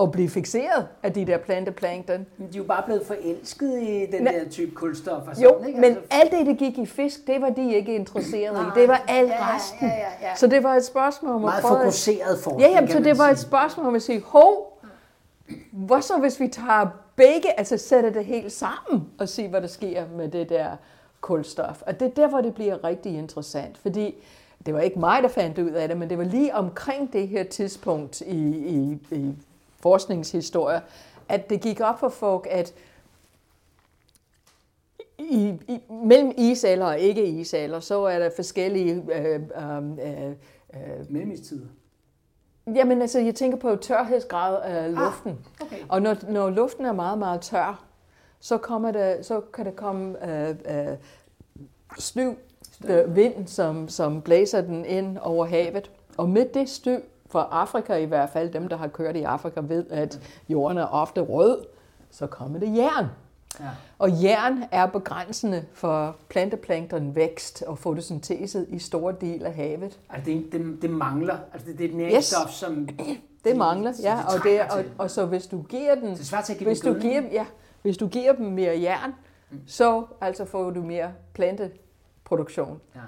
og 0.00 0.12
blive 0.12 0.28
fixeret 0.28 0.86
af 1.02 1.12
de 1.12 1.26
der 1.26 1.38
planteplankton. 1.38 2.26
Men 2.38 2.48
de 2.48 2.54
er 2.54 2.58
jo 2.58 2.64
bare 2.64 2.82
blevet 2.82 3.06
forelsket 3.06 3.82
i 3.82 4.06
den 4.12 4.22
Na, 4.22 4.30
der 4.32 4.48
type 4.50 4.74
kulstof. 4.74 5.28
Og 5.28 5.36
sådan, 5.36 5.42
jo, 5.42 5.64
ikke? 5.66 5.80
men 5.80 5.84
altså, 5.84 6.02
alt 6.10 6.30
det, 6.30 6.46
der 6.46 6.54
gik 6.54 6.78
i 6.78 6.86
fisk, 6.86 7.26
det 7.26 7.40
var 7.40 7.50
de 7.50 7.74
ikke 7.74 7.94
interesseret 7.94 8.66
i. 8.66 8.80
Det 8.80 8.88
var 8.88 9.04
alt 9.08 9.28
ja, 9.28 9.54
resten. 9.54 9.88
Ja, 9.88 9.94
ja, 9.94 10.28
ja. 10.28 10.36
Så 10.36 10.46
det 10.46 10.62
var 10.62 10.74
et 10.74 10.84
spørgsmål 10.84 11.34
om 11.34 11.40
Meget 11.40 11.56
at 11.56 11.62
prøve... 11.62 11.74
Meget 11.74 11.84
fokuseret 11.84 12.38
forskning, 12.38 12.60
Ja, 12.60 12.74
jamen, 12.74 12.90
så 12.90 13.00
det 13.00 13.18
var 13.18 13.28
et 13.28 13.38
spørgsmål 13.38 13.86
om 13.86 13.94
at 13.94 14.02
sige, 14.02 14.20
hov, 14.20 14.82
hvad 15.72 16.02
så 16.02 16.18
hvis 16.18 16.40
vi 16.40 16.48
tager 16.48 16.86
begge, 17.16 17.58
altså 17.58 17.76
sætter 17.76 18.10
det 18.10 18.24
helt 18.24 18.52
sammen 18.52 19.08
og 19.18 19.28
se, 19.28 19.48
hvad 19.48 19.60
der 19.60 19.68
sker 19.68 20.04
med 20.16 20.28
det 20.28 20.48
der 20.48 20.66
kulstof. 21.20 21.82
Og 21.86 22.00
det 22.00 22.08
er 22.08 22.12
der, 22.12 22.28
hvor 22.28 22.40
det 22.40 22.54
bliver 22.54 22.84
rigtig 22.84 23.18
interessant, 23.18 23.78
fordi 23.78 24.14
det 24.66 24.74
var 24.74 24.80
ikke 24.80 24.98
mig, 24.98 25.22
der 25.22 25.28
fandt 25.28 25.58
ud 25.58 25.70
af 25.70 25.88
det, 25.88 25.96
men 25.96 26.10
det 26.10 26.18
var 26.18 26.24
lige 26.24 26.54
omkring 26.54 27.12
det 27.12 27.28
her 27.28 27.44
tidspunkt 27.44 28.20
i, 28.20 28.40
i, 28.48 28.98
i 29.10 29.34
forskningshistorie, 29.80 30.82
at 31.28 31.50
det 31.50 31.60
gik 31.60 31.80
op 31.80 32.00
for 32.00 32.08
folk, 32.08 32.46
at 32.50 32.74
i, 35.18 35.54
i, 35.68 35.80
mellem 35.88 36.32
isalder 36.36 36.86
og 36.86 36.98
ikke 36.98 37.26
isalder, 37.26 37.80
så 37.80 38.02
er 38.02 38.18
der 38.18 38.30
forskellige... 38.36 39.02
Øh, 39.12 39.34
øh, 39.34 40.30
øh, 40.74 41.10
Mellemisttider? 41.10 41.66
Jamen 42.66 43.02
altså, 43.02 43.18
jeg 43.18 43.34
tænker 43.34 43.58
på 43.58 43.76
tørhedsgrad 43.76 44.62
af 44.62 44.84
ah, 44.84 44.92
luften. 44.92 45.30
Ah, 45.60 45.66
okay. 45.66 45.76
Og 45.88 46.02
når, 46.02 46.16
når 46.28 46.50
luften 46.50 46.84
er 46.84 46.92
meget, 46.92 47.18
meget 47.18 47.40
tør, 47.40 47.84
så, 48.40 48.58
kommer 48.58 48.90
der, 48.90 49.22
så 49.22 49.40
kan 49.40 49.66
der 49.66 49.70
komme 49.70 50.30
øh, 50.30 50.48
øh, 50.50 50.96
støv, 51.98 52.34
øh, 52.88 53.16
vind, 53.16 53.46
som, 53.46 53.88
som 53.88 54.22
blæser 54.22 54.60
den 54.60 54.84
ind 54.84 55.18
over 55.18 55.46
havet. 55.46 55.90
Og 56.16 56.28
med 56.28 56.46
det 56.54 56.68
støv, 56.68 57.00
for 57.30 57.38
Afrika 57.40 57.94
i 57.94 58.04
hvert 58.04 58.30
fald, 58.30 58.52
dem 58.52 58.68
der 58.68 58.76
har 58.76 58.88
kørt 58.88 59.16
i 59.16 59.22
Afrika 59.22 59.60
ved, 59.60 59.84
at 59.90 60.20
jorden 60.48 60.78
er 60.78 60.86
ofte 60.86 61.20
rød, 61.20 61.64
så 62.10 62.26
kommer 62.26 62.58
det 62.58 62.76
jern. 62.76 63.06
Ja. 63.60 63.68
Og 63.98 64.22
jern 64.22 64.64
er 64.70 64.86
begrænsende 64.86 65.64
for 65.72 66.16
planteplankton 66.28 67.14
vækst 67.14 67.62
og 67.62 67.78
fotosyntese 67.78 68.66
i 68.68 68.78
store 68.78 69.14
dele 69.20 69.46
af 69.46 69.54
havet. 69.54 69.98
Altså 70.10 70.30
det, 70.30 70.52
det, 70.52 70.82
det 70.82 70.90
mangler, 70.90 71.36
altså 71.52 71.68
det, 71.68 71.78
det 71.78 71.84
er 71.84 71.88
et 71.88 71.96
næringsstof, 71.96 72.48
yes. 72.48 72.54
som... 72.54 72.88
Det 73.44 73.56
mangler, 73.56 73.92
ja, 74.02 74.18
og, 74.24 74.44
det, 74.44 74.60
og, 74.60 74.84
og 74.98 75.10
så 75.10 75.26
hvis 75.26 75.46
du 75.46 75.62
giver 75.62 75.94
den... 75.94 76.10
Det 76.10 76.32
er 76.32 76.40
til 76.40 76.52
at 76.52 76.58
give 76.58 76.68
hvis, 76.68 76.80
du 76.80 76.94
giver, 76.94 77.22
ja, 77.32 77.46
hvis 77.82 77.96
du 77.96 78.08
giver 78.08 78.32
dem 78.32 78.46
mere 78.46 78.80
jern, 78.80 79.14
mm. 79.50 79.60
så 79.66 80.04
altså 80.20 80.44
får 80.44 80.70
du 80.70 80.82
mere 80.82 81.12
planteproduktion. 81.34 82.80
Ja. 82.94 83.00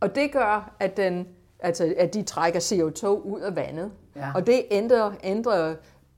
Og 0.00 0.14
det 0.14 0.32
gør, 0.32 0.72
at 0.80 0.96
den 0.96 1.28
altså 1.60 1.94
at 1.96 2.14
de 2.14 2.22
trækker 2.22 2.60
CO2 2.60 3.06
ud 3.06 3.40
af 3.40 3.56
vandet. 3.56 3.90
Ja. 4.16 4.30
Og 4.34 4.46
det 4.46 4.62
ændrer, 4.70 5.12
ændrer 5.24 5.74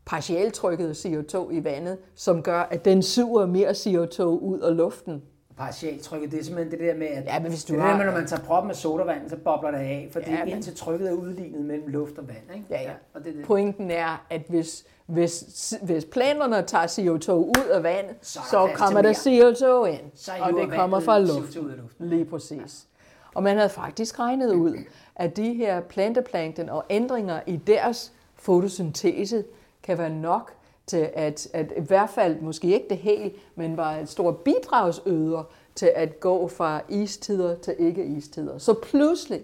partialtrykket 0.07 1.07
CO2 1.07 1.51
i 1.51 1.65
vandet, 1.65 1.99
som 2.15 2.43
gør, 2.43 2.61
at 2.61 2.85
den 2.85 3.03
suger 3.03 3.47
mere 3.47 3.71
CO2 3.71 4.23
ud 4.23 4.61
af 4.61 4.77
luften. 4.77 5.23
Partialtrykket, 5.57 6.31
det 6.33 6.41
er 6.41 6.45
simpelthen 6.45 6.79
det 6.79 6.87
der 6.89 6.95
med, 6.95 7.07
at 7.07 7.25
ja, 7.25 7.39
men 7.39 7.49
hvis 7.51 7.65
du 7.65 7.73
det 7.73 7.83
har, 7.83 7.91
der 7.91 7.97
med, 7.97 8.05
når 8.05 8.13
man 8.13 8.27
tager 8.27 8.43
proppen 8.43 8.67
med 8.67 8.75
sodavand, 8.75 9.31
så 9.31 9.37
bobler 9.37 9.71
det 9.71 9.79
af, 9.79 10.09
fordi 10.13 10.31
ja, 10.31 10.45
men, 10.45 10.55
indtil 10.55 10.77
trykket 10.77 11.09
er 11.09 11.13
udlignet 11.13 11.61
mellem 11.61 11.89
luft 11.89 12.19
og 12.19 12.29
vand. 12.29 12.57
Ikke? 12.57 12.67
Ja, 12.71 12.83
ja. 12.83 12.91
Og 13.15 13.25
det, 13.25 13.35
det. 13.35 13.45
Pointen 13.45 13.91
er, 13.91 14.27
at 14.31 14.43
hvis, 14.49 14.85
hvis, 15.07 15.75
hvis 15.83 16.05
planerne 16.05 16.63
tager 16.63 16.87
CO2 16.87 17.33
ud 17.33 17.69
af 17.73 17.83
vand, 17.83 18.07
så, 18.23 18.41
så 18.51 18.69
kommer 18.75 19.03
der 19.03 19.13
CO2 19.13 19.85
ind, 19.85 20.41
og 20.43 20.61
det 20.61 20.71
kommer 20.71 21.01
fra 21.01 21.19
luften. 21.19 21.85
Lige 21.99 22.25
præcis. 22.25 22.87
Og 23.35 23.43
man 23.43 23.57
havde 23.57 23.69
faktisk 23.69 24.19
regnet 24.19 24.55
ud, 24.55 24.77
at 25.19 25.37
de 25.37 25.55
her 25.55 25.81
planteplankton 25.81 26.69
og 26.69 26.85
ændringer 26.91 27.41
i 27.47 27.57
deres 27.57 28.13
fotosyntese 28.35 29.45
kan 29.83 29.99
være 29.99 30.11
nok 30.11 30.53
til 30.87 31.11
at, 31.15 31.49
at 31.53 31.73
i 31.77 31.81
hvert 31.81 32.11
fald, 32.11 32.41
måske 32.41 32.75
ikke 32.75 32.87
det 32.91 32.99
hele, 32.99 33.31
men 33.55 33.77
var 33.77 33.93
et 33.97 34.09
stort 34.09 34.37
bidragsøder 34.37 35.43
til 35.75 35.93
at 35.95 36.21
gå 36.21 36.49
fra 36.49 36.81
istider 36.89 37.57
til 37.57 37.75
ikke-istider. 37.79 38.59
Så 38.59 38.75
pludselig, 38.83 39.41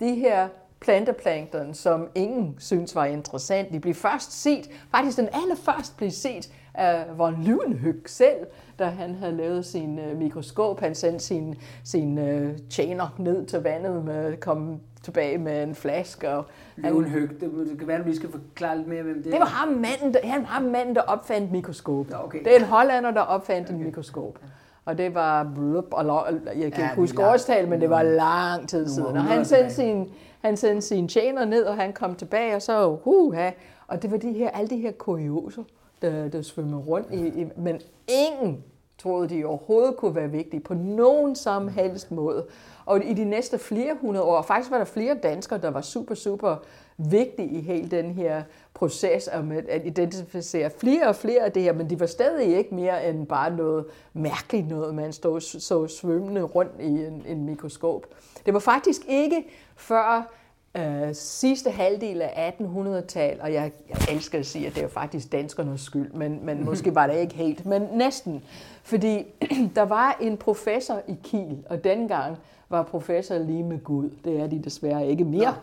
de 0.00 0.14
her 0.14 0.48
planteplankton, 0.80 1.74
som 1.74 2.08
ingen 2.14 2.56
synes 2.58 2.94
var 2.94 3.04
interessant, 3.04 3.72
de 3.72 3.80
blev 3.80 3.94
først 3.94 4.42
set, 4.42 4.70
faktisk 4.90 5.16
den 5.16 5.28
allerførst 5.32 5.96
blev 5.96 6.10
set 6.10 6.50
af 6.74 7.18
Von 7.18 7.42
Leeuwenhoek 7.42 8.08
selv, 8.08 8.46
da 8.78 8.84
han 8.84 9.14
havde 9.14 9.36
lavet 9.36 9.66
sin 9.66 9.98
øh, 9.98 10.18
mikroskop. 10.18 10.80
Han 10.80 10.94
sendte 10.94 11.24
sin, 11.24 11.54
sin 11.84 12.18
uh, 12.18 12.56
tjener 12.70 13.14
ned 13.18 13.46
til 13.46 13.60
vandet 13.60 14.04
med 14.04 14.36
kom 14.36 14.80
tilbage 15.04 15.38
med 15.38 15.62
en 15.62 15.74
flaske. 15.74 16.30
Og 16.30 16.44
han, 16.84 17.04
Høg, 17.04 17.30
det, 17.40 17.52
det 17.70 17.78
kan 17.78 17.88
være, 17.88 17.98
at 17.98 18.06
vi 18.06 18.16
skal 18.16 18.30
forklare 18.30 18.76
lidt 18.76 18.88
mere, 18.88 19.02
hvem 19.02 19.22
det 19.22 19.26
er. 19.26 19.30
Det 19.30 19.40
var 19.40 19.46
ham 19.46 19.68
manden, 19.68 20.14
der, 20.14 20.20
han 20.24 20.42
var 20.42 20.60
manden, 20.70 20.94
der 20.94 21.00
opfandt 21.00 21.52
mikroskop. 21.52 22.10
Ja, 22.10 22.24
okay. 22.24 22.38
Det 22.44 22.52
er 22.52 22.58
en 22.58 22.64
hollander, 22.64 23.10
der 23.10 23.20
opfandt 23.20 23.68
okay. 23.68 23.78
en 23.78 23.84
mikroskop. 23.84 24.38
Og 24.84 24.98
det 24.98 25.14
var, 25.14 25.50
blup, 25.54 25.84
og 25.90 26.32
jeg 26.46 26.54
kan 26.54 26.64
ikke 26.64 26.80
ja, 26.80 26.94
huske 26.94 27.26
årstal, 27.26 27.68
men 27.68 27.80
det 27.80 27.90
var 27.90 28.02
lang 28.02 28.68
tid 28.68 28.88
siden. 28.88 29.16
Og 29.16 29.24
han 29.24 29.44
sendte, 29.44 29.74
sin, 29.74 30.08
han 30.40 30.56
sendte 30.56 30.86
sin 30.86 31.08
tjener 31.08 31.44
ned, 31.44 31.64
og 31.64 31.76
han 31.76 31.92
kom 31.92 32.14
tilbage, 32.14 32.56
og 32.56 32.62
så, 32.62 32.96
huha, 33.04 33.50
og 33.86 34.02
det 34.02 34.10
var 34.10 34.16
de 34.16 34.32
her, 34.32 34.50
alle 34.50 34.68
de 34.68 34.76
her 34.76 34.92
kurioser, 34.92 35.62
der, 36.02 36.28
der 36.28 36.42
svømmede 36.42 36.80
rundt 36.80 37.06
i, 37.12 37.26
i, 37.26 37.46
men 37.56 37.80
ingen 38.08 38.64
troede 38.98 39.28
de 39.28 39.44
overhovedet 39.44 39.96
kunne 39.96 40.14
være 40.14 40.30
vigtige 40.30 40.60
på 40.60 40.74
nogen 40.74 41.36
som 41.36 41.68
helst 41.68 42.10
måde. 42.10 42.46
Og 42.86 43.04
i 43.04 43.14
de 43.14 43.24
næste 43.24 43.58
flere 43.58 43.96
hundrede 44.00 44.24
år, 44.24 44.42
faktisk 44.42 44.70
var 44.70 44.78
der 44.78 44.84
flere 44.84 45.14
danskere, 45.22 45.60
der 45.60 45.70
var 45.70 45.80
super, 45.80 46.14
super 46.14 46.56
vigtige 46.96 47.48
i 47.48 47.60
hele 47.60 47.88
den 47.90 48.10
her 48.10 48.42
proces 48.74 49.28
om 49.32 49.52
at 49.52 49.82
identificere 49.84 50.70
flere 50.70 51.08
og 51.08 51.16
flere 51.16 51.44
af 51.44 51.52
det 51.52 51.62
her, 51.62 51.72
men 51.72 51.90
de 51.90 52.00
var 52.00 52.06
stadig 52.06 52.56
ikke 52.56 52.74
mere 52.74 53.08
end 53.08 53.26
bare 53.26 53.56
noget 53.56 53.84
mærkeligt 54.12 54.68
noget, 54.68 54.94
man 54.94 55.12
stod 55.12 55.40
så 55.40 55.86
svømmende 55.86 56.42
rundt 56.42 56.72
i 56.80 56.86
en, 56.86 57.24
en 57.26 57.44
mikroskop. 57.44 58.06
Det 58.46 58.54
var 58.54 58.60
faktisk 58.60 59.02
ikke 59.08 59.46
før 59.76 60.34
øh, 60.76 61.14
sidste 61.14 61.70
halvdel 61.70 62.22
af 62.22 62.54
1800-tallet, 62.60 63.40
og 63.40 63.52
jeg, 63.52 63.72
jeg 63.88 63.96
elsker 64.14 64.38
at 64.38 64.46
sige, 64.46 64.66
at 64.66 64.74
det 64.74 64.84
er 64.84 64.88
faktisk 64.88 65.32
danskernes 65.32 65.80
skyld, 65.80 66.12
men, 66.12 66.46
men 66.46 66.64
måske 66.70 66.94
var 66.94 67.06
det 67.06 67.18
ikke 67.18 67.34
helt, 67.34 67.66
men 67.66 67.82
næsten. 67.92 68.42
Fordi 68.82 69.24
der 69.76 69.82
var 69.82 70.16
en 70.20 70.36
professor 70.36 71.02
i 71.08 71.16
Kiel, 71.22 71.58
og 71.70 71.84
dengang 71.84 72.36
var 72.68 72.82
professor 72.82 73.38
lige 73.38 73.62
med 73.62 73.84
Gud. 73.84 74.10
Det 74.24 74.40
er 74.40 74.46
de 74.46 74.62
desværre 74.64 75.06
ikke 75.06 75.24
mere. 75.24 75.56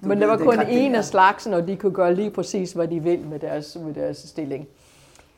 Nå, 0.00 0.08
men 0.08 0.20
der 0.20 0.26
var 0.26 0.36
kun 0.36 0.66
en 0.68 0.94
af 0.94 1.04
slagsen, 1.04 1.54
og 1.54 1.68
de 1.68 1.76
kunne 1.76 1.92
gøre 1.92 2.14
lige 2.14 2.30
præcis, 2.30 2.72
hvad 2.72 2.88
de 2.88 3.02
vil 3.02 3.20
med 3.20 3.38
deres, 3.38 3.78
med 3.84 3.94
deres 3.94 4.16
stilling. 4.18 4.68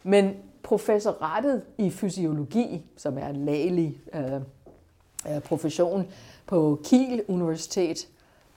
Men 0.02 0.34
professoratet 0.62 1.62
i 1.78 1.90
fysiologi, 1.90 2.84
som 2.96 3.18
er 3.18 3.28
en 3.28 3.44
lægelig 3.44 3.98
øh, 4.14 5.40
profession 5.40 6.06
på 6.46 6.80
Kiel 6.84 7.22
Universitet, 7.28 8.08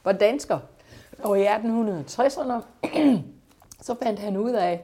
var 0.08 0.14
dansker. 0.14 0.60
Og 1.20 1.40
i 1.40 1.46
1860'erne, 1.46 2.54
så 3.88 3.96
fandt 4.04 4.20
han 4.20 4.38
ud 4.38 4.52
af, 4.52 4.84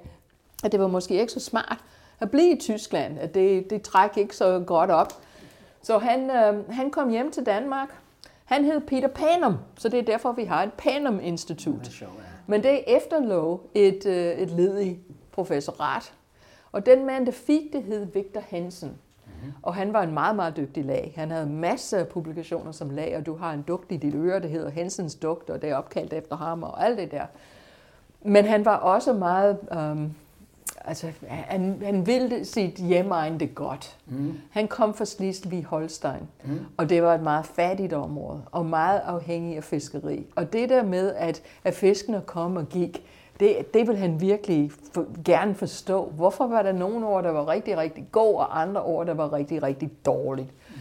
at 0.63 0.71
det 0.71 0.79
var 0.79 0.87
måske 0.87 1.21
ikke 1.21 1.33
så 1.33 1.39
smart 1.39 1.77
at 2.19 2.31
blive 2.31 2.51
i 2.51 2.59
Tyskland, 2.59 3.19
at 3.19 3.33
det, 3.33 3.69
det 3.69 3.81
træk 3.81 4.17
ikke 4.17 4.35
så 4.35 4.63
godt 4.67 4.91
op. 4.91 5.13
Så 5.81 5.97
han, 5.97 6.29
øh, 6.29 6.69
han 6.69 6.91
kom 6.91 7.09
hjem 7.09 7.31
til 7.31 7.45
Danmark. 7.45 7.89
Han 8.45 8.65
hed 8.65 8.79
Peter 8.79 9.07
Panum, 9.07 9.57
så 9.77 9.89
det 9.89 9.99
er 9.99 10.03
derfor, 10.03 10.31
vi 10.31 10.43
har 10.43 10.63
et 10.63 10.73
Panum-institut. 10.73 12.03
Men 12.47 12.63
det 12.63 12.83
efterlå 12.87 13.61
et, 13.73 14.05
øh, 14.05 14.37
et 14.37 14.49
ledigt 14.49 14.99
professorat. 15.31 16.13
Og 16.71 16.85
den 16.85 17.05
mand, 17.05 17.25
der 17.25 17.31
fik 17.31 17.73
det, 17.73 17.83
hed 17.83 18.05
Victor 18.13 18.41
Hansen. 18.49 18.97
Mm-hmm. 19.43 19.57
Og 19.61 19.75
han 19.75 19.93
var 19.93 20.03
en 20.03 20.13
meget, 20.13 20.35
meget 20.35 20.57
dygtig 20.57 20.85
lag. 20.85 21.13
Han 21.15 21.31
havde 21.31 21.45
masser 21.45 21.97
af 21.97 22.07
publikationer 22.07 22.71
som 22.71 22.89
lag, 22.89 23.17
og 23.17 23.25
du 23.25 23.35
har 23.35 23.53
en 23.53 23.61
dugt 23.61 23.91
i 23.91 23.97
dit 23.97 24.15
øre, 24.15 24.39
der 24.39 24.47
hedder 24.47 24.69
Hensens 24.69 25.15
dugt, 25.15 25.49
og 25.49 25.61
det 25.61 25.69
er 25.69 25.75
opkaldt 25.75 26.13
efter 26.13 26.35
ham 26.35 26.63
og 26.63 26.85
alt 26.85 26.97
det 26.97 27.11
der. 27.11 27.25
Men 28.21 28.45
han 28.45 28.65
var 28.65 28.75
også 28.75 29.13
meget... 29.13 29.57
Um, 29.91 30.13
altså, 30.85 31.11
han, 31.27 31.81
han 31.83 32.07
ville 32.07 32.45
sit 32.45 32.73
hjemmeegn 32.73 33.39
det 33.39 33.55
godt. 33.55 33.97
Mm. 34.05 34.33
Han 34.51 34.67
kom 34.67 34.93
fra 34.93 35.05
Slesvig-Holstein, 35.05 36.23
mm. 36.43 36.59
og 36.77 36.89
det 36.89 37.03
var 37.03 37.15
et 37.15 37.23
meget 37.23 37.45
fattigt 37.45 37.93
område, 37.93 38.41
og 38.51 38.65
meget 38.65 38.99
afhængig 38.99 39.57
af 39.57 39.63
fiskeri. 39.63 40.25
Og 40.35 40.53
det 40.53 40.69
der 40.69 40.83
med, 40.83 41.13
at, 41.15 41.41
at 41.63 41.73
fiskene 41.73 42.21
kom 42.25 42.55
og 42.55 42.69
gik, 42.69 43.05
det, 43.39 43.73
det 43.73 43.87
vil 43.87 43.97
han 43.97 44.21
virkelig 44.21 44.71
for, 44.93 45.23
gerne 45.25 45.55
forstå. 45.55 46.05
Hvorfor 46.05 46.47
var 46.47 46.63
der 46.63 46.71
nogle 46.71 47.07
år, 47.07 47.21
der 47.21 47.31
var 47.31 47.47
rigtig, 47.47 47.77
rigtig 47.77 48.07
god, 48.11 48.35
og 48.35 48.61
andre 48.61 48.81
år, 48.81 49.03
der 49.03 49.13
var 49.13 49.33
rigtig, 49.33 49.63
rigtig 49.63 49.91
dårligt. 50.05 50.49
Mm. 50.69 50.75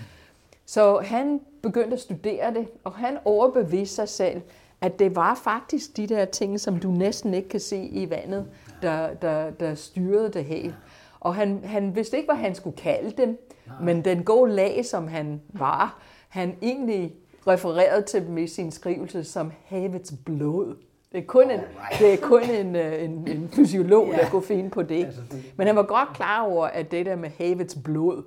Så 0.67 0.99
han 0.99 1.41
begyndte 1.63 1.95
at 1.95 2.01
studere 2.01 2.55
det, 2.55 2.69
og 2.85 2.93
han 2.93 3.19
overbeviste 3.25 3.95
sig 3.95 4.09
selv, 4.09 4.43
at 4.81 4.99
det 4.99 5.17
var 5.17 5.35
faktisk 5.35 5.97
de 5.97 6.07
der 6.07 6.25
ting, 6.25 6.61
som 6.61 6.79
du 6.79 6.91
næsten 6.91 7.35
ikke 7.35 7.49
kan 7.49 7.61
se 7.61 7.85
i 7.85 8.11
vandet, 8.11 8.47
der, 8.83 9.15
der, 9.15 9.51
der 9.51 9.75
styrede 9.75 10.29
det 10.29 10.45
hele. 10.45 10.77
Og 11.21 11.35
han, 11.35 11.61
han 11.65 11.97
vidste 11.97 12.17
ikke, 12.17 12.27
hvad 12.27 12.37
han 12.37 12.55
skulle 12.55 12.77
kalde 12.77 13.11
dem, 13.11 13.49
men 13.83 14.05
den 14.05 14.25
gode 14.25 14.53
lag, 14.53 14.85
som 14.87 15.09
han 15.09 15.41
var, 15.49 16.03
han 16.29 16.57
egentlig 16.63 17.15
refererede 17.47 18.03
til 18.03 18.27
dem 18.27 18.39
i 18.39 18.47
sin 18.47 18.71
skrivelse 18.71 19.25
som 19.25 19.53
havets 19.65 20.15
blod. 20.25 20.77
Det 21.13 21.19
er 21.19 21.27
kun 21.27 21.51
en, 21.51 21.61
det 21.99 22.13
er 22.13 22.17
kun 22.17 22.43
en, 22.43 22.77
øh, 22.77 23.05
en, 23.05 23.29
en 23.29 23.49
fysiolog, 23.53 24.07
der 24.07 24.31
kunne 24.31 24.43
finde 24.43 24.71
på 24.71 24.83
det. 24.83 25.05
Altså, 25.05 25.21
men 25.57 25.67
han 25.67 25.77
var 25.77 25.83
godt 25.83 26.09
klar 26.15 26.43
over, 26.43 26.67
at 26.67 26.91
det 26.91 27.07
der 27.07 27.17
med 27.17 27.31
havets 27.39 27.79
blod, 27.85 28.23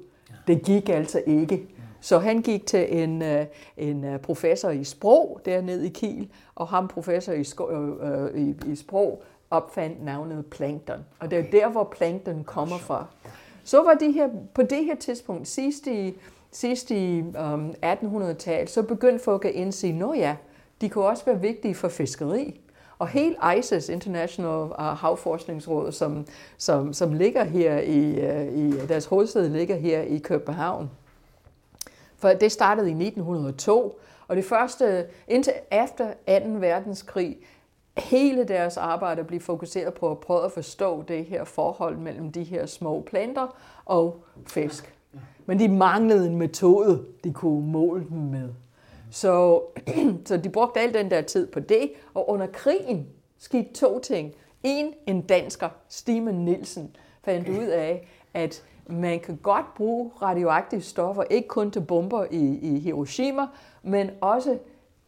det 0.48 0.62
gik 0.62 0.90
altså 0.90 1.22
ikke. 1.26 1.68
Så 2.02 2.20
han 2.20 2.42
gik 2.42 2.66
til 2.66 3.04
en, 3.04 3.22
øh, 3.22 3.46
en 3.78 4.04
øh, 4.04 4.20
professor 4.20 4.70
i 4.70 4.84
sprog 4.84 5.42
dernede 5.46 5.86
i 5.86 5.90
Kiel, 5.90 6.30
og 6.56 6.68
ham 6.68 6.88
professor 6.88 7.34
i, 7.34 7.46
øh, 8.04 8.42
i, 8.42 8.56
i 8.72 8.76
sprog 8.76 9.24
opfandt 9.52 10.04
navnet 10.04 10.46
plankton. 10.46 11.00
Og 11.20 11.32
det 11.32 11.40
er 11.40 11.44
der, 11.52 11.70
hvor 11.70 11.84
plankton 11.84 12.44
kommer 12.44 12.78
fra. 12.78 13.06
Så 13.64 13.84
var 13.84 13.94
de 13.94 14.12
her, 14.12 14.30
på 14.54 14.62
det 14.62 14.86
her 14.86 14.96
tidspunkt, 14.96 15.48
sidst 15.48 15.88
i, 15.88 16.14
sidst 16.52 16.92
i 16.92 17.20
um, 17.20 17.76
1800-tallet, 17.86 18.70
så 18.70 18.84
begyndte 18.84 19.24
folk 19.24 19.46
at 19.46 19.52
indse, 19.52 19.88
at 19.88 20.18
ja, 20.20 20.36
de 20.82 20.90
kunne 20.90 21.06
også 21.06 21.26
være 21.26 21.42
vigtige 21.42 21.76
for 21.76 21.88
fiskeri. 21.88 22.62
Og 23.00 23.08
helt 23.08 23.38
ICES, 23.58 23.90
International 23.90 24.62
uh, 24.62 24.80
Havforskningsråd, 24.80 25.92
som, 25.92 26.26
som, 26.58 26.94
som 26.94 27.14
ligger 27.14 27.44
her 27.44 27.80
i, 27.80 28.12
uh, 28.12 28.58
i, 28.58 28.88
deres 28.88 29.06
hovedsæde 29.06 29.50
ligger 29.50 29.76
her 29.76 30.02
i 30.02 30.18
København. 30.18 30.90
For 32.18 32.30
det 32.30 32.52
startede 32.52 32.88
i 32.88 32.94
1902, 32.94 34.00
og 34.28 34.36
det 34.36 34.46
første, 34.46 35.06
indtil 35.28 35.54
efter 35.72 36.08
2. 36.08 36.50
verdenskrig, 36.50 37.38
hele 37.98 38.44
deres 38.44 38.78
arbejde 38.78 39.24
blev 39.24 39.40
fokuseret 39.40 39.94
på 39.94 40.12
at 40.12 40.20
prøve 40.20 40.46
at 40.46 40.52
forstå 40.52 41.04
det 41.08 41.26
her 41.26 41.44
forhold 41.44 41.98
mellem 41.98 42.32
de 42.32 42.44
her 42.44 42.66
små 42.66 43.04
planter 43.08 43.48
og 43.86 44.24
fisk. 44.48 44.96
Men 45.46 45.60
de 45.60 45.68
manglede 45.68 46.28
en 46.28 46.36
metode, 46.36 47.06
de 47.24 47.34
kunne 47.34 47.72
måle 47.72 48.06
dem 48.10 48.18
med. 48.18 48.50
Så, 49.16 49.62
så 50.26 50.38
de 50.38 50.50
brugte 50.50 50.80
al 50.80 50.94
den 50.94 51.12
der 51.12 51.22
tid 51.22 51.48
på 51.48 51.60
det, 51.60 51.92
og 52.14 52.30
under 52.30 52.48
krigen 52.48 53.08
skete 53.40 53.74
to 53.74 54.00
ting. 54.00 54.34
En, 54.64 54.94
en 55.08 55.22
dansker, 55.22 55.70
Steven 55.90 56.36
Nielsen, 56.36 56.96
fandt 57.24 57.50
ud 57.50 57.66
af, 57.66 58.08
at 58.34 58.64
man 58.88 59.20
kan 59.20 59.40
godt 59.44 59.66
bruge 59.76 60.12
radioaktive 60.22 60.82
stoffer, 60.82 61.24
ikke 61.24 61.48
kun 61.48 61.72
til 61.72 61.82
bomber 61.82 62.26
i, 62.32 62.60
i 62.62 62.80
Hiroshima, 62.80 63.48
men 63.84 64.10
også 64.22 64.58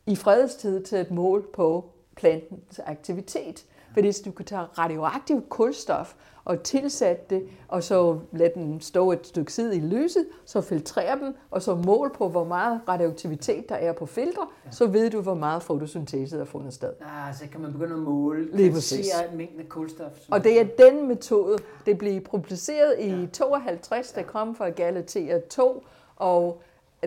i 0.05 0.15
fredstid 0.15 0.83
til 0.83 0.97
et 0.97 1.11
mål 1.11 1.47
på 1.53 1.89
plantens 2.15 2.79
aktivitet. 2.85 3.65
Fordi 3.93 4.07
hvis 4.07 4.19
du 4.19 4.31
kan 4.31 4.45
tage 4.45 4.61
radioaktiv 4.61 5.45
kulstof 5.49 6.13
og 6.47 6.63
tilsætte 6.63 7.21
det, 7.29 7.43
og 7.67 7.83
så 7.83 8.19
lade 8.31 8.51
den 8.55 8.81
stå 8.81 9.11
et 9.11 9.27
stykke 9.27 9.51
tid 9.51 9.73
i 9.73 9.79
lyset, 9.79 10.27
så 10.45 10.61
filtrere 10.61 11.19
dem, 11.19 11.35
og 11.51 11.61
så 11.61 11.75
mål 11.75 12.13
på, 12.15 12.29
hvor 12.29 12.43
meget 12.43 12.81
radioaktivitet 12.87 13.69
der 13.69 13.75
er 13.75 13.93
på 13.93 14.05
filtre, 14.05 14.47
ja. 14.65 14.71
så 14.71 14.85
ved 14.87 15.09
du, 15.09 15.21
hvor 15.21 15.33
meget 15.33 15.63
fotosyntese 15.63 16.35
der 16.35 16.41
er 16.41 16.45
fundet 16.45 16.73
sted. 16.73 16.89
Ah, 17.01 17.35
så 17.35 17.43
kan 17.51 17.61
man 17.61 17.73
begynde 17.73 17.93
at 17.93 17.99
måle, 17.99 18.55
Lige 18.57 18.71
præcis. 18.71 19.13
mængden 19.35 19.59
af 19.59 19.69
kulstof. 19.69 20.11
Og 20.31 20.43
det 20.43 20.61
er 20.61 20.65
den 20.89 21.07
metode, 21.07 21.57
det 21.85 21.97
blev 21.97 22.21
publiceret 22.21 22.95
i 22.99 23.09
ja. 23.09 23.25
52, 23.33 24.11
der 24.11 24.23
kom 24.23 24.55
fra 24.55 24.69
Galatea 24.69 25.39
2, 25.39 25.83
og 26.15 26.61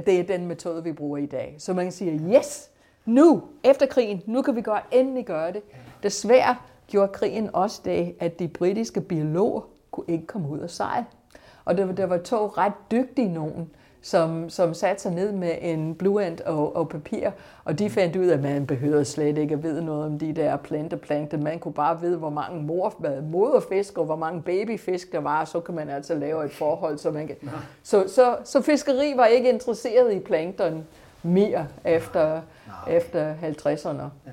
det 0.07 0.21
er 0.21 0.25
den 0.25 0.47
metode, 0.47 0.85
vi 0.85 0.93
bruger 0.93 1.19
i 1.19 1.27
dag. 1.27 1.57
Så 1.59 1.73
man 1.73 1.85
kan 1.85 1.93
sige, 1.93 2.37
yes, 2.37 2.71
nu, 3.05 3.43
efter 3.65 3.87
krigen, 3.87 4.23
nu 4.27 4.43
kan 4.43 4.57
vi 4.57 4.63
godt 4.63 4.85
endelig 4.91 5.27
gøre 5.27 5.53
det. 5.53 5.63
Desværre 6.03 6.57
gjorde 6.91 7.13
krigen 7.13 7.51
også 7.53 7.81
det, 7.85 8.15
at 8.21 8.39
de 8.39 8.49
britiske 8.49 9.01
biologer 9.01 9.61
kunne 9.91 10.07
ikke 10.09 10.27
komme 10.27 10.49
ud 10.49 10.59
og 10.59 10.71
sejle. 10.71 11.07
Og 11.65 11.79
der, 11.79 11.93
der 11.93 12.07
var 12.07 12.19
to 12.19 12.47
ret 12.47 12.73
dygtige 12.91 13.29
nogen, 13.29 13.71
som, 14.03 14.51
som 14.51 14.75
satte 14.75 15.03
sig 15.03 15.13
ned 15.13 15.33
med 15.33 15.53
en 15.61 15.95
bluant 15.95 16.41
og, 16.41 16.77
og 16.77 16.89
papir, 16.89 17.31
og 17.65 17.79
de 17.79 17.91
fandt 17.91 18.17
ud 18.17 18.27
af, 18.27 18.35
at 18.35 18.43
man 18.43 18.67
behøvede 18.67 19.05
slet 19.05 19.39
ikke 19.39 19.55
at 19.55 19.63
vide 19.63 19.85
noget 19.85 20.07
om 20.07 20.19
de 20.19 20.33
der 20.33 20.57
planteplankter. 20.57 21.39
Man 21.39 21.59
kunne 21.59 21.75
bare 21.75 22.01
vide, 22.01 22.17
hvor 22.17 22.31
mange 22.31 22.63
mor, 22.63 22.95
moderfisk 23.23 23.99
og 23.99 24.05
hvor 24.05 24.17
mange 24.17 24.43
babyfisk 24.43 25.13
der 25.13 25.19
var, 25.19 25.41
og 25.41 25.49
så 25.49 25.61
kan 25.61 25.75
man 25.75 25.89
altså 25.89 26.15
lave 26.15 26.45
et 26.45 26.53
forhold. 26.53 26.99
Så, 26.99 27.11
man 27.11 27.27
kan... 27.27 27.37
så, 27.83 28.05
så, 28.09 28.37
så 28.45 28.63
fiskeri 28.63 29.13
var 29.17 29.27
ikke 29.27 29.51
interesseret 29.51 30.13
i 30.13 30.19
plankton 30.19 30.85
mere 31.23 31.67
efter, 31.85 32.41
efter 32.89 33.35
50'erne. 33.35 34.31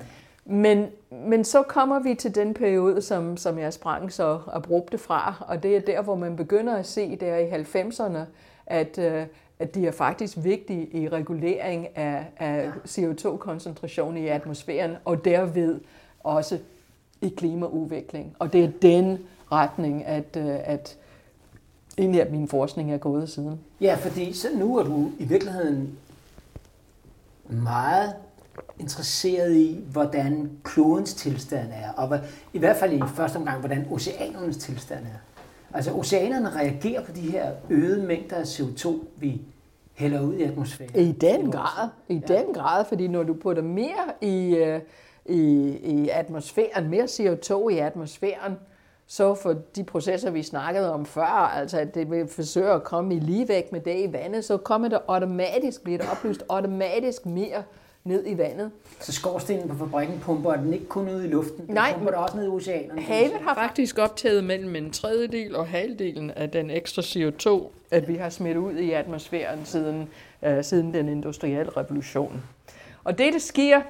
Men, 0.50 0.86
men 1.10 1.44
så 1.44 1.62
kommer 1.62 1.98
vi 1.98 2.14
til 2.14 2.34
den 2.34 2.54
periode, 2.54 3.02
som, 3.02 3.36
som 3.36 3.58
jeg 3.58 3.72
sprang 3.72 4.12
så 4.12 4.40
abrupte 4.52 4.98
fra, 4.98 5.44
og 5.48 5.62
det 5.62 5.76
er 5.76 5.80
der, 5.80 6.02
hvor 6.02 6.14
man 6.14 6.36
begynder 6.36 6.76
at 6.76 6.86
se 6.86 7.16
der 7.16 7.36
i 7.36 7.50
90'erne, 7.50 8.18
at, 8.66 8.98
øh, 8.98 9.26
at 9.58 9.74
de 9.74 9.86
er 9.86 9.92
faktisk 9.92 10.36
vigtige 10.40 10.86
i 10.86 11.08
regulering 11.08 11.96
af, 11.96 12.26
af 12.36 12.70
CO2-koncentration 12.84 14.16
i 14.16 14.26
atmosfæren, 14.26 14.96
og 15.04 15.24
derved 15.24 15.80
også 16.20 16.58
i 17.20 17.28
klimaudvikling. 17.28 18.36
Og 18.38 18.52
det 18.52 18.64
er 18.64 18.70
den 18.82 19.18
retning, 19.52 20.04
at, 20.04 20.36
øh, 20.36 20.56
at 20.64 20.96
egentlig 21.98 22.22
at 22.22 22.32
min 22.32 22.48
forskning 22.48 22.92
er 22.92 22.98
gået 22.98 23.28
siden. 23.28 23.60
Ja, 23.80 23.94
fordi 23.94 24.32
så 24.32 24.48
nu 24.54 24.76
er 24.76 24.82
du 24.82 25.10
i 25.18 25.24
virkeligheden 25.24 25.98
meget 27.48 28.14
interesseret 28.78 29.54
i, 29.54 29.84
hvordan 29.92 30.50
klodens 30.64 31.14
tilstand 31.14 31.68
er, 31.72 31.92
og 31.96 32.08
hvad, 32.08 32.18
i 32.52 32.58
hvert 32.58 32.76
fald 32.76 32.92
i 32.92 33.02
første 33.14 33.36
omgang, 33.36 33.60
hvordan 33.60 33.86
oceanernes 33.90 34.56
tilstand 34.56 35.04
er. 35.04 35.18
Altså 35.74 35.92
oceanerne 35.92 36.50
reagerer 36.50 37.04
på 37.04 37.12
de 37.12 37.20
her 37.20 37.52
øgede 37.70 38.06
mængder 38.06 38.36
af 38.36 38.42
CO2, 38.42 38.88
vi 39.16 39.40
hælder 39.94 40.20
ud 40.20 40.34
i 40.34 40.42
atmosfæren. 40.42 40.90
I 40.96 41.12
den 41.12 41.52
grad, 41.52 41.88
i 42.08 42.22
ja. 42.28 42.34
den 42.38 42.54
grad, 42.54 42.84
fordi 42.84 43.08
når 43.08 43.22
du 43.22 43.34
putter 43.34 43.62
mere 43.62 44.12
i, 44.20 44.56
øh, 44.56 44.80
i, 45.26 45.68
i 45.82 46.08
atmosfæren, 46.08 46.88
mere 46.88 47.04
CO2 47.04 47.68
i 47.68 47.78
atmosfæren, 47.78 48.56
så 49.06 49.34
for 49.34 49.54
de 49.76 49.84
processer, 49.84 50.30
vi 50.30 50.42
snakkede 50.42 50.92
om 50.92 51.06
før, 51.06 51.22
altså 51.22 51.78
at 51.78 51.94
det 51.94 52.10
vil 52.10 52.28
forsøge 52.28 52.70
at 52.70 52.84
komme 52.84 53.14
i 53.14 53.18
ligevægt 53.18 53.72
med 53.72 53.80
det 53.80 54.08
i 54.08 54.12
vandet, 54.12 54.44
så 54.44 54.56
kommer 54.56 54.88
det 54.88 54.98
automatisk, 55.08 55.84
bliver 55.84 55.98
det 55.98 56.10
oplyst 56.10 56.44
automatisk 56.48 57.26
mere 57.26 57.62
ned 58.04 58.26
i 58.26 58.38
vandet. 58.38 58.70
Så 59.00 59.12
skorstenen 59.12 59.68
på 59.68 59.74
fabrikken 59.74 60.18
pumper 60.20 60.56
den 60.56 60.72
ikke 60.72 60.86
kun 60.86 61.08
ud 61.08 61.24
i 61.24 61.26
luften, 61.26 61.66
den 61.66 61.74
Nej, 61.74 61.92
pumper 61.92 62.10
det 62.10 62.18
også 62.18 62.36
ned 62.36 62.44
i 62.44 62.48
oceanerne? 62.48 63.00
Havet 63.00 63.40
har 63.40 63.54
faktisk 63.54 63.98
optaget 63.98 64.44
mellem 64.44 64.76
en 64.76 64.90
tredjedel 64.90 65.56
og 65.56 65.66
halvdelen 65.66 66.30
af 66.30 66.50
den 66.50 66.70
ekstra 66.70 67.02
CO2, 67.02 67.70
at 67.90 68.08
vi 68.08 68.14
har 68.14 68.28
smidt 68.28 68.56
ud 68.56 68.76
i 68.76 68.92
atmosfæren 68.92 69.64
siden, 69.64 70.08
uh, 70.42 70.62
siden 70.62 70.94
den 70.94 71.08
industrielle 71.08 71.72
revolution. 71.76 72.42
Og 73.04 73.18
det, 73.18 73.32
der 73.32 73.38
sker, 73.38 73.82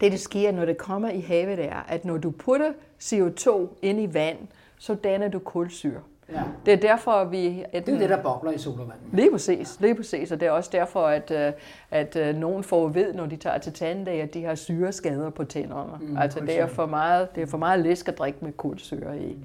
det, 0.00 0.12
der 0.12 0.18
sker, 0.18 0.52
når 0.52 0.64
det 0.64 0.78
kommer 0.78 1.10
i 1.10 1.20
havet, 1.20 1.64
er, 1.64 1.84
at 1.88 2.04
når 2.04 2.16
du 2.16 2.30
putter 2.30 2.72
CO2 3.02 3.68
ind 3.82 4.00
i 4.00 4.14
vand, 4.14 4.38
så 4.78 4.94
danner 4.94 5.28
du 5.28 5.38
kulsyre. 5.38 6.00
Ja. 6.32 6.42
Det 6.66 6.72
er 6.72 6.76
derfor, 6.76 7.24
vi... 7.24 7.64
At, 7.72 7.86
det 7.86 7.94
er 7.94 7.98
det, 7.98 8.08
der 8.08 8.22
bobler 8.22 8.50
i 8.50 8.58
solvandet. 8.58 8.96
Lige 9.12 9.30
præcis, 9.30 9.80
lige 9.80 9.94
præcis. 9.94 10.32
Og 10.32 10.40
det 10.40 10.46
er 10.46 10.50
også 10.50 10.70
derfor, 10.72 11.06
at, 11.06 11.30
øh, 11.30 11.52
at 11.90 12.16
øh, 12.16 12.36
nogen 12.36 12.64
får 12.64 12.88
ved, 12.88 13.14
når 13.14 13.26
de 13.26 13.36
tager 13.36 13.58
til 13.58 13.72
tandlæge, 13.72 14.22
at 14.22 14.34
de 14.34 14.44
har 14.44 14.54
syreskader 14.54 15.30
på 15.30 15.44
tænderne. 15.44 16.06
Mm, 16.06 16.16
altså, 16.18 16.40
det 16.40 16.60
er, 16.60 16.66
for 16.66 16.86
meget, 16.86 17.34
det 17.34 17.42
er 17.42 17.46
for 17.46 17.58
meget 17.58 17.80
læsk 17.80 18.08
at 18.08 18.18
drikke 18.18 18.38
med 18.42 18.52
kulsyre 18.52 19.18
i. 19.18 19.36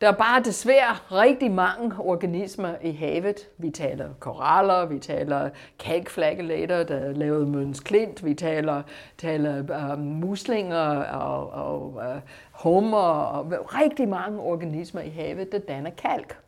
Der 0.00 0.08
er 0.08 0.12
bare 0.12 0.42
desværre 0.42 0.94
rigtig 0.94 1.50
mange 1.50 1.92
organismer 1.98 2.74
i 2.82 2.92
havet. 2.92 3.48
Vi 3.58 3.70
taler 3.70 4.08
koraller, 4.20 4.86
vi 4.86 4.98
taler 4.98 5.50
kalkflagellater, 5.78 6.84
der 6.84 7.12
lavede 7.12 7.46
Møns 7.46 7.80
Klint, 7.80 8.24
vi 8.24 8.34
taler, 8.34 8.82
taler 9.18 9.92
um, 9.92 9.98
muslinger 9.98 11.04
og, 11.04 11.50
og 11.50 11.86
uh, 11.94 12.20
hummer 12.52 12.98
og 12.98 13.52
rigtig 13.52 14.08
mange 14.08 14.40
organismer 14.40 15.00
i 15.00 15.08
havet, 15.08 15.52
der 15.52 15.58
danner 15.58 15.90
kalk. 15.90 16.38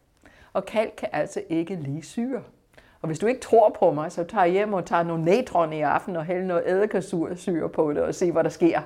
Og 0.52 0.64
kalk 0.64 0.92
kan 0.96 1.08
altså 1.12 1.42
ikke 1.48 1.74
lige 1.74 2.02
syre. 2.02 2.42
Og 3.02 3.06
hvis 3.06 3.18
du 3.18 3.26
ikke 3.26 3.40
tror 3.40 3.76
på 3.78 3.92
mig, 3.92 4.12
så 4.12 4.24
tager 4.24 4.44
jeg 4.44 4.52
hjem 4.52 4.72
og 4.72 4.84
tager 4.84 5.02
nogle 5.02 5.24
natron 5.24 5.72
i 5.72 5.80
aften 5.80 6.16
og 6.16 6.24
hælder 6.24 6.44
noget 6.44 6.70
eddikesyre 6.70 7.68
på 7.68 7.92
det 7.92 8.02
og 8.02 8.14
se, 8.14 8.32
hvad 8.32 8.44
der 8.44 8.50
sker. 8.50 8.80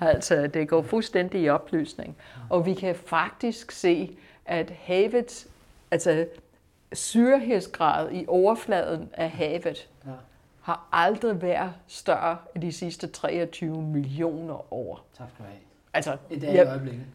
Altså, 0.00 0.46
det 0.46 0.68
går 0.68 0.82
fuldstændig 0.82 1.40
i 1.40 1.48
opløsning. 1.48 2.16
Og 2.50 2.66
vi 2.66 2.74
kan 2.74 2.94
faktisk 2.94 3.70
se, 3.70 4.16
at 4.46 4.70
havets, 4.70 5.48
altså 5.90 6.26
syrehedsgrad 6.92 8.12
i 8.12 8.24
overfladen 8.28 9.10
af 9.12 9.30
havet, 9.30 9.88
ja. 10.06 10.10
har 10.62 10.88
aldrig 10.92 11.42
været 11.42 11.72
større 11.86 12.36
i 12.56 12.58
de 12.58 12.72
sidste 12.72 13.06
23 13.06 13.82
millioner 13.82 14.72
år. 14.72 15.06
Tak 15.18 15.28
skal 15.30 15.44
du 15.44 15.50
have. 15.50 15.60
Altså, 15.94 16.16
I 16.30 16.38
dag 16.38 16.54
ja, 16.54 16.64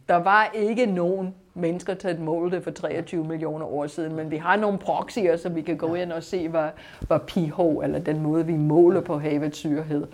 der 0.08 0.16
var 0.16 0.52
ikke 0.54 0.86
nogen 0.86 1.34
mennesker 1.54 1.94
til 1.94 2.08
at 2.08 2.20
måle 2.20 2.52
det 2.52 2.64
for 2.64 2.72
23 2.72 3.26
millioner 3.26 3.66
år 3.66 3.88
siden, 3.88 4.16
men 4.16 4.32
vi 4.32 4.38
har 4.38 4.56
nogle 4.56 4.78
proxyer, 4.78 5.38
så 5.38 5.50
vi 5.50 5.62
kan 5.62 5.78
gå 5.78 5.96
ind 5.96 6.12
og 6.12 6.24
se, 6.24 6.48
hvad, 6.48 6.70
hvad 7.08 7.20
pH, 7.20 7.84
eller 7.84 8.00
den 8.00 8.22
måde, 8.22 8.46
vi 8.46 8.58
måler 8.58 9.02
på 9.02 9.20
havets 9.20 9.58
syrehed 9.58 10.08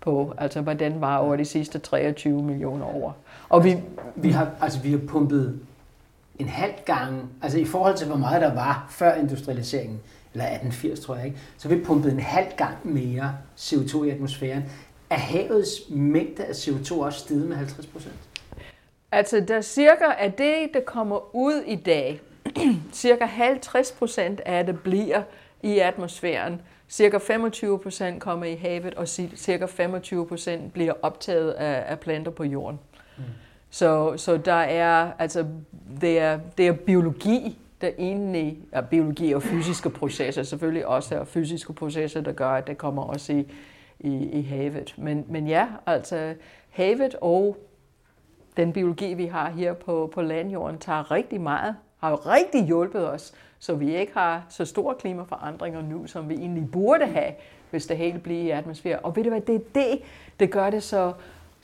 på, 0.00 0.34
altså 0.38 0.60
hvordan 0.60 1.00
var 1.00 1.16
over 1.16 1.36
de 1.36 1.44
sidste 1.44 1.78
23 1.78 2.42
millioner 2.42 2.86
år. 2.86 3.16
Og 3.48 3.64
vi, 3.64 3.76
vi, 4.16 4.30
har, 4.30 4.50
altså, 4.60 4.80
vi 4.80 4.90
har 4.90 5.00
pumpet 5.08 5.60
en 6.38 6.48
halv 6.48 6.74
gang, 6.84 7.30
altså 7.42 7.58
i 7.58 7.64
forhold 7.64 7.96
til 7.96 8.06
hvor 8.06 8.16
meget 8.16 8.42
der 8.42 8.54
var 8.54 8.86
før 8.90 9.14
industrialiseringen, 9.14 10.00
eller 10.32 10.44
1880 10.44 11.00
tror 11.00 11.16
jeg 11.16 11.24
ikke, 11.26 11.38
så 11.58 11.68
vi 11.68 11.84
pumpet 11.84 12.12
en 12.12 12.20
halv 12.20 12.46
gang 12.56 12.74
mere 12.82 13.34
CO2 13.58 14.02
i 14.02 14.10
atmosfæren. 14.10 14.64
Er 15.12 15.16
havets 15.16 15.82
mængde 15.90 16.44
af 16.44 16.52
CO2 16.52 17.00
også 17.00 17.18
steget 17.18 17.48
med 17.48 17.56
50 17.56 17.86
procent? 17.86 18.14
Altså, 19.12 19.40
der 19.48 19.60
cirka 19.60 20.04
af 20.18 20.32
det, 20.32 20.68
der 20.74 20.80
kommer 20.80 21.34
ud 21.36 21.62
i 21.66 21.76
dag, 21.76 22.20
cirka 22.92 23.24
50 23.24 23.92
procent 23.92 24.40
af 24.46 24.66
det 24.66 24.80
bliver 24.80 25.22
i 25.62 25.78
atmosfæren. 25.78 26.60
Cirka 26.88 27.18
25 27.18 27.78
procent 27.78 28.22
kommer 28.22 28.46
i 28.46 28.54
havet, 28.54 28.94
og 28.94 29.08
cirka 29.08 29.66
25 29.66 30.26
procent 30.26 30.72
bliver 30.72 30.92
optaget 31.02 31.50
af, 31.50 31.84
af 31.92 32.00
planter 32.00 32.30
på 32.30 32.44
jorden. 32.44 32.80
Mm. 33.16 33.24
Så, 33.70 34.16
så 34.16 34.36
der 34.36 34.52
er, 34.52 35.10
altså, 35.18 35.46
det 36.00 36.18
er, 36.18 36.40
det 36.58 36.66
er 36.66 36.72
biologi, 36.72 37.58
der 37.80 37.90
egentlig 37.98 38.58
er 38.72 38.80
biologi 38.80 39.32
og 39.32 39.42
fysiske 39.42 39.90
processer, 39.90 40.42
selvfølgelig 40.42 40.86
også 40.86 41.14
er 41.14 41.24
fysiske 41.24 41.72
processer, 41.72 42.20
der 42.20 42.32
gør, 42.32 42.50
at 42.50 42.66
det 42.66 42.78
kommer 42.78 43.02
også 43.02 43.32
i, 43.32 43.46
i, 44.02 44.38
i 44.38 44.42
havet. 44.42 44.94
Men, 44.98 45.24
men 45.28 45.46
ja, 45.46 45.66
altså 45.86 46.34
havet 46.70 47.14
og 47.20 47.56
den 48.56 48.72
biologi, 48.72 49.14
vi 49.14 49.26
har 49.26 49.50
her 49.50 49.72
på, 49.72 50.10
på 50.14 50.22
landjorden, 50.22 50.78
tager 50.78 51.10
rigtig 51.10 51.40
meget, 51.40 51.76
har 51.98 52.10
jo 52.10 52.16
rigtig 52.16 52.66
hjulpet 52.66 53.10
os, 53.10 53.34
så 53.58 53.74
vi 53.74 53.96
ikke 53.96 54.12
har 54.14 54.46
så 54.48 54.64
store 54.64 54.94
klimaforandringer 54.94 55.82
nu, 55.82 56.06
som 56.06 56.28
vi 56.28 56.34
egentlig 56.34 56.70
burde 56.72 57.06
have, 57.06 57.32
hvis 57.70 57.86
det 57.86 57.96
hele 57.96 58.18
bliver 58.18 58.42
i 58.42 58.50
atmosfæren. 58.50 59.00
Og 59.02 59.16
ved 59.16 59.24
du 59.24 59.30
hvad, 59.30 59.40
det 59.40 59.54
er 59.54 59.64
det, 59.74 60.00
det 60.40 60.50
gør 60.50 60.70
det 60.70 60.82
så 60.82 61.12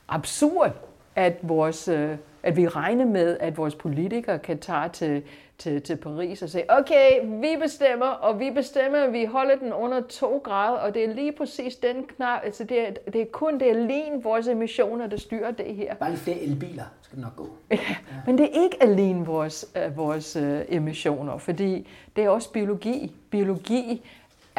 absurd, 0.09 0.73
at, 1.17 1.39
vores, 1.43 1.89
øh, 1.89 2.17
at 2.43 2.57
vi 2.57 2.69
regner 2.69 3.05
med, 3.05 3.37
at 3.41 3.57
vores 3.57 3.75
politikere 3.75 4.39
kan 4.39 4.59
tage 4.59 4.89
til, 4.89 5.23
til, 5.59 5.83
til 5.83 5.97
Paris 5.97 6.43
og 6.43 6.49
sige, 6.49 6.65
okay, 6.69 7.11
vi 7.25 7.57
bestemmer, 7.63 8.07
og 8.07 8.41
vi 8.41 8.51
bestemmer, 8.51 8.99
at 8.99 9.13
vi 9.13 9.25
holder 9.25 9.57
den 9.57 9.73
under 9.73 10.01
2 10.01 10.41
grader, 10.45 10.79
og 10.79 10.95
det 10.95 11.05
er 11.05 11.15
lige 11.15 11.33
præcis 11.33 11.77
den 11.77 12.05
knap, 12.05 12.41
altså 12.45 12.65
det 12.65 12.89
er, 12.89 12.91
det 13.13 13.21
er 13.21 13.27
kun 13.33 13.61
det 13.61 13.71
er 13.71 13.75
alene 13.75 14.23
vores 14.23 14.49
emissioner, 14.49 15.07
der 15.07 15.17
styrer 15.17 15.51
det 15.51 15.75
her. 15.75 15.95
Bare 15.95 16.11
lidt 16.11 16.21
flere 16.21 16.41
elbiler 16.41 16.85
skal 17.03 17.17
det 17.17 17.25
nok 17.25 17.37
gå. 17.37 17.49
Ja, 17.71 17.77
ja. 17.89 17.97
Men 18.27 18.39
det 18.39 18.45
er 18.45 18.63
ikke 18.63 18.83
alene 18.83 19.27
vores, 19.27 19.67
uh, 19.87 19.97
vores 19.97 20.37
uh, 20.37 20.59
emissioner, 20.69 21.39
fordi 21.39 21.89
det 22.17 22.25
er 22.25 22.29
også 22.29 22.53
biologi. 22.53 23.13
Biologi 23.31 24.03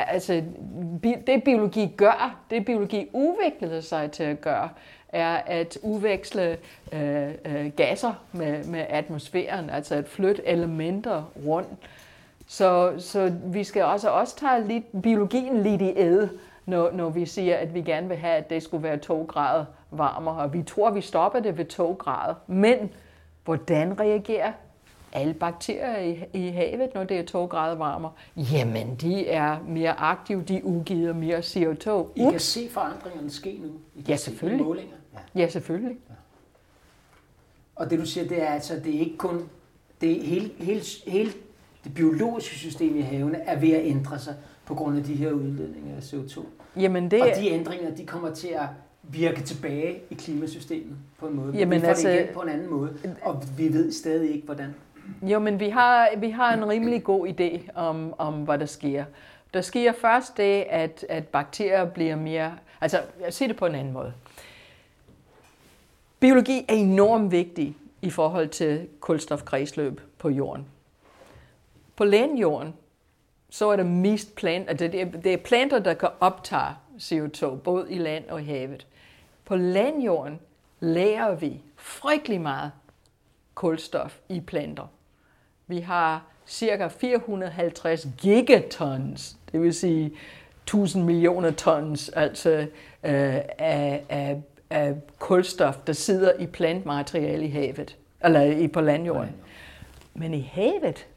altså, 0.07 0.43
det 1.27 1.43
biologi 1.43 1.93
gør, 1.97 2.39
det 2.49 2.65
biologi 2.65 3.09
udviklede 3.13 3.81
sig 3.81 4.11
til 4.11 4.23
at 4.23 4.41
gøre, 4.41 4.69
er 5.09 5.35
at 5.35 5.77
udveksle 5.81 6.57
øh, 6.93 7.29
øh, 7.45 7.71
gasser 7.75 8.13
med, 8.31 8.63
med 8.63 8.85
atmosfæren, 8.89 9.69
altså 9.69 9.95
at 9.95 10.07
flytte 10.07 10.47
elementer 10.47 11.23
rundt. 11.45 11.69
Så, 12.47 12.93
så 12.97 13.33
vi 13.45 13.63
skal 13.63 13.83
også, 13.83 14.09
også 14.09 14.35
tage 14.35 14.67
lidt, 14.67 15.01
biologien 15.03 15.63
lidt 15.63 15.81
i 15.81 15.93
æd, 15.95 16.27
når, 16.65 16.91
når 16.91 17.09
vi 17.09 17.25
siger, 17.25 17.57
at 17.57 17.73
vi 17.73 17.81
gerne 17.81 18.07
vil 18.07 18.17
have, 18.17 18.35
at 18.35 18.49
det 18.49 18.63
skulle 18.63 18.83
være 18.83 18.97
2 18.97 19.23
grader 19.23 19.65
varmere. 19.91 20.35
Og 20.35 20.53
vi 20.53 20.63
tror, 20.63 20.91
vi 20.91 21.01
stopper 21.01 21.39
det 21.39 21.57
ved 21.57 21.65
2 21.65 21.93
grader. 21.93 22.33
Men 22.47 22.89
hvordan 23.45 23.99
reagerer 23.99 24.51
alle 25.13 25.33
bakterier 25.33 25.97
i, 25.97 26.23
i 26.33 26.47
havet, 26.47 26.93
når 26.93 27.03
det 27.03 27.19
er 27.19 27.23
2 27.23 27.45
grader 27.45 27.75
varmere? 27.75 28.11
Jamen, 28.35 28.95
de 28.95 29.27
er 29.27 29.57
mere 29.67 29.99
aktive, 29.99 30.43
de 30.43 30.65
udgiver 30.65 31.13
mere 31.13 31.39
CO2. 31.39 31.89
Ups. 31.91 32.11
I 32.15 32.31
kan 32.31 32.39
se 32.39 32.69
forandringerne 32.69 33.31
ske 33.31 33.59
nu? 33.61 33.67
I 33.95 34.01
kan 34.01 34.09
ja, 34.09 34.15
selvfølgelig. 34.15 34.65
Se 34.65 34.85
Ja, 35.13 35.41
ja 35.41 35.49
selvfølgelig. 35.49 35.97
Ja. 36.09 36.13
Og 37.75 37.89
det 37.89 37.99
du 37.99 38.05
siger, 38.05 38.27
det 38.27 38.41
er 38.41 38.47
altså, 38.47 38.73
det 38.83 38.95
er 38.95 38.99
ikke 38.99 39.17
kun, 39.17 39.49
det 40.01 40.11
er 40.11 40.25
hele, 40.25 40.51
hele, 40.57 40.81
hele 41.07 41.31
det 41.83 41.93
biologiske 41.93 42.55
system 42.55 42.97
i 42.97 43.01
havene 43.01 43.37
er 43.37 43.59
ved 43.59 43.71
at 43.71 43.85
ændre 43.85 44.19
sig 44.19 44.35
på 44.65 44.75
grund 44.75 44.97
af 44.97 45.03
de 45.03 45.15
her 45.15 45.31
udledninger 45.31 45.95
af 45.95 46.01
CO2. 46.01 46.45
Jamen 46.75 47.11
det... 47.11 47.21
Og 47.21 47.27
de 47.39 47.49
ændringer, 47.49 47.95
de 47.95 48.05
kommer 48.05 48.33
til 48.33 48.47
at 48.47 48.67
virke 49.03 49.41
tilbage 49.41 49.99
i 50.09 50.13
klimasystemet 50.13 50.97
på 51.17 51.27
en 51.27 51.35
måde. 51.35 51.57
Jamen 51.57 51.75
vi 51.75 51.81
får 51.81 51.87
altså, 51.87 52.09
det 52.09 52.15
igen 52.15 52.33
på 52.33 52.39
en 52.39 52.49
anden 52.49 52.69
måde, 52.69 52.97
og 53.21 53.43
vi 53.57 53.73
ved 53.73 53.91
stadig 53.91 54.31
ikke, 54.35 54.45
hvordan. 54.45 54.75
Jo, 55.21 55.39
men 55.39 55.59
vi 55.59 55.69
har, 55.69 56.09
vi 56.17 56.29
har 56.29 56.53
en 56.53 56.69
rimelig 56.69 57.03
god 57.03 57.27
idé 57.27 57.71
om, 57.75 58.13
om, 58.17 58.33
hvad 58.33 58.57
der 58.57 58.65
sker. 58.65 59.05
Der 59.53 59.61
sker 59.61 59.91
først 59.91 60.37
det, 60.37 60.65
at, 60.69 61.05
at 61.09 61.27
bakterier 61.27 61.85
bliver 61.85 62.15
mere... 62.15 62.53
Altså, 62.81 63.01
jeg 63.21 63.33
siger 63.33 63.47
det 63.47 63.57
på 63.57 63.65
en 63.65 63.75
anden 63.75 63.93
måde. 63.93 64.13
Biologi 66.19 66.65
er 66.67 66.73
enormt 66.73 67.31
vigtig 67.31 67.75
i 68.01 68.09
forhold 68.09 68.49
til 68.49 68.87
kulstofkredsløb 68.99 70.01
på 70.17 70.29
jorden. 70.29 70.65
På 71.95 72.03
landjorden, 72.03 72.73
så 73.49 73.69
er 73.69 73.75
der 73.75 73.83
mest 73.83 74.35
plant, 74.35 74.69
altså 74.69 74.87
det, 74.87 75.01
er, 75.01 75.05
det 75.05 75.33
er 75.33 75.37
planter, 75.37 75.79
der 75.79 75.93
kan 75.93 76.09
optage 76.19 76.75
CO2, 76.97 77.55
både 77.55 77.91
i 77.91 77.97
land 77.97 78.29
og 78.29 78.41
i 78.41 78.45
havet. 78.45 78.87
På 79.45 79.55
landjorden 79.55 80.39
lærer 80.79 81.35
vi 81.35 81.61
frygtelig 81.75 82.41
meget 82.41 82.71
kulstof 83.55 84.17
i 84.29 84.39
planter. 84.39 84.87
Vi 85.67 85.79
har 85.79 86.25
cirka 86.47 86.87
450 86.87 88.07
gigatons, 88.17 89.37
det 89.51 89.61
vil 89.61 89.73
sige 89.73 90.11
1000 90.63 91.03
millioner 91.03 91.51
tons, 91.51 92.09
altså 92.09 92.51
øh, 93.03 93.35
af, 93.57 94.03
af 94.09 94.41
af 94.69 94.95
kulstof, 95.19 95.75
der 95.87 95.93
sidder 95.93 96.33
i 96.39 96.45
plantmateriale 96.45 97.45
i 97.45 97.49
havet, 97.49 97.97
eller 98.23 98.41
i 98.41 98.67
på 98.67 98.81
landjorden. 98.81 99.35
Men 100.13 100.33
i 100.33 100.51
havet 100.53 101.07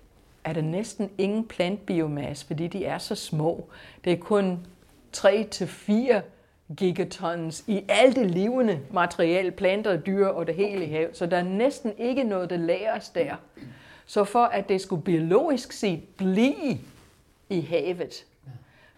er 0.44 0.52
der 0.52 0.62
næsten 0.62 1.10
ingen 1.18 1.44
plantbiomasse, 1.44 2.46
fordi 2.46 2.66
de 2.66 2.84
er 2.84 2.98
så 2.98 3.14
små. 3.14 3.68
Det 4.04 4.12
er 4.12 4.16
kun 4.16 4.66
3-4 5.16 6.20
gigatons 6.76 7.64
i 7.66 7.84
alt 7.88 8.16
det 8.16 8.30
levende 8.30 8.80
materiale, 8.90 9.50
planter, 9.50 9.96
dyr 9.96 10.26
og 10.26 10.46
det 10.46 10.54
hele 10.54 10.84
i 10.84 10.90
havet. 10.90 11.16
Så 11.16 11.26
der 11.26 11.36
er 11.36 11.42
næsten 11.42 11.92
ikke 11.98 12.24
noget, 12.24 12.50
der 12.50 12.56
læres 12.56 13.08
der. 13.08 13.34
Så 14.06 14.24
for 14.24 14.44
at 14.44 14.68
det 14.68 14.80
skulle 14.80 15.02
biologisk 15.02 15.72
set 15.72 16.02
blive 16.16 16.78
i 17.48 17.60
havet, 17.60 18.24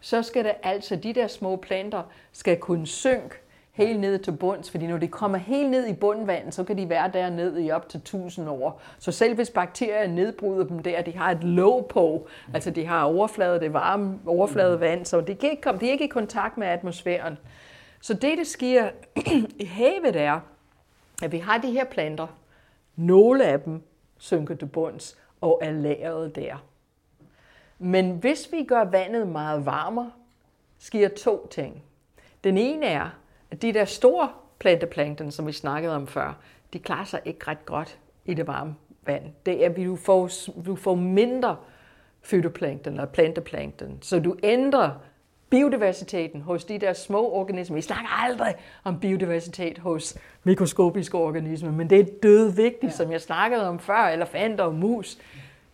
så 0.01 0.23
skal 0.23 0.45
det 0.45 0.55
altså, 0.63 0.97
de 0.97 1.13
der 1.13 1.27
små 1.27 1.57
planter 1.57 2.03
skal 2.33 2.57
kunne 2.57 2.87
synke 2.87 3.35
helt 3.75 4.01
ned 4.01 4.19
til 4.19 4.33
bunds, 4.33 4.71
fordi 4.71 4.87
når 4.87 4.99
de 4.99 5.09
kommer 5.09 5.39
helt 5.39 5.71
ned 5.71 5.87
i 5.87 5.93
bundvandet, 5.93 6.55
så 6.55 6.65
kan 6.65 6.79
de 6.79 6.89
være 6.89 7.11
der 7.13 7.31
ned 7.31 7.61
i 7.61 7.71
op 7.71 7.89
til 7.89 7.99
1000 7.99 8.49
år. 8.49 8.81
Så 8.99 9.13
selv 9.13 9.35
hvis 9.35 9.51
bakterier 9.51 10.07
nedbryder 10.07 10.65
dem 10.65 10.79
der, 10.79 11.03
de 11.03 11.17
har 11.17 11.31
et 11.31 11.45
låg 11.45 11.87
på, 11.87 12.29
altså 12.55 12.71
de 12.71 12.87
har 12.87 13.05
overflade, 13.05 13.61
det 13.61 13.73
varme 13.73 14.19
overfladevand, 14.27 15.05
så 15.05 15.21
de, 15.21 15.35
kan 15.35 15.51
ikke 15.51 15.63
komme, 15.63 15.81
de 15.81 15.89
er 15.89 15.93
ikke 15.93 16.05
i 16.05 16.09
kontakt 16.09 16.59
med 16.59 16.67
atmosfæren. 16.67 17.39
Så 18.01 18.15
det, 18.15 18.39
der 18.39 18.45
sker 18.45 18.89
i 19.59 19.65
havet 19.65 20.17
er, 20.17 20.41
at 21.23 21.33
vi 21.33 21.39
har 21.39 21.59
de 21.59 21.71
her 21.71 21.85
planter. 21.85 22.27
Nogle 22.97 23.45
af 23.45 23.61
dem 23.61 23.83
synker 24.19 24.55
til 24.55 24.67
bunds 24.67 25.19
og 25.41 25.59
er 25.63 25.71
lagret 25.71 26.37
der. 26.37 26.65
Men 27.79 28.11
hvis 28.11 28.49
vi 28.53 28.65
gør 28.65 28.85
vandet 28.85 29.29
meget 29.29 29.67
varmere, 29.67 30.13
sker 30.79 31.09
to 31.09 31.47
ting. 31.47 31.83
Den 32.45 32.59
ene 32.59 32.87
er, 32.87 33.11
de 33.63 33.73
der 33.73 33.85
store 33.85 34.29
planteplankton, 34.59 35.31
som 35.31 35.47
vi 35.47 35.53
snakkede 35.53 35.97
om 35.97 36.07
før, 36.07 36.37
de 36.73 36.79
klarer 36.79 37.05
sig 37.05 37.21
ikke 37.25 37.49
ret 37.49 37.67
godt 37.67 37.99
i 38.25 38.35
det 38.35 38.47
varme 38.47 38.75
vand, 39.07 39.23
det 39.47 39.65
er, 39.65 39.71
at 39.71 39.77
du 39.77 39.97
får, 39.97 40.31
du 40.67 40.77
får 40.77 40.95
mindre 40.95 41.57
fytoplankton 42.23 42.93
eller 42.93 43.07
planteplankton. 43.07 43.99
Så 44.01 44.21
du 44.21 44.37
ændrer 44.43 44.91
biodiversiteten 45.51 46.41
hos 46.41 46.65
de 46.65 46.79
der 46.79 46.93
små 46.93 47.33
organismer. 47.33 47.75
Vi 47.75 47.83
snakker 47.83 48.23
aldrig 48.25 48.55
om 48.85 49.01
biodiversitet 49.01 49.79
hos 49.79 50.19
mikroskopiske 50.45 51.19
organismer, 51.19 51.73
men 51.73 51.91
det 51.91 52.01
er 52.01 52.05
død 52.23 52.51
vigtigt, 52.51 52.91
ja. 52.93 52.97
som 52.97 53.13
jeg 53.13 53.21
snakkede 53.21 53.69
om 53.69 53.79
før, 53.79 54.07
elefanter 54.07 54.65
og 54.65 54.75
mus. 54.75 55.19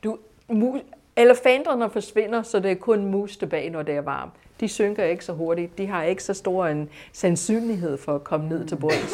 Du, 0.04 0.18
mus 0.48 0.80
elefanterne 1.16 1.90
forsvinder, 1.90 2.42
så 2.42 2.60
det 2.60 2.70
er 2.70 2.74
kun 2.74 3.06
mus 3.06 3.36
tilbage, 3.36 3.70
når 3.70 3.82
det 3.82 3.96
er 3.96 4.00
varmt. 4.00 4.32
De 4.60 4.68
synker 4.68 5.04
ikke 5.04 5.24
så 5.24 5.32
hurtigt. 5.32 5.78
De 5.78 5.86
har 5.86 6.02
ikke 6.02 6.22
så 6.22 6.34
stor 6.34 6.66
en 6.66 6.88
sandsynlighed 7.12 7.98
for 7.98 8.14
at 8.14 8.24
komme 8.24 8.48
ned 8.48 8.66
til 8.66 8.76
bunds. 8.76 9.12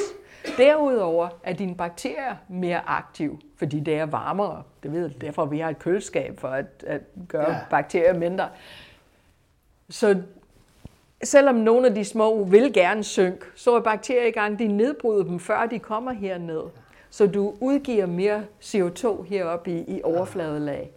Derudover 0.56 1.28
er 1.42 1.52
dine 1.52 1.74
bakterier 1.74 2.36
mere 2.48 2.88
aktive, 2.88 3.38
fordi 3.56 3.80
det 3.80 3.94
er 3.94 4.06
varmere. 4.06 4.62
Det 4.82 4.92
ved 4.92 5.10
derfor 5.10 5.44
vi 5.44 5.58
har 5.58 5.70
et 5.70 5.78
køleskab 5.78 6.40
for 6.40 6.48
at, 6.48 6.66
at 6.86 7.00
gøre 7.28 7.50
ja. 7.50 7.58
bakterier 7.70 8.18
mindre. 8.18 8.48
Så 9.90 10.22
selvom 11.22 11.54
nogle 11.54 11.86
af 11.86 11.94
de 11.94 12.04
små 12.04 12.44
vil 12.44 12.72
gerne 12.72 13.04
synke, 13.04 13.46
så 13.54 13.76
er 13.76 13.80
bakterier 13.80 14.26
i 14.26 14.30
gang, 14.30 14.58
de 14.58 14.66
nedbryder 14.66 15.24
dem, 15.24 15.40
før 15.40 15.66
de 15.66 15.78
kommer 15.78 16.12
herned. 16.12 16.62
Så 17.10 17.26
du 17.26 17.54
udgiver 17.60 18.06
mere 18.06 18.44
CO2 18.62 19.22
heroppe 19.22 19.70
i, 19.70 19.96
i 19.96 20.00
overfladelag. 20.04 20.90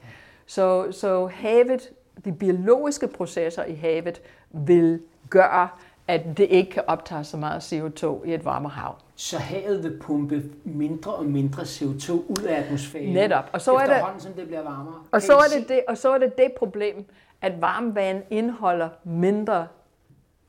Så, 0.49 0.91
så 0.91 1.27
havet, 1.27 1.89
de 2.25 2.31
biologiske 2.31 3.07
processer 3.07 3.63
i 3.63 3.73
havet, 3.73 4.21
vil 4.51 5.01
gøre, 5.29 5.69
at 6.07 6.21
det 6.37 6.47
ikke 6.49 6.71
kan 6.71 6.83
optage 6.87 7.23
så 7.23 7.37
meget 7.37 7.73
CO2 7.73 8.25
i 8.25 8.33
et 8.33 8.45
varmere 8.45 8.71
hav. 8.71 8.95
Så 9.15 9.37
havet 9.37 9.83
vil 9.83 9.99
pumpe 10.01 10.43
mindre 10.63 11.13
og 11.13 11.25
mindre 11.25 11.61
CO2 11.61 12.11
ud 12.11 12.45
af 12.49 12.59
atmosfæren. 12.59 13.13
Netop. 13.13 13.49
Og 13.53 13.61
så 13.61 13.73
er 13.73 13.87
det, 13.87 14.21
som 14.21 14.33
det 14.33 14.47
bliver 14.47 14.63
varmere. 14.63 14.95
Og 15.11 15.21
så, 15.21 15.33
er 15.33 15.59
det 15.59 15.69
det, 15.69 15.81
og 15.87 15.97
så 15.97 16.13
er 16.13 16.17
det 16.17 16.37
det 16.37 16.51
problem, 16.57 17.05
at 17.41 17.61
varmvand 17.61 18.23
indeholder 18.29 18.89
mindre 19.03 19.67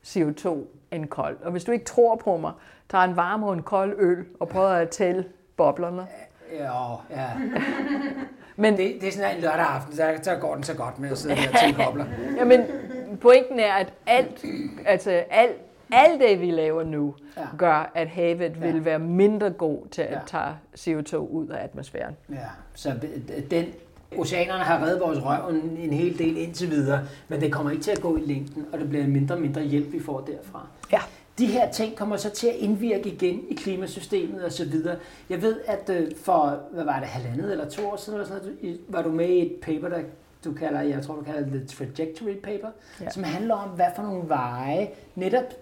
CO2 0.05 0.57
end 0.91 1.07
kold. 1.07 1.37
Og 1.43 1.51
hvis 1.51 1.63
du 1.63 1.71
ikke 1.71 1.85
tror 1.85 2.15
på 2.15 2.37
mig, 2.37 2.51
tag 2.89 3.05
en 3.05 3.15
varm 3.15 3.43
og 3.43 3.53
en 3.53 3.63
kold 3.63 3.95
øl 3.97 4.25
og 4.39 4.49
prøv 4.49 4.71
at 4.71 4.89
tælle 4.89 5.25
boblerne. 5.57 6.07
Ja, 6.53 6.91
ja. 7.09 7.29
Men 8.61 8.77
det, 8.77 8.97
det 9.01 9.07
er 9.07 9.11
sådan 9.11 9.35
en 9.35 9.41
lørdag 9.41 9.65
aften, 9.65 9.95
så, 9.95 10.19
så 10.21 10.35
går 10.35 10.55
den 10.55 10.63
så 10.63 10.73
godt 10.73 10.99
med 10.99 11.11
at 11.11 11.17
sidde 11.17 11.35
der 11.35 11.41
og 11.53 11.59
tænke 11.59 11.79
bobler. 11.85 12.05
ja, 12.37 12.45
men 12.45 12.61
pointen 13.21 13.59
er, 13.59 13.73
at 13.73 13.93
alt, 14.07 14.45
altså 14.85 15.11
alt, 15.29 15.51
alt 15.91 16.21
det, 16.21 16.41
vi 16.41 16.51
laver 16.51 16.83
nu, 16.83 17.15
ja. 17.37 17.41
gør, 17.57 17.91
at 17.95 18.07
havet 18.07 18.41
ja. 18.61 18.71
vil 18.71 18.85
være 18.85 18.99
mindre 18.99 19.49
god 19.49 19.87
til 19.91 20.01
at 20.01 20.11
ja. 20.11 20.19
tage 20.25 20.55
CO2 20.77 21.15
ud 21.15 21.47
af 21.47 21.63
atmosfæren. 21.63 22.17
Ja, 22.29 22.35
så 22.75 22.93
den, 23.51 23.65
oceanerne 24.17 24.63
har 24.63 24.83
reddet 24.85 25.01
vores 25.01 25.19
røv 25.25 25.49
en, 25.49 25.77
en 25.77 25.93
hel 25.93 26.19
del 26.19 26.37
indtil 26.37 26.69
videre, 26.69 26.99
men 27.27 27.41
det 27.41 27.51
kommer 27.51 27.71
ikke 27.71 27.83
til 27.83 27.91
at 27.91 28.01
gå 28.01 28.17
i 28.17 28.21
længden, 28.21 28.65
og 28.73 28.79
det 28.79 28.89
bliver 28.89 29.07
mindre 29.07 29.35
og 29.35 29.41
mindre 29.41 29.61
hjælp, 29.61 29.91
vi 29.91 29.99
får 29.99 30.19
derfra. 30.19 30.67
Ja. 30.91 30.99
De 31.37 31.45
her 31.45 31.71
ting 31.71 31.95
kommer 31.95 32.17
så 32.17 32.29
til 32.29 32.47
at 32.47 32.55
indvirke 32.55 33.09
igen 33.09 33.41
i 33.49 33.53
klimasystemet 33.53 34.43
og 34.43 34.51
så 34.51 34.65
videre. 34.65 34.95
Jeg 35.29 35.41
ved, 35.41 35.55
at 35.65 35.89
øh, 35.89 36.11
for, 36.15 36.59
hvad 36.71 36.83
var 36.83 36.99
det, 36.99 37.07
halvandet 37.07 37.51
eller 37.51 37.69
to 37.69 37.87
år 37.87 37.95
siden, 37.95 38.19
eller 38.19 38.27
sådan 38.27 38.57
noget, 38.61 38.79
var 38.87 39.01
du 39.01 39.11
med 39.11 39.29
i 39.29 39.41
et 39.41 39.55
paper, 39.61 39.89
der 39.89 40.01
du 40.45 40.53
kalder, 40.53 40.81
jeg 40.81 41.03
tror 41.03 41.15
du 41.15 41.21
kalder 41.21 41.49
det 41.49 41.69
trajectory 41.69 42.35
paper, 42.43 42.67
ja. 43.01 43.09
som 43.09 43.23
handler 43.23 43.55
om, 43.55 43.69
hvad 43.69 43.85
for 43.95 44.03
nogle 44.03 44.29
veje 44.29 44.89
netop 45.15 45.53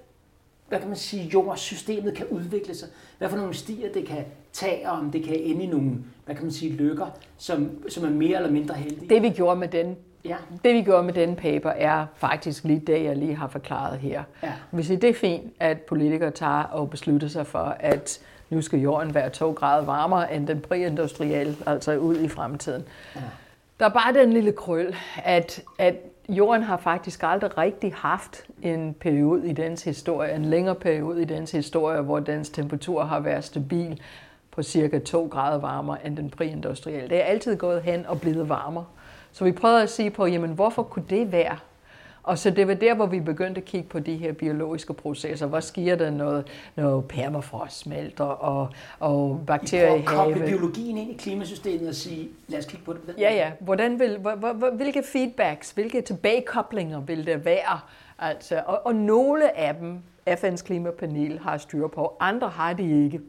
hvad 0.69 0.79
kan 0.79 0.87
man 0.87 0.97
sige, 0.97 1.29
jordsystemet 1.33 2.13
kan 2.13 2.27
udvikle 2.27 2.75
sig. 2.75 2.87
Hvad 3.17 3.29
for 3.29 3.37
nogle 3.37 3.53
stier 3.53 3.93
det 3.93 4.05
kan 4.05 4.25
tage, 4.53 4.89
og 4.89 4.97
om 4.97 5.11
det 5.11 5.23
kan 5.23 5.35
ende 5.35 5.63
i 5.63 5.67
nogle, 5.67 5.91
hvad 6.25 6.35
kan 6.35 6.43
man 6.43 6.51
sige, 6.51 6.71
lykker, 6.71 7.07
som, 7.37 7.69
som 7.89 8.05
er 8.05 8.09
mere 8.09 8.37
eller 8.37 8.51
mindre 8.51 8.75
heldige. 8.75 9.09
Det 9.09 9.21
vi 9.21 9.29
gjorde 9.29 9.59
med 9.59 9.67
den 9.67 9.95
Ja. 10.25 10.35
Det 10.65 10.73
vi 10.73 10.81
gjorde 10.81 11.03
med 11.03 11.13
den 11.13 11.35
paper 11.35 11.69
er 11.69 12.05
faktisk 12.15 12.63
lige 12.63 12.79
det, 12.79 13.03
jeg 13.03 13.15
lige 13.15 13.35
har 13.35 13.47
forklaret 13.47 13.99
her. 13.99 14.23
Ja. 14.43 14.53
Hvis 14.71 14.87
det 14.87 15.03
er 15.03 15.13
fint, 15.13 15.53
at 15.59 15.81
politikere 15.81 16.31
tager 16.31 16.63
og 16.63 16.89
beslutter 16.89 17.27
sig 17.27 17.47
for, 17.47 17.75
at 17.79 18.19
nu 18.49 18.61
skal 18.61 18.79
jorden 18.79 19.13
være 19.13 19.29
2 19.29 19.51
grader 19.51 19.85
varmere 19.85 20.33
end 20.33 20.47
den 20.47 20.61
præindustrielle, 20.61 21.55
altså 21.65 21.97
ud 21.97 22.17
i 22.17 22.27
fremtiden. 22.27 22.83
Ja. 23.15 23.21
Der 23.79 23.85
er 23.85 23.89
bare 23.89 24.13
den 24.13 24.33
lille 24.33 24.51
krøl, 24.51 24.95
at, 25.23 25.61
at 25.77 25.95
jorden 26.29 26.63
har 26.63 26.77
faktisk 26.77 27.23
aldrig 27.23 27.57
rigtig 27.57 27.93
haft 27.95 28.45
en 28.61 28.93
periode 28.93 29.49
i 29.49 29.53
dens 29.53 29.83
historie, 29.83 30.35
en 30.35 30.45
længere 30.45 30.75
periode 30.75 31.21
i 31.21 31.25
dens 31.25 31.51
historie, 31.51 32.01
hvor 32.01 32.19
dens 32.19 32.49
temperatur 32.49 33.03
har 33.03 33.19
været 33.19 33.43
stabil 33.43 34.01
på 34.51 34.63
cirka 34.63 34.99
2 34.99 35.27
grader 35.31 35.57
varmere 35.57 36.05
end 36.07 36.17
den 36.17 36.29
præindustrielle. 36.29 37.09
Det 37.09 37.17
er 37.17 37.23
altid 37.23 37.55
gået 37.55 37.81
hen 37.81 38.05
og 38.05 38.21
blevet 38.21 38.49
varmere. 38.49 38.85
Så 39.31 39.43
vi 39.43 39.51
prøvede 39.51 39.83
at 39.83 39.89
sige 39.89 40.09
på, 40.09 40.25
jamen 40.25 40.51
hvorfor 40.51 40.83
kunne 40.83 41.05
det 41.09 41.31
være? 41.31 41.57
Og 42.23 42.37
så 42.37 42.49
det 42.49 42.67
var 42.67 42.73
der, 42.73 42.93
hvor 42.93 43.05
vi 43.05 43.19
begyndte 43.19 43.61
at 43.61 43.65
kigge 43.65 43.89
på 43.89 43.99
de 43.99 44.15
her 44.15 44.33
biologiske 44.33 44.93
processer. 44.93 45.47
Hvor 45.47 45.59
sker 45.59 45.95
der 45.95 46.09
noget, 46.09 46.47
når 46.75 47.01
permafrost 47.01 47.79
smelter 47.79 48.23
og, 48.23 48.69
og 48.99 49.43
bakterier 49.47 49.95
i 49.95 50.01
havet? 50.01 50.37
I 50.37 50.39
biologien 50.39 50.97
ind 50.97 51.11
i 51.11 51.13
klimasystemet 51.13 51.89
og 51.89 51.95
sige, 51.95 52.29
lad 52.47 52.59
os 52.59 52.65
kigge 52.65 52.85
på 52.85 52.93
det. 52.93 53.15
Ja, 53.17 53.33
ja. 53.33 53.51
Hvordan 53.59 53.99
vil, 53.99 54.17
hvilke 54.73 55.03
feedbacks, 55.03 55.71
hvilke 55.71 56.01
tilbagekoblinger 56.01 56.99
vil 56.99 57.25
der 57.25 57.37
være? 57.37 57.79
Altså, 58.19 58.63
og, 58.65 58.85
og 58.85 58.95
nogle 58.95 59.57
af 59.57 59.75
dem, 59.75 59.97
FN's 60.29 60.63
klimapanel 60.63 61.39
har 61.39 61.57
styr 61.57 61.87
på, 61.87 62.17
andre 62.19 62.49
har 62.49 62.73
de 62.73 63.03
ikke. 63.05 63.21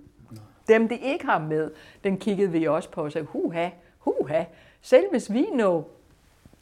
Dem, 0.69 0.89
de 0.89 0.99
ikke 1.03 1.27
har 1.27 1.39
med, 1.39 1.71
den 2.05 2.17
kiggede 2.17 2.53
vi 2.53 2.67
også 2.67 2.91
på 2.91 3.05
og 3.05 3.13
sagde, 3.13 3.27
huha, 3.27 3.69
huha, 3.99 4.45
selv 4.83 5.11
hvis 5.11 5.33
vi 5.33 5.47
når 5.55 5.91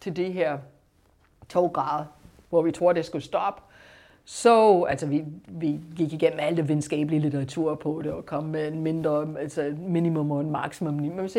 til 0.00 0.16
det 0.16 0.32
her 0.32 0.58
2 1.48 1.66
grader, 1.66 2.04
hvor 2.48 2.62
vi 2.62 2.72
tror, 2.72 2.92
det 2.92 3.04
skulle 3.04 3.24
stoppe, 3.24 3.62
så, 4.24 4.82
altså 4.82 5.06
vi, 5.06 5.24
vi 5.48 5.80
gik 5.96 6.12
igennem 6.12 6.40
alt 6.40 6.56
det 6.56 6.68
videnskabelige 6.68 7.20
litteratur 7.20 7.74
på 7.74 8.00
det, 8.04 8.12
og 8.12 8.26
kom 8.26 8.44
med 8.44 8.68
en 8.68 8.82
mindre, 8.82 9.26
altså 9.38 9.74
minimum 9.78 10.30
og 10.30 10.40
en 10.40 10.50
maksimum. 10.50 10.94
Men, 10.94 11.30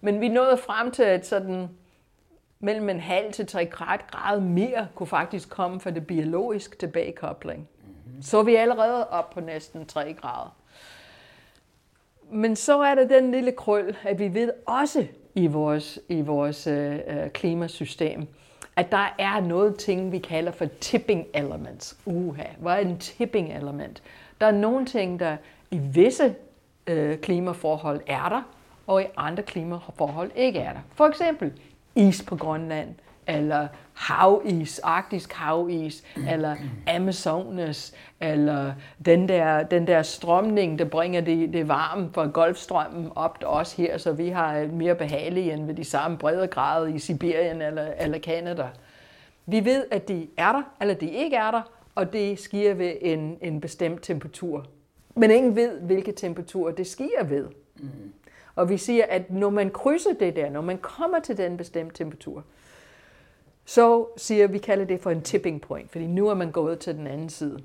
men 0.00 0.20
vi 0.20 0.28
nåede 0.28 0.56
frem 0.56 0.90
til, 0.90 1.02
at 1.02 1.26
sådan 1.26 1.68
mellem 2.60 2.88
en 2.88 3.00
halv 3.00 3.32
til 3.32 3.46
tre 3.46 3.66
grad 3.66 4.40
mere 4.40 4.88
kunne 4.94 5.06
faktisk 5.06 5.50
komme 5.50 5.80
fra 5.80 5.90
det 5.90 6.06
biologiske 6.06 6.76
tilbagekobling. 6.76 7.68
Mm-hmm. 7.84 8.22
Så 8.22 8.38
er 8.38 8.42
vi 8.42 8.54
allerede 8.54 9.08
op 9.08 9.30
på 9.30 9.40
næsten 9.40 9.86
3 9.86 10.14
grader. 10.14 10.56
Men 12.30 12.56
så 12.56 12.82
er 12.82 12.94
der 12.94 13.08
den 13.08 13.30
lille 13.30 13.52
krøl, 13.52 13.96
at 14.02 14.18
vi 14.18 14.34
ved 14.34 14.52
også 14.66 15.06
i 15.34 15.46
vores, 15.46 15.98
i 16.08 16.20
vores 16.20 16.66
øh, 16.66 16.98
øh, 17.06 17.30
klimasystem, 17.30 18.26
at 18.76 18.92
der 18.92 19.14
er 19.18 19.40
noget 19.40 19.76
ting, 19.76 20.12
vi 20.12 20.18
kalder 20.18 20.52
for 20.52 20.66
tipping 20.80 21.26
elements. 21.34 21.96
Uha, 22.06 22.44
hvad 22.58 22.72
er 22.72 22.78
en 22.78 22.98
tipping 22.98 23.52
element? 23.52 24.02
Der 24.40 24.46
er 24.46 24.52
nogle 24.52 24.86
ting, 24.86 25.20
der 25.20 25.36
i 25.70 25.78
visse 25.78 26.34
øh, 26.86 27.18
klimaforhold 27.18 28.00
er 28.06 28.28
der, 28.28 28.42
og 28.86 29.02
i 29.02 29.06
andre 29.16 29.42
klimaforhold 29.42 30.30
ikke 30.36 30.58
er 30.58 30.72
der. 30.72 30.80
For 30.94 31.06
eksempel 31.06 31.52
is 31.94 32.22
på 32.22 32.36
Grønland, 32.36 32.94
eller 33.26 33.68
havis, 33.94 34.78
arktisk 34.78 35.32
havis, 35.32 36.04
eller 36.30 36.56
Amazonas, 36.86 37.94
eller 38.20 38.72
den 39.06 39.28
der, 39.28 39.62
den 39.62 39.86
der 39.86 40.02
strømning, 40.02 40.78
der 40.78 40.84
bringer 40.84 41.20
det, 41.20 41.52
det 41.52 41.68
varme 41.68 42.10
fra 42.12 42.26
Golfstrømmen 42.26 43.12
op 43.14 43.38
til 43.38 43.46
os 43.46 43.72
her, 43.72 43.98
så 43.98 44.12
vi 44.12 44.28
har 44.28 44.66
mere 44.66 44.94
behagelige 44.94 45.52
end 45.52 45.66
ved 45.66 45.74
de 45.74 45.84
samme 45.84 46.18
breddegrader 46.18 46.86
i 46.86 46.98
Sibirien 46.98 47.62
eller, 47.62 47.92
eller 48.00 48.18
Canada. 48.18 48.68
Vi 49.46 49.64
ved, 49.64 49.84
at 49.90 50.08
de 50.08 50.28
er 50.36 50.52
der, 50.52 50.62
eller 50.80 50.94
de 50.94 51.10
ikke 51.10 51.36
er 51.36 51.50
der, 51.50 51.62
og 51.94 52.12
det 52.12 52.38
sker 52.38 52.74
ved 52.74 52.92
en, 53.00 53.38
en 53.40 53.60
bestemt 53.60 54.02
temperatur. 54.02 54.66
Men 55.16 55.30
ingen 55.30 55.56
ved, 55.56 55.80
hvilke 55.80 56.12
temperatur 56.12 56.70
det 56.70 56.86
sker 56.86 57.24
ved. 57.24 57.48
Mm. 57.76 58.12
Og 58.56 58.68
vi 58.68 58.76
siger, 58.76 59.04
at 59.08 59.30
når 59.30 59.50
man 59.50 59.70
krydser 59.70 60.14
det 60.20 60.36
der, 60.36 60.50
når 60.50 60.60
man 60.60 60.78
kommer 60.78 61.20
til 61.20 61.36
den 61.36 61.56
bestemte 61.56 61.96
temperatur, 61.96 62.44
så 63.64 64.06
siger 64.16 64.46
vi 64.46 64.58
kalder 64.58 64.84
det 64.84 65.00
for 65.00 65.10
en 65.10 65.22
tipping 65.22 65.60
point, 65.60 65.92
fordi 65.92 66.06
nu 66.06 66.28
er 66.28 66.34
man 66.34 66.50
gået 66.50 66.78
til 66.78 66.94
den 66.94 67.06
anden 67.06 67.28
side. 67.28 67.58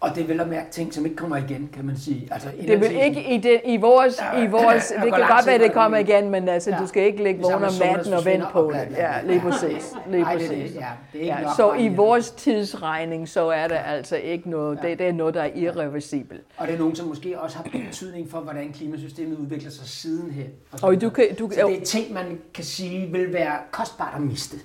Og 0.00 0.16
det 0.16 0.28
vil 0.28 0.40
at 0.40 0.48
mærke 0.48 0.70
ting, 0.70 0.94
som 0.94 1.04
ikke 1.04 1.16
kommer 1.16 1.36
igen, 1.36 1.70
kan 1.72 1.84
man 1.84 1.96
sige. 1.96 2.28
Altså, 2.30 2.48
det 2.66 2.80
vil 2.80 3.02
ikke 3.02 3.34
i, 3.34 3.38
det, 3.38 3.60
i 3.64 3.76
vores... 3.76 4.20
Ja, 4.20 4.42
i 4.42 4.46
vores 4.46 4.92
ja, 4.96 5.04
det 5.04 5.14
kan 5.14 5.22
godt 5.28 5.46
være, 5.46 5.54
at 5.54 5.60
det 5.60 5.72
kommer 5.72 5.98
igen, 5.98 6.30
men 6.30 6.48
altså, 6.48 6.70
ja. 6.70 6.78
du 6.78 6.86
skal 6.86 7.02
ikke 7.02 7.22
ligge 7.22 7.42
vågen 7.42 7.64
om 7.64 7.72
natten 7.80 8.12
og 8.12 8.24
vente 8.24 8.46
på 8.52 8.72
det. 8.74 8.96
Ja, 8.96 9.22
lige 9.24 9.40
præcis. 9.40 9.94
Lige 10.10 10.24
præcis. 10.24 10.48
det, 10.48 10.74
ja, 10.74 10.86
det 11.12 11.20
er 11.20 11.36
ikke 11.36 11.48
ja, 11.48 11.54
så 11.56 11.74
i 11.74 11.88
vores 11.88 12.30
tidsregning, 12.30 13.28
så 13.28 13.48
er 13.48 13.68
det 13.68 13.78
altså 13.86 14.16
ikke 14.16 14.50
noget... 14.50 14.78
Ja. 14.82 14.88
Det, 14.88 14.98
det 14.98 15.08
er 15.08 15.12
noget, 15.12 15.34
der 15.34 15.42
er 15.42 15.50
irreversibelt. 15.54 16.42
Og 16.56 16.66
det 16.66 16.74
er 16.74 16.78
nogen, 16.78 16.96
som 16.96 17.08
måske 17.08 17.40
også 17.40 17.56
har 17.56 17.64
betydning 17.72 18.30
for, 18.30 18.40
hvordan 18.40 18.72
klimasystemet 18.72 19.38
udvikler 19.38 19.70
sig 19.70 19.86
siden 19.88 20.30
her. 20.30 20.44
Og, 20.72 20.78
og 20.82 21.00
du 21.00 21.10
kan, 21.10 21.24
du, 21.38 21.50
så 21.50 21.66
det 21.68 21.80
er 21.80 21.84
ting, 21.84 22.12
man 22.12 22.38
kan 22.54 22.64
sige, 22.64 23.12
vil 23.12 23.32
være 23.32 23.58
kostbart 23.70 24.14
at 24.16 24.22
miste. 24.22 24.56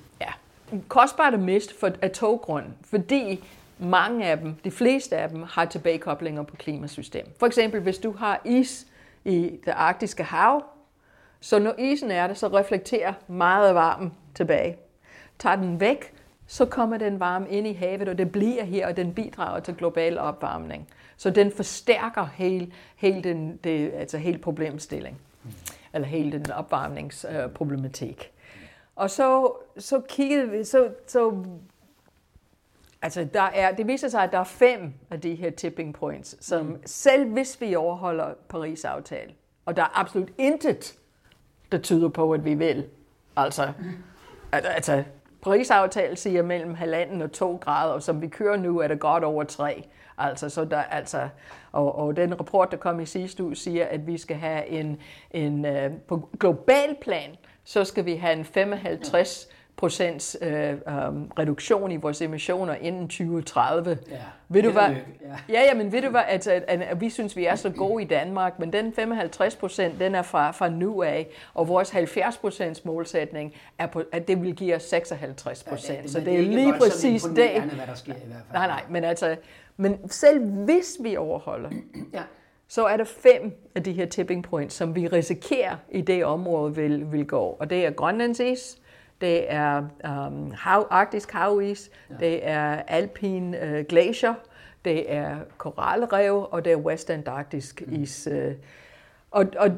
Kostbart 0.87 1.33
at 1.33 1.39
miste 1.39 1.75
for, 1.79 1.91
af 2.01 2.11
toggrund, 2.11 2.65
fordi 2.83 3.43
mange 3.79 4.25
af 4.25 4.37
dem, 4.37 4.55
de 4.63 4.71
fleste 4.71 5.17
af 5.17 5.29
dem, 5.29 5.43
har 5.43 5.65
tilbagekoblinger 5.65 6.43
på 6.43 6.55
klimasystem. 6.55 7.25
For 7.39 7.45
eksempel, 7.45 7.81
hvis 7.81 7.97
du 7.97 8.11
har 8.11 8.41
is 8.45 8.87
i 9.25 9.59
det 9.65 9.71
arktiske 9.71 10.23
hav, 10.23 10.63
Så 11.43 11.59
når 11.59 11.73
isen 11.79 12.11
er 12.11 12.27
der, 12.27 12.33
så 12.33 12.47
reflekterer 12.47 13.13
meget 13.27 13.67
af 13.67 13.75
varmen 13.75 14.13
tilbage. 14.35 14.77
Tager 15.39 15.55
den 15.55 15.79
væk, 15.79 16.13
så 16.47 16.65
kommer 16.65 16.97
den 16.97 17.19
varme 17.19 17.49
ind 17.49 17.67
i 17.67 17.73
havet, 17.73 18.09
og 18.09 18.17
det 18.17 18.31
bliver 18.31 18.63
her, 18.63 18.87
og 18.87 18.97
den 18.97 19.13
bidrager 19.13 19.59
til 19.59 19.75
global 19.75 20.17
opvarmning. 20.17 20.87
Så 21.17 21.29
den 21.29 21.51
forstærker 21.51 22.27
hele, 22.33 22.71
hele, 22.95 23.21
den, 23.21 23.57
det, 23.63 23.91
altså 23.95 24.17
hele 24.17 24.37
problemstilling, 24.37 25.17
eller 25.93 26.07
hele 26.07 26.31
den 26.31 26.51
opvarmningsproblematik. 26.51 28.30
Og 29.01 29.09
så, 29.09 29.53
så 29.77 30.01
kiggede 30.09 30.49
vi, 30.49 30.63
så, 30.63 30.89
så 31.07 31.43
Altså, 33.01 33.27
der 33.33 33.41
er, 33.41 33.75
det 33.75 33.87
viser 33.87 34.07
sig, 34.07 34.23
at 34.23 34.31
der 34.31 34.39
er 34.39 34.43
fem 34.43 34.93
af 35.09 35.21
de 35.21 35.35
her 35.35 35.49
tipping 35.49 35.93
points, 35.93 36.45
som 36.45 36.65
mm. 36.65 36.81
selv 36.85 37.29
hvis 37.29 37.61
vi 37.61 37.75
overholder 37.75 38.33
Paris-aftalen, 38.49 39.35
og 39.65 39.75
der 39.75 39.81
er 39.81 39.99
absolut 39.99 40.29
intet, 40.37 40.99
der 41.71 41.77
tyder 41.77 42.09
på, 42.09 42.31
at 42.31 42.45
vi 42.45 42.53
vil. 42.53 42.85
Altså, 43.35 43.71
altså 44.51 45.03
Paris-aftalen 45.41 46.17
siger 46.17 46.43
mellem 46.43 46.73
halvanden 46.73 47.21
og 47.21 47.31
to 47.31 47.55
grader, 47.55 47.93
og 47.93 48.03
som 48.03 48.21
vi 48.21 48.27
kører 48.27 48.57
nu, 48.57 48.79
er 48.79 48.87
det 48.87 48.99
godt 48.99 49.23
over 49.23 49.43
tre. 49.43 49.83
Altså, 50.17 50.49
så 50.49 50.65
der, 50.65 50.81
altså, 50.81 51.29
og, 51.71 51.95
og 51.95 52.15
den 52.15 52.39
rapport, 52.39 52.71
der 52.71 52.77
kom 52.77 52.99
i 52.99 53.05
sidste 53.05 53.43
uge, 53.43 53.55
siger, 53.55 53.85
at 53.85 54.07
vi 54.07 54.17
skal 54.17 54.35
have 54.35 54.67
en, 54.67 55.01
en 55.31 55.65
uh, 55.65 55.97
på 56.07 56.29
global 56.39 56.95
plan, 57.01 57.35
så 57.63 57.83
skal 57.83 58.05
vi 58.05 58.15
have 58.15 58.33
en 58.33 58.45
55 58.45 59.47
procents 59.81 60.37
øh, 60.41 60.73
um, 60.73 61.31
reduktion 61.39 61.91
i 61.91 61.95
vores 61.95 62.21
emissioner 62.21 62.75
inden 62.75 63.07
2030. 63.07 63.97
Ja, 64.09 64.17
ved 64.49 64.63
du 64.63 64.71
hvad? 64.71 64.81
Ja. 64.81 64.95
ja, 65.49 65.61
ja, 65.61 65.73
men 65.73 65.91
ved 65.91 66.01
du 66.01 66.09
hvad, 66.09 66.21
at, 66.27 66.47
at, 66.47 66.63
at, 66.67 66.81
at 66.81 67.01
vi 67.01 67.09
synes, 67.09 67.35
vi 67.35 67.45
er 67.45 67.55
så 67.55 67.69
gode 67.69 68.03
i 68.03 68.05
Danmark, 68.05 68.59
men 68.59 68.73
den 68.73 68.93
55 68.93 69.55
procent, 69.55 69.99
den 69.99 70.15
er 70.15 70.21
fra, 70.21 70.51
fra 70.51 70.69
nu 70.69 71.03
af, 71.03 71.27
og 71.53 71.67
vores 71.67 71.89
70 71.89 72.37
procents 72.37 72.85
målsætning 72.85 73.53
er 73.77 73.87
på, 73.87 74.03
at 74.11 74.27
det 74.27 74.41
vil 74.41 74.55
give 74.55 74.75
os 74.75 74.83
56 74.83 75.63
procent. 75.63 75.97
Ja, 75.97 76.03
det, 76.03 76.11
så 76.11 76.19
det, 76.19 76.25
det 76.25 76.35
er 76.35 76.41
lige 76.41 76.73
præcis 76.79 77.23
det. 77.23 77.61
Hvad 77.61 77.87
der 77.87 77.95
sker, 77.95 78.13
i 78.13 78.15
hvert 78.27 78.43
fald. 78.51 78.53
Nej, 78.53 78.67
nej, 78.67 78.81
men 78.89 79.03
altså, 79.03 79.35
men 79.77 80.11
selv 80.11 80.45
hvis 80.45 80.97
vi 80.99 81.17
overholder, 81.17 81.69
ja. 82.13 82.21
Så 82.71 82.85
er 82.85 82.97
der 82.97 83.03
fem 83.03 83.57
af 83.75 83.83
de 83.83 83.93
her 83.93 84.05
tipping 84.05 84.43
points, 84.43 84.75
som 84.75 84.95
vi 84.95 85.07
risikerer 85.07 85.75
i 85.89 86.01
det 86.01 86.25
område 86.25 86.75
vil, 86.75 87.11
vil 87.11 87.27
gå. 87.27 87.39
Og 87.39 87.69
det 87.69 87.85
er 87.85 87.91
Grønlandsis, 87.91 88.77
det 89.21 89.53
er 89.53 89.77
um, 90.27 90.51
hav, 90.51 90.87
arktisk 90.89 91.31
havis, 91.31 91.91
ja. 92.09 92.15
det 92.19 92.47
er 92.47 92.81
alpin 92.87 93.55
uh, 93.55 93.79
glacier, 93.89 94.33
det 94.85 95.13
er 95.13 95.37
koralrev, 95.57 96.47
og 96.51 96.65
det 96.65 96.73
er 96.73 96.77
West 96.77 97.09
Antarktisk 97.09 97.83
mm. 97.87 98.03
is. 98.03 98.27
Uh, 98.31 98.51
og, 99.31 99.45
og 99.57 99.71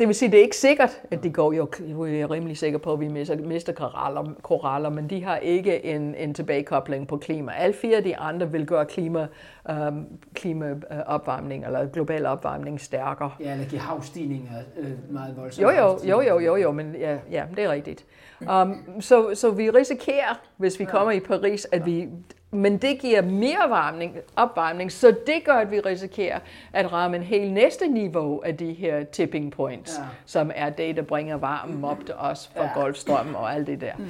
det 0.00 0.08
vil 0.08 0.14
sige, 0.14 0.30
det 0.30 0.38
er 0.38 0.42
ikke 0.42 0.56
sikkert, 0.56 1.00
at 1.10 1.22
de 1.22 1.30
går. 1.30 1.52
Jo, 1.52 1.68
jeg 2.04 2.20
er 2.20 2.30
rimelig 2.30 2.58
sikker 2.58 2.78
på, 2.78 2.92
at 2.92 3.00
vi 3.00 3.08
mister, 3.08 3.36
mister 3.36 3.72
koraller, 3.72 4.34
koraller, 4.42 4.90
men 4.90 5.10
de 5.10 5.24
har 5.24 5.36
ikke 5.36 5.84
en, 5.84 6.14
en 6.14 6.34
tilbagekobling 6.34 7.08
på 7.08 7.16
klima. 7.16 7.52
Alle 7.52 7.74
fire 7.74 7.96
af 7.96 8.02
de 8.02 8.16
andre 8.16 8.52
vil 8.52 8.66
gøre 8.66 8.86
klima, 8.86 9.26
um, 9.70 10.06
klimaopvarmning 10.34 11.64
eller 11.64 11.86
global 11.86 12.26
opvarmning 12.26 12.80
stærkere. 12.80 13.30
Ja, 13.40 13.52
eller 13.52 13.66
give 13.66 13.80
havstigninger 13.80 14.52
øh, 14.78 15.12
meget 15.12 15.36
voldsomt. 15.36 15.62
Jo, 15.62 15.70
jo, 15.70 15.98
jo, 16.04 16.20
jo, 16.20 16.38
jo, 16.38 16.56
jo, 16.56 16.72
men 16.72 16.94
ja, 16.98 17.18
ja, 17.30 17.44
det 17.56 17.64
er 17.64 17.70
rigtigt. 17.70 18.06
Um, 18.40 19.00
så, 19.00 19.34
så 19.34 19.50
vi 19.50 19.70
risikerer, 19.70 20.40
hvis 20.56 20.80
vi 20.80 20.84
kommer 20.84 21.12
i 21.12 21.20
Paris, 21.20 21.66
at 21.72 21.86
vi 21.86 22.08
men 22.50 22.78
det 22.78 22.98
giver 22.98 23.22
mere 23.22 23.70
varmning, 23.70 24.16
opvarmning, 24.36 24.92
så 24.92 25.16
det 25.26 25.44
gør, 25.44 25.52
at 25.52 25.70
vi 25.70 25.80
risikerer 25.80 26.38
at 26.72 26.92
ramme 26.92 27.16
en 27.16 27.22
helt 27.22 27.52
næste 27.52 27.88
niveau 27.88 28.40
af 28.40 28.56
de 28.56 28.72
her 28.72 29.04
tipping 29.04 29.52
points, 29.52 29.98
ja. 29.98 30.04
som 30.24 30.50
er 30.54 30.70
det, 30.70 30.96
der 30.96 31.02
bringer 31.02 31.36
varmen 31.36 31.84
op 31.84 32.06
til 32.06 32.14
os 32.18 32.50
fra 32.56 32.64
ja. 32.64 32.70
Golfstrømmen 32.74 33.34
og 33.34 33.54
alt 33.54 33.66
det 33.66 33.80
der. 33.80 33.92
Mm. 33.98 34.06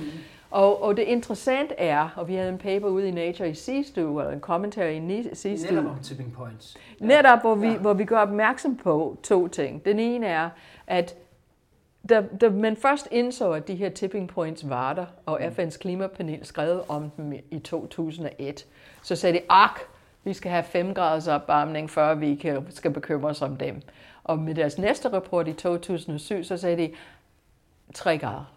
Og, 0.50 0.82
og 0.82 0.96
det 0.96 1.02
interessante 1.02 1.74
er, 1.78 2.08
og 2.16 2.28
vi 2.28 2.34
havde 2.34 2.48
en 2.48 2.58
paper 2.58 2.88
ude 2.88 3.08
i 3.08 3.10
Nature 3.10 3.50
i 3.50 3.54
sidste 3.54 4.08
uge, 4.08 4.22
eller 4.22 4.34
en 4.34 4.40
commentary 4.40 4.92
i 4.92 5.28
sidste 5.32 5.68
uge. 5.68 5.76
Netop 5.76 5.96
om 5.96 6.02
tipping 6.02 6.32
points. 6.32 6.76
Ja. 7.00 7.06
Netop, 7.06 7.40
hvor 7.40 7.54
vi, 7.54 7.68
ja. 7.68 7.78
hvor 7.78 7.92
vi 7.92 8.04
gør 8.04 8.18
opmærksom 8.18 8.76
på 8.76 9.18
to 9.22 9.48
ting. 9.48 9.84
Den 9.84 9.98
ene 9.98 10.26
er, 10.26 10.48
at 10.86 11.14
da, 12.08 12.22
da 12.40 12.50
man 12.50 12.76
først 12.76 13.08
indså, 13.10 13.52
at 13.52 13.68
de 13.68 13.74
her 13.74 13.88
tipping 13.88 14.28
points 14.28 14.68
var 14.68 14.92
der, 14.92 15.06
og 15.26 15.40
mm. 15.40 15.46
FN's 15.46 15.78
klimapanel 15.78 16.46
skrev 16.46 16.84
om 16.88 17.10
dem 17.10 17.32
i 17.50 17.58
2001, 17.58 18.66
så 19.02 19.16
sagde 19.16 19.38
de, 19.38 19.42
ak, 19.48 19.80
vi 20.24 20.32
skal 20.32 20.50
have 20.50 20.64
5 20.64 20.94
graders 20.94 21.28
opvarmning, 21.28 21.90
før 21.90 22.14
vi 22.14 22.34
kan, 22.34 22.66
skal 22.70 22.90
bekymre 22.90 23.30
os 23.30 23.42
om 23.42 23.56
dem. 23.56 23.82
Og 24.24 24.38
med 24.38 24.54
deres 24.54 24.78
næste 24.78 25.08
rapport 25.08 25.48
i 25.48 25.52
2007, 25.52 26.44
så 26.44 26.56
sagde 26.56 26.76
de 26.76 26.94
3 27.94 28.18
grader. 28.18 28.54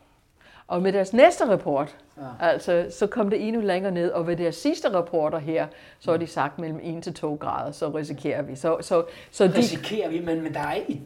Og 0.67 0.81
med 0.81 0.93
deres 0.93 1.13
næste 1.13 1.49
rapport, 1.49 1.97
ja. 2.17 2.23
altså, 2.39 2.87
så 2.89 3.07
kom 3.07 3.29
det 3.29 3.47
endnu 3.47 3.61
længere 3.61 3.91
ned, 3.91 4.11
og 4.11 4.27
ved 4.27 4.37
deres 4.37 4.55
sidste 4.55 4.93
rapporter 4.93 5.39
her, 5.39 5.67
så 5.99 6.11
har 6.11 6.17
de 6.17 6.27
sagt 6.27 6.59
mellem 6.59 6.79
1 6.83 7.03
til 7.03 7.13
2 7.13 7.35
grader, 7.35 7.71
så 7.71 7.89
risikerer 7.89 8.41
vi. 8.41 8.55
Så, 8.55 8.77
så, 8.81 9.03
så 9.31 9.47
de, 9.47 9.57
risikerer 9.57 10.09
vi, 10.09 10.19
men, 10.19 10.41
men 10.41 10.53
der 10.53 10.59
er 10.59 10.75
i 10.75 11.01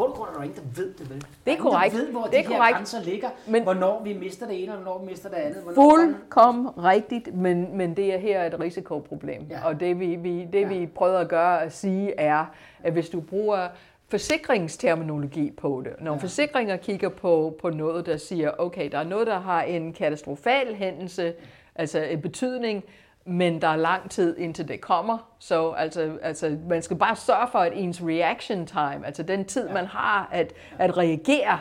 bund 0.00 0.12
og 0.12 0.16
grund 0.16 0.30
er 0.30 0.34
der 0.34 0.42
ingen, 0.42 0.56
der 0.56 0.82
ved 0.82 0.94
det, 0.94 1.10
vel? 1.10 1.24
Det 1.46 1.52
er 1.52 1.56
korrekt. 1.56 1.94
Der 1.94 2.00
ved, 2.00 2.10
hvor 2.10 2.22
det 2.22 2.38
er 2.38 2.42
de 2.42 2.48
her 2.48 2.56
korrekt. 2.56 2.76
grænser 2.76 3.02
ligger, 3.02 3.28
men 3.46 3.62
hvornår 3.62 4.02
vi 4.04 4.12
mister 4.12 4.46
det 4.46 4.62
ene, 4.62 4.72
og 4.72 4.78
hvornår 4.78 4.98
vi 4.98 5.06
mister 5.06 5.28
det 5.28 5.36
andet. 5.36 5.62
Fuldkommen 5.74 6.68
rigtigt, 6.78 7.34
men, 7.34 7.76
men 7.76 7.96
det 7.96 8.14
er 8.14 8.18
her 8.18 8.44
et 8.44 8.60
risikoproblem. 8.60 9.46
Ja. 9.50 9.66
Og 9.66 9.80
det, 9.80 10.00
vi, 10.00 10.16
vi, 10.16 10.44
det 10.52 10.60
ja. 10.60 10.68
vi 10.68 10.86
prøver 10.86 11.18
at 11.18 11.28
gøre 11.28 11.62
at 11.62 11.72
sige, 11.72 12.14
er, 12.20 12.44
at 12.82 12.92
hvis 12.92 13.08
du 13.08 13.20
bruger 13.20 13.68
forsikringsterminologi 14.08 15.50
på 15.50 15.82
det. 15.84 15.92
Når 16.00 16.12
ja. 16.12 16.18
forsikringer 16.18 16.76
kigger 16.76 17.08
på, 17.08 17.56
på 17.60 17.70
noget, 17.70 18.06
der 18.06 18.16
siger, 18.16 18.50
okay, 18.58 18.90
der 18.92 18.98
er 18.98 19.04
noget, 19.04 19.26
der 19.26 19.38
har 19.38 19.62
en 19.62 19.92
katastrofal 19.92 20.74
hændelse, 20.74 21.34
altså 21.74 22.02
en 22.02 22.20
betydning, 22.20 22.84
men 23.30 23.62
der 23.62 23.68
er 23.68 23.76
lang 23.76 24.10
tid 24.10 24.38
indtil 24.38 24.68
det 24.68 24.80
kommer. 24.80 25.18
Så 25.38 25.70
altså, 25.70 26.18
altså, 26.22 26.56
man 26.68 26.82
skal 26.82 26.96
bare 26.96 27.16
sørge 27.16 27.48
for, 27.52 27.58
at 27.58 27.72
ens 27.76 28.02
reaction 28.02 28.66
time, 28.66 29.06
altså 29.06 29.22
den 29.22 29.44
tid, 29.44 29.68
man 29.68 29.86
har 29.86 30.28
at, 30.32 30.52
at 30.78 30.96
reagere, 30.96 31.60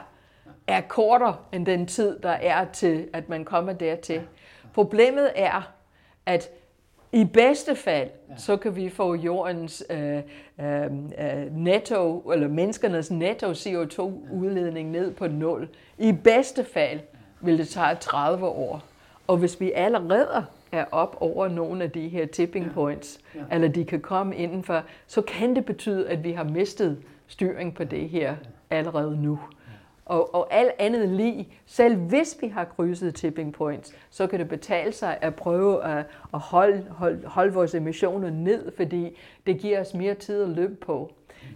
er 0.68 0.82
kortere 0.82 1.36
end 1.54 1.66
den 1.66 1.88
tid, 1.88 2.20
der 2.20 2.30
er 2.30 2.66
til, 2.66 3.08
at 3.14 3.30
man 3.30 3.46
kommer 3.46 3.74
dertil. 3.74 4.22
Problemet 4.74 5.32
er, 5.36 5.72
at 6.26 6.50
i 7.12 7.26
bedste 7.26 7.76
fald, 7.76 8.10
så 8.38 8.58
kan 8.58 8.76
vi 8.76 8.90
få 8.90 9.16
jordens 9.16 9.84
øh, 9.90 10.18
øh, 10.60 10.84
øh 11.20 11.56
netto, 11.56 12.32
eller 12.34 12.48
menneskernes 12.48 13.12
netto 13.12 13.52
CO2-udledning 13.52 14.92
ned 14.92 15.14
på 15.14 15.28
nul. 15.28 15.70
I 15.98 16.12
bedste 16.12 16.66
fald 16.74 17.00
vil 17.42 17.58
det 17.58 17.68
tage 17.68 17.96
30 17.96 18.48
år. 18.48 18.84
Og 19.28 19.38
hvis 19.38 19.62
vi 19.62 19.72
allerede 19.72 20.46
er 20.72 20.86
op 20.92 21.18
over 21.20 21.48
nogle 21.48 21.84
af 21.84 21.92
de 21.92 22.08
her 22.08 22.26
tipping 22.26 22.72
points, 22.74 23.20
ja. 23.36 23.40
Ja. 23.40 23.46
eller 23.56 23.68
de 23.68 23.86
kan 23.86 24.02
komme 24.02 24.36
indenfor, 24.36 24.84
så 25.08 25.22
kan 25.22 25.56
det 25.56 25.66
betyde, 25.66 26.10
at 26.10 26.24
vi 26.24 26.32
har 26.32 26.44
mistet 26.44 26.98
styring 27.28 27.74
på 27.74 27.84
det 27.84 28.10
her 28.10 28.36
allerede 28.70 29.22
nu. 29.22 29.40
Og, 30.06 30.36
og 30.36 30.54
alt 30.54 30.72
andet 30.80 31.10
lige, 31.10 31.48
selv 31.66 31.96
hvis 31.96 32.38
vi 32.42 32.48
har 32.48 32.66
krydset 32.66 33.16
tipping 33.16 33.54
points, 33.54 33.96
så 34.10 34.28
kan 34.28 34.40
det 34.40 34.50
betale 34.50 34.92
sig 34.92 35.18
at 35.22 35.36
prøve 35.36 35.84
at, 35.84 36.06
at 36.34 36.40
holde, 36.40 36.86
holde, 36.90 37.28
holde 37.28 37.54
vores 37.54 37.76
emissioner 37.76 38.30
ned, 38.30 38.72
fordi 38.78 39.18
det 39.46 39.60
giver 39.60 39.82
os 39.82 39.94
mere 39.94 40.14
tid 40.14 40.44
at 40.44 40.50
løbe 40.50 40.76
på. 40.76 41.12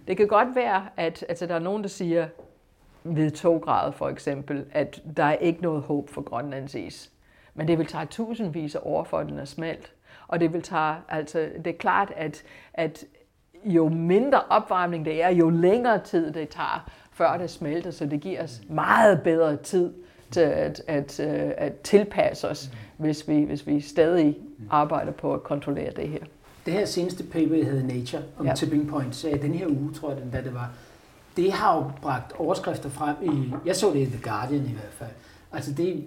Det 0.08 0.18
kan 0.18 0.28
godt 0.28 0.56
være, 0.56 0.86
at 0.98 1.26
altså, 1.30 1.46
der 1.46 1.56
er 1.56 1.60
nogen, 1.60 1.84
der 1.84 1.90
siger, 1.90 2.28
ved 3.04 3.32
2 3.32 3.58
grader 3.58 3.92
for 3.92 4.10
eksempel, 4.10 4.66
at 4.72 5.02
der 5.18 5.24
er 5.24 5.36
ikke 5.36 5.62
noget 5.62 5.82
håb 5.82 6.10
for 6.10 6.22
Grønlands 6.22 6.76
is. 6.76 7.13
Men 7.56 7.68
det 7.68 7.78
vil 7.78 7.86
tage 7.86 8.06
tusindvis 8.06 8.76
af 8.76 8.80
år, 8.84 9.04
for 9.04 9.18
at 9.18 9.28
den 9.28 9.40
er 9.40 9.46
smelt. 9.46 9.92
Og 10.28 10.40
det 10.40 10.54
vil 10.54 10.62
tage, 10.62 10.96
altså, 11.10 11.50
det 11.58 11.68
er 11.68 11.78
klart, 11.78 12.12
at, 12.16 12.44
at 12.74 13.06
jo 13.66 13.90
mindre 13.90 14.42
opvarmning 14.50 15.06
det 15.06 15.24
er, 15.24 15.30
jo 15.30 15.50
længere 15.50 16.00
tid 16.00 16.34
det 16.34 16.50
tager, 16.50 16.90
før 17.12 17.38
det 17.38 17.50
smelter, 17.50 17.92
så 17.92 18.06
det 18.06 18.22
giver 18.22 18.44
os 18.44 18.62
meget 18.70 19.22
bedre 19.22 19.56
tid 19.56 19.94
til 20.32 20.40
at, 20.40 20.84
at, 20.88 21.20
at, 21.20 21.54
at 21.58 21.80
tilpasse 21.80 22.50
os, 22.50 22.70
hvis 22.98 23.28
vi, 23.28 23.44
hvis 23.44 23.68
vi 23.68 23.82
stadig 23.82 24.38
arbejder 24.70 25.12
på 25.12 25.34
at 25.34 25.44
kontrollere 25.44 25.92
det 25.96 26.10
her. 26.10 26.20
Det 26.66 26.74
her 26.74 26.86
seneste 26.86 27.24
paper, 27.24 27.56
jeg 27.56 27.66
havde 27.66 27.88
Nature, 27.88 28.24
om 28.38 28.46
ja. 28.46 28.56
tipping 28.56 28.88
points, 28.90 29.26
den 29.42 29.54
her 29.54 29.68
uge, 29.68 29.94
tror 29.94 30.10
jeg, 30.10 30.22
den, 30.22 30.32
da 30.32 30.42
det 30.42 30.54
var, 30.54 30.70
det 31.38 31.52
har 31.52 31.76
jo 31.76 31.92
bragt 32.02 32.34
overskrifter 32.40 32.90
frem 32.90 33.16
i, 33.22 33.54
jeg 33.66 33.76
så 33.76 33.92
det 33.94 34.00
i 34.00 34.06
The 34.06 34.22
Guardian 34.24 34.66
i 34.66 34.74
hvert 34.74 34.94
fald, 34.94 35.10
altså 35.52 35.74
det 35.74 36.06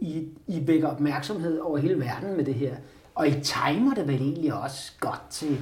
i, 0.00 0.28
I 0.46 0.66
vækker 0.66 0.88
opmærksomhed 0.88 1.58
over 1.58 1.78
hele 1.78 2.00
verden 2.00 2.36
med 2.36 2.44
det 2.44 2.54
her. 2.54 2.76
Og 3.14 3.28
I 3.28 3.40
timer 3.40 3.94
det 3.94 4.08
vel 4.08 4.22
egentlig 4.22 4.54
også 4.54 4.92
godt 5.00 5.22
til 5.30 5.58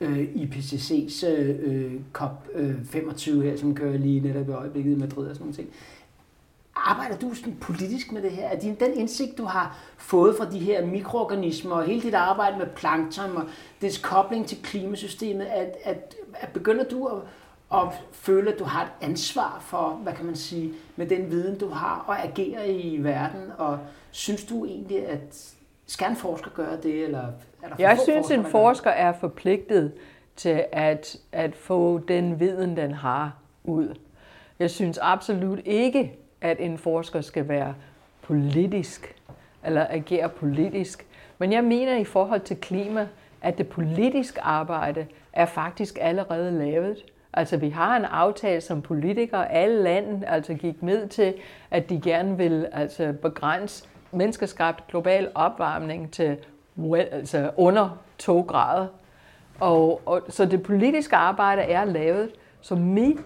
øh, 0.00 0.28
IPCC's 0.34 1.26
øh, 1.26 1.92
COP25 2.18 3.30
øh, 3.30 3.42
her, 3.42 3.56
som 3.56 3.74
kører 3.74 3.98
lige 3.98 4.20
netop 4.20 4.48
i 4.48 4.52
øjeblikket 4.52 4.92
i 4.92 4.98
Madrid 4.98 5.28
og 5.28 5.34
sådan 5.34 5.44
noget 5.44 5.56
ting. 5.56 5.68
Arbejder 6.76 7.16
du 7.16 7.34
sådan 7.34 7.56
politisk 7.60 8.12
med 8.12 8.22
det 8.22 8.30
her? 8.30 8.48
Er 8.48 8.58
det 8.58 8.80
den 8.80 8.94
indsigt, 8.94 9.38
du 9.38 9.44
har 9.44 9.78
fået 9.96 10.36
fra 10.36 10.50
de 10.50 10.58
her 10.58 10.86
mikroorganismer 10.86 11.76
og 11.76 11.84
hele 11.84 12.02
dit 12.02 12.14
arbejde 12.14 12.58
med 12.58 12.66
plankton 12.66 13.36
og 13.36 13.44
dets 13.80 13.98
kobling 13.98 14.46
til 14.46 14.62
klimasystemet, 14.62 15.44
at, 15.44 15.76
at, 15.84 16.14
at 16.34 16.48
begynder 16.48 16.84
du 16.84 17.06
at, 17.06 17.22
og 17.70 17.92
føler, 18.12 18.52
at 18.52 18.58
du 18.58 18.64
har 18.64 18.82
et 18.82 18.92
ansvar 19.00 19.58
for, 19.60 19.88
hvad 20.02 20.12
kan 20.12 20.26
man 20.26 20.36
sige, 20.36 20.72
med 20.96 21.06
den 21.06 21.30
viden, 21.30 21.58
du 21.58 21.68
har, 21.68 22.04
og 22.06 22.24
agere 22.24 22.68
i 22.68 23.04
verden, 23.04 23.52
og 23.58 23.78
synes 24.10 24.44
du 24.44 24.64
egentlig, 24.64 25.06
at 25.06 25.54
skal 25.86 26.10
en 26.10 26.16
forsker 26.16 26.50
gøre 26.50 26.76
det, 26.82 27.04
eller 27.04 27.18
er 27.62 27.68
der 27.68 27.74
for 27.74 27.82
Jeg 27.82 27.98
synes, 27.98 28.30
en 28.30 28.44
forsker 28.44 28.90
er 28.90 29.12
forpligtet 29.12 29.92
til 30.36 30.64
at, 30.72 31.16
at 31.32 31.56
få 31.56 31.98
den 31.98 32.40
viden, 32.40 32.76
den 32.76 32.92
har, 32.92 33.32
ud. 33.64 33.94
Jeg 34.58 34.70
synes 34.70 34.98
absolut 35.02 35.60
ikke, 35.64 36.18
at 36.40 36.56
en 36.60 36.78
forsker 36.78 37.20
skal 37.20 37.48
være 37.48 37.74
politisk, 38.22 39.14
eller 39.64 39.86
agere 39.90 40.28
politisk. 40.28 41.06
Men 41.38 41.52
jeg 41.52 41.64
mener 41.64 41.96
i 41.96 42.04
forhold 42.04 42.40
til 42.40 42.56
klima, 42.56 43.08
at 43.42 43.58
det 43.58 43.68
politiske 43.68 44.40
arbejde 44.40 45.06
er 45.32 45.46
faktisk 45.46 45.98
allerede 46.00 46.58
lavet. 46.58 47.04
Altså 47.32 47.56
vi 47.56 47.68
har 47.68 47.96
en 47.96 48.04
aftale 48.04 48.60
som 48.60 48.82
politikere, 48.82 49.52
alle 49.52 49.82
lande 49.82 50.26
altså 50.26 50.54
gik 50.54 50.82
med 50.82 51.08
til, 51.08 51.34
at 51.70 51.90
de 51.90 52.00
gerne 52.00 52.36
vil 52.36 52.68
altså 52.72 53.14
begrænse 53.22 53.88
menneskeskabt 54.12 54.86
global 54.86 55.30
opvarmning 55.34 56.12
til 56.12 56.36
well, 56.78 57.08
altså 57.12 57.50
under 57.56 57.98
2 58.18 58.40
grader. 58.40 58.86
Og, 59.60 60.00
og, 60.06 60.22
så 60.28 60.44
det 60.46 60.62
politiske 60.62 61.16
arbejde 61.16 61.62
er 61.62 61.84
lavet, 61.84 62.30
så 62.60 62.74
mit, 62.74 63.18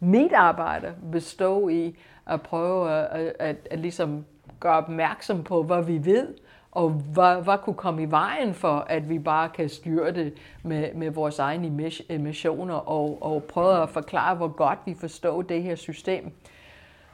mit 0.00 0.32
arbejde 0.32 0.92
består 1.12 1.68
i 1.68 1.98
at 2.26 2.42
prøve 2.42 2.90
at, 2.90 3.04
at, 3.04 3.32
at, 3.38 3.56
at 3.70 3.78
ligesom 3.78 4.24
gøre 4.60 4.76
opmærksom 4.76 5.44
på, 5.44 5.62
hvad 5.62 5.82
vi 5.82 6.04
ved, 6.04 6.28
og 6.74 6.90
hvad, 6.90 7.42
hvad 7.42 7.58
kunne 7.58 7.74
komme 7.74 8.02
i 8.02 8.10
vejen 8.10 8.54
for, 8.54 8.86
at 8.88 9.08
vi 9.08 9.18
bare 9.18 9.48
kan 9.48 9.68
styre 9.68 10.12
det 10.12 10.34
med, 10.62 10.94
med 10.94 11.10
vores 11.10 11.38
egne 11.38 11.92
emissioner, 12.08 12.74
og, 12.74 13.18
og 13.22 13.42
prøve 13.42 13.82
at 13.82 13.88
forklare, 13.88 14.34
hvor 14.34 14.48
godt 14.48 14.78
vi 14.86 14.94
forstår 15.00 15.42
det 15.42 15.62
her 15.62 15.74
system. 15.76 16.32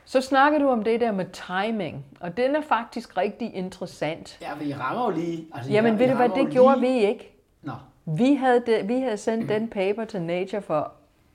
Så 0.05 0.21
snakker 0.21 0.59
du 0.59 0.69
om 0.69 0.83
det 0.85 1.01
der 1.01 1.13
med 1.13 1.27
timing, 1.33 2.05
og 2.21 2.37
den 2.37 2.57
er 2.57 2.61
faktisk 2.61 3.17
rigtig 3.17 3.55
interessant. 3.55 4.39
Ja, 4.43 4.65
vi 4.65 4.75
rammer 4.75 5.05
jo 5.05 5.11
lige... 5.11 5.47
Altså, 5.55 5.73
Jamen 5.73 5.99
ved 5.99 6.09
du 6.09 6.15
hvad, 6.17 6.29
det 6.29 6.51
gjorde 6.53 6.81
lige- 6.81 7.01
vi 7.01 7.07
ikke. 7.09 7.37
Nå, 7.63 7.73
Vi 8.05 8.35
havde, 8.35 8.63
det, 8.67 8.89
vi 8.89 9.01
havde 9.01 9.17
sendt 9.17 9.49
den 9.49 9.69
paper 9.69 10.05
til 10.05 10.23
Nature 10.23 10.63
for, 10.63 10.93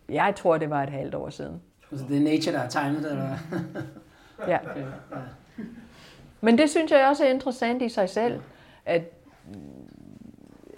jeg 0.09 0.34
tror 0.36 0.57
det 0.57 0.69
var 0.69 0.84
et 0.84 0.89
halvt 0.89 1.15
år 1.15 1.30
siden. 1.30 1.61
altså 1.91 2.05
det 2.09 2.17
er 2.17 2.21
Nature, 2.21 2.53
der 2.53 2.59
har 2.59 2.67
tegnet 2.69 3.03
det, 3.03 3.11
eller 3.11 3.28
hvad? 3.28 3.82
Ja. 4.47 4.57
Men 6.45 6.57
det 6.57 6.69
synes 6.69 6.91
jeg 6.91 7.07
også 7.09 7.25
er 7.25 7.29
interessant 7.29 7.81
i 7.81 7.89
sig 7.89 8.09
selv, 8.09 8.41
at 8.85 9.01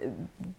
øh, 0.04 0.12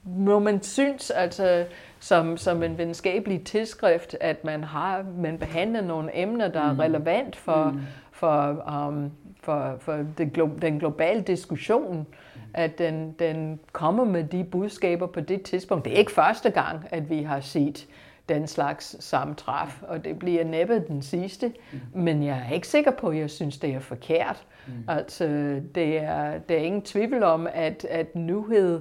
når 0.04 0.38
man 0.38 0.62
synes, 0.62 1.10
altså, 1.10 1.64
som, 2.00 2.36
som 2.36 2.62
en 2.62 2.78
videnskabelig 2.78 3.44
tidsskrift, 3.44 4.16
at 4.20 4.44
man 4.44 4.64
har, 4.64 5.04
man 5.18 5.38
behandler 5.38 5.80
nogle 5.80 6.10
emner, 6.14 6.48
der 6.48 6.60
er 6.60 6.80
relevant 6.80 7.36
for, 7.36 7.80
for, 8.12 8.64
um, 8.88 9.12
for, 9.42 9.76
for 9.80 10.04
det, 10.18 10.36
den 10.62 10.78
globale 10.78 11.22
diskussion, 11.22 12.06
at 12.54 12.78
den, 12.78 13.12
den 13.18 13.60
kommer 13.72 14.04
med 14.04 14.24
de 14.24 14.44
budskaber 14.44 15.06
på 15.06 15.20
det 15.20 15.42
tidspunkt. 15.42 15.84
Det 15.84 15.92
er 15.92 15.98
ikke 15.98 16.12
første 16.12 16.50
gang, 16.50 16.88
at 16.90 17.10
vi 17.10 17.22
har 17.22 17.40
set 17.40 17.86
den 18.28 18.46
slags 18.46 19.04
sammentræf, 19.04 19.82
og 19.82 20.04
det 20.04 20.18
bliver 20.18 20.44
næppe 20.44 20.84
den 20.88 21.02
sidste, 21.02 21.52
men 21.94 22.22
jeg 22.22 22.46
er 22.48 22.54
ikke 22.54 22.68
sikker 22.68 22.90
på, 22.90 23.08
at 23.08 23.18
jeg 23.18 23.30
synes, 23.30 23.58
det 23.58 23.70
er 23.70 23.80
forkert. 23.80 24.46
Altså, 24.88 25.26
det 25.74 25.98
er, 25.98 26.38
det 26.38 26.56
er 26.56 26.60
ingen 26.62 26.82
tvivl 26.82 27.22
om, 27.22 27.46
at, 27.52 27.84
at 27.90 28.16
nyhed, 28.16 28.80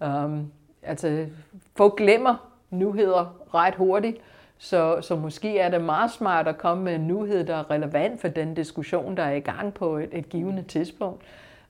um, 0.00 0.52
altså, 0.82 1.26
folk 1.76 1.96
glemmer 1.96 2.50
nyheder 2.70 3.36
ret 3.54 3.74
hurtigt, 3.74 4.16
så, 4.58 5.00
så 5.00 5.16
måske 5.16 5.58
er 5.58 5.70
det 5.70 5.84
meget 5.84 6.10
smart 6.10 6.48
at 6.48 6.58
komme 6.58 6.84
med 6.84 6.94
en 6.94 7.06
nyhed, 7.06 7.44
der 7.44 7.56
er 7.56 7.70
relevant 7.70 8.20
for 8.20 8.28
den 8.28 8.54
diskussion, 8.54 9.16
der 9.16 9.22
er 9.22 9.34
i 9.34 9.40
gang 9.40 9.74
på 9.74 9.96
et, 9.96 10.08
et 10.12 10.28
givende 10.28 10.62
tidspunkt. 10.62 11.22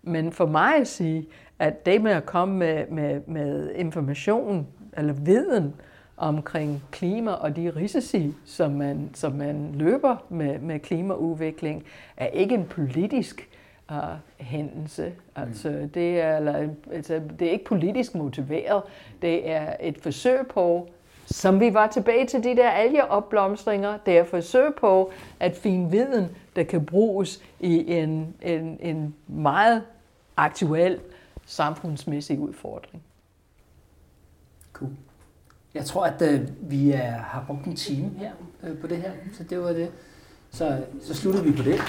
Men 0.03 0.33
for 0.33 0.47
mig 0.47 0.77
at 0.77 0.89
sige, 0.89 1.27
at 1.59 1.87
det 1.87 2.03
med 2.03 2.13
at 2.13 2.27
komme 2.27 2.57
med, 2.57 2.87
med, 2.87 3.21
med 3.27 3.75
information 3.75 4.67
eller 4.97 5.13
viden 5.13 5.75
omkring 6.19 6.83
klima 6.91 7.31
og 7.31 7.57
de 7.57 7.73
risici, 7.77 8.35
som 8.45 8.71
man, 8.71 9.11
som 9.15 9.33
man 9.33 9.75
løber 9.75 10.17
med, 10.29 10.59
med 10.59 10.81
klimaudvikling, 10.81 11.85
er 12.17 12.27
ikke 12.27 12.55
en 12.55 12.65
politisk 12.65 13.49
uh, 13.91 13.97
hændelse. 14.37 15.13
Altså, 15.37 15.89
det, 15.95 16.21
er, 16.21 16.37
eller, 16.37 16.69
altså, 16.93 17.21
det 17.39 17.49
er 17.49 17.53
ikke 17.53 17.65
politisk 17.65 18.15
motiveret. 18.15 18.83
Det 19.23 19.51
er 19.51 19.77
et 19.81 19.99
forsøg 19.99 20.47
på, 20.47 20.89
som 21.27 21.61
vi 21.61 21.75
var 21.75 21.87
tilbage 21.87 22.27
til 22.27 22.45
de 22.45 22.57
der 22.57 22.71
algeopblomstringer, 22.71 23.99
det 24.07 24.17
er 24.17 24.23
et 24.23 24.29
forsøg 24.29 24.75
på 24.75 25.13
at 25.41 25.57
finde 25.57 25.91
viden, 25.91 26.37
der 26.57 26.63
kan 26.63 26.87
bruges 26.87 27.43
i 27.61 27.93
en, 27.95 28.35
en, 28.43 28.79
en 28.81 29.15
meget 29.27 29.83
aktuel 30.37 31.01
samfundsmæssig 31.47 32.39
udfordring. 32.39 33.03
Cool. 34.73 34.91
Jeg 35.79 35.87
tror, 35.87 36.05
at 36.05 36.23
øh, 36.23 36.41
vi 36.61 36.91
er, 36.93 37.11
har 37.11 37.45
brugt 37.47 37.65
en 37.65 37.77
time 37.77 38.11
her 38.17 38.31
øh, 38.63 38.79
på 38.79 38.87
det 38.87 38.97
her, 38.97 39.11
så 39.37 39.45
det 39.45 39.61
var 39.61 39.73
det. 39.73 39.91
Så, 40.51 40.85
så 41.03 41.15
sluttede 41.15 41.45
vi 41.45 41.53
på 41.53 41.63
det. 41.63 41.81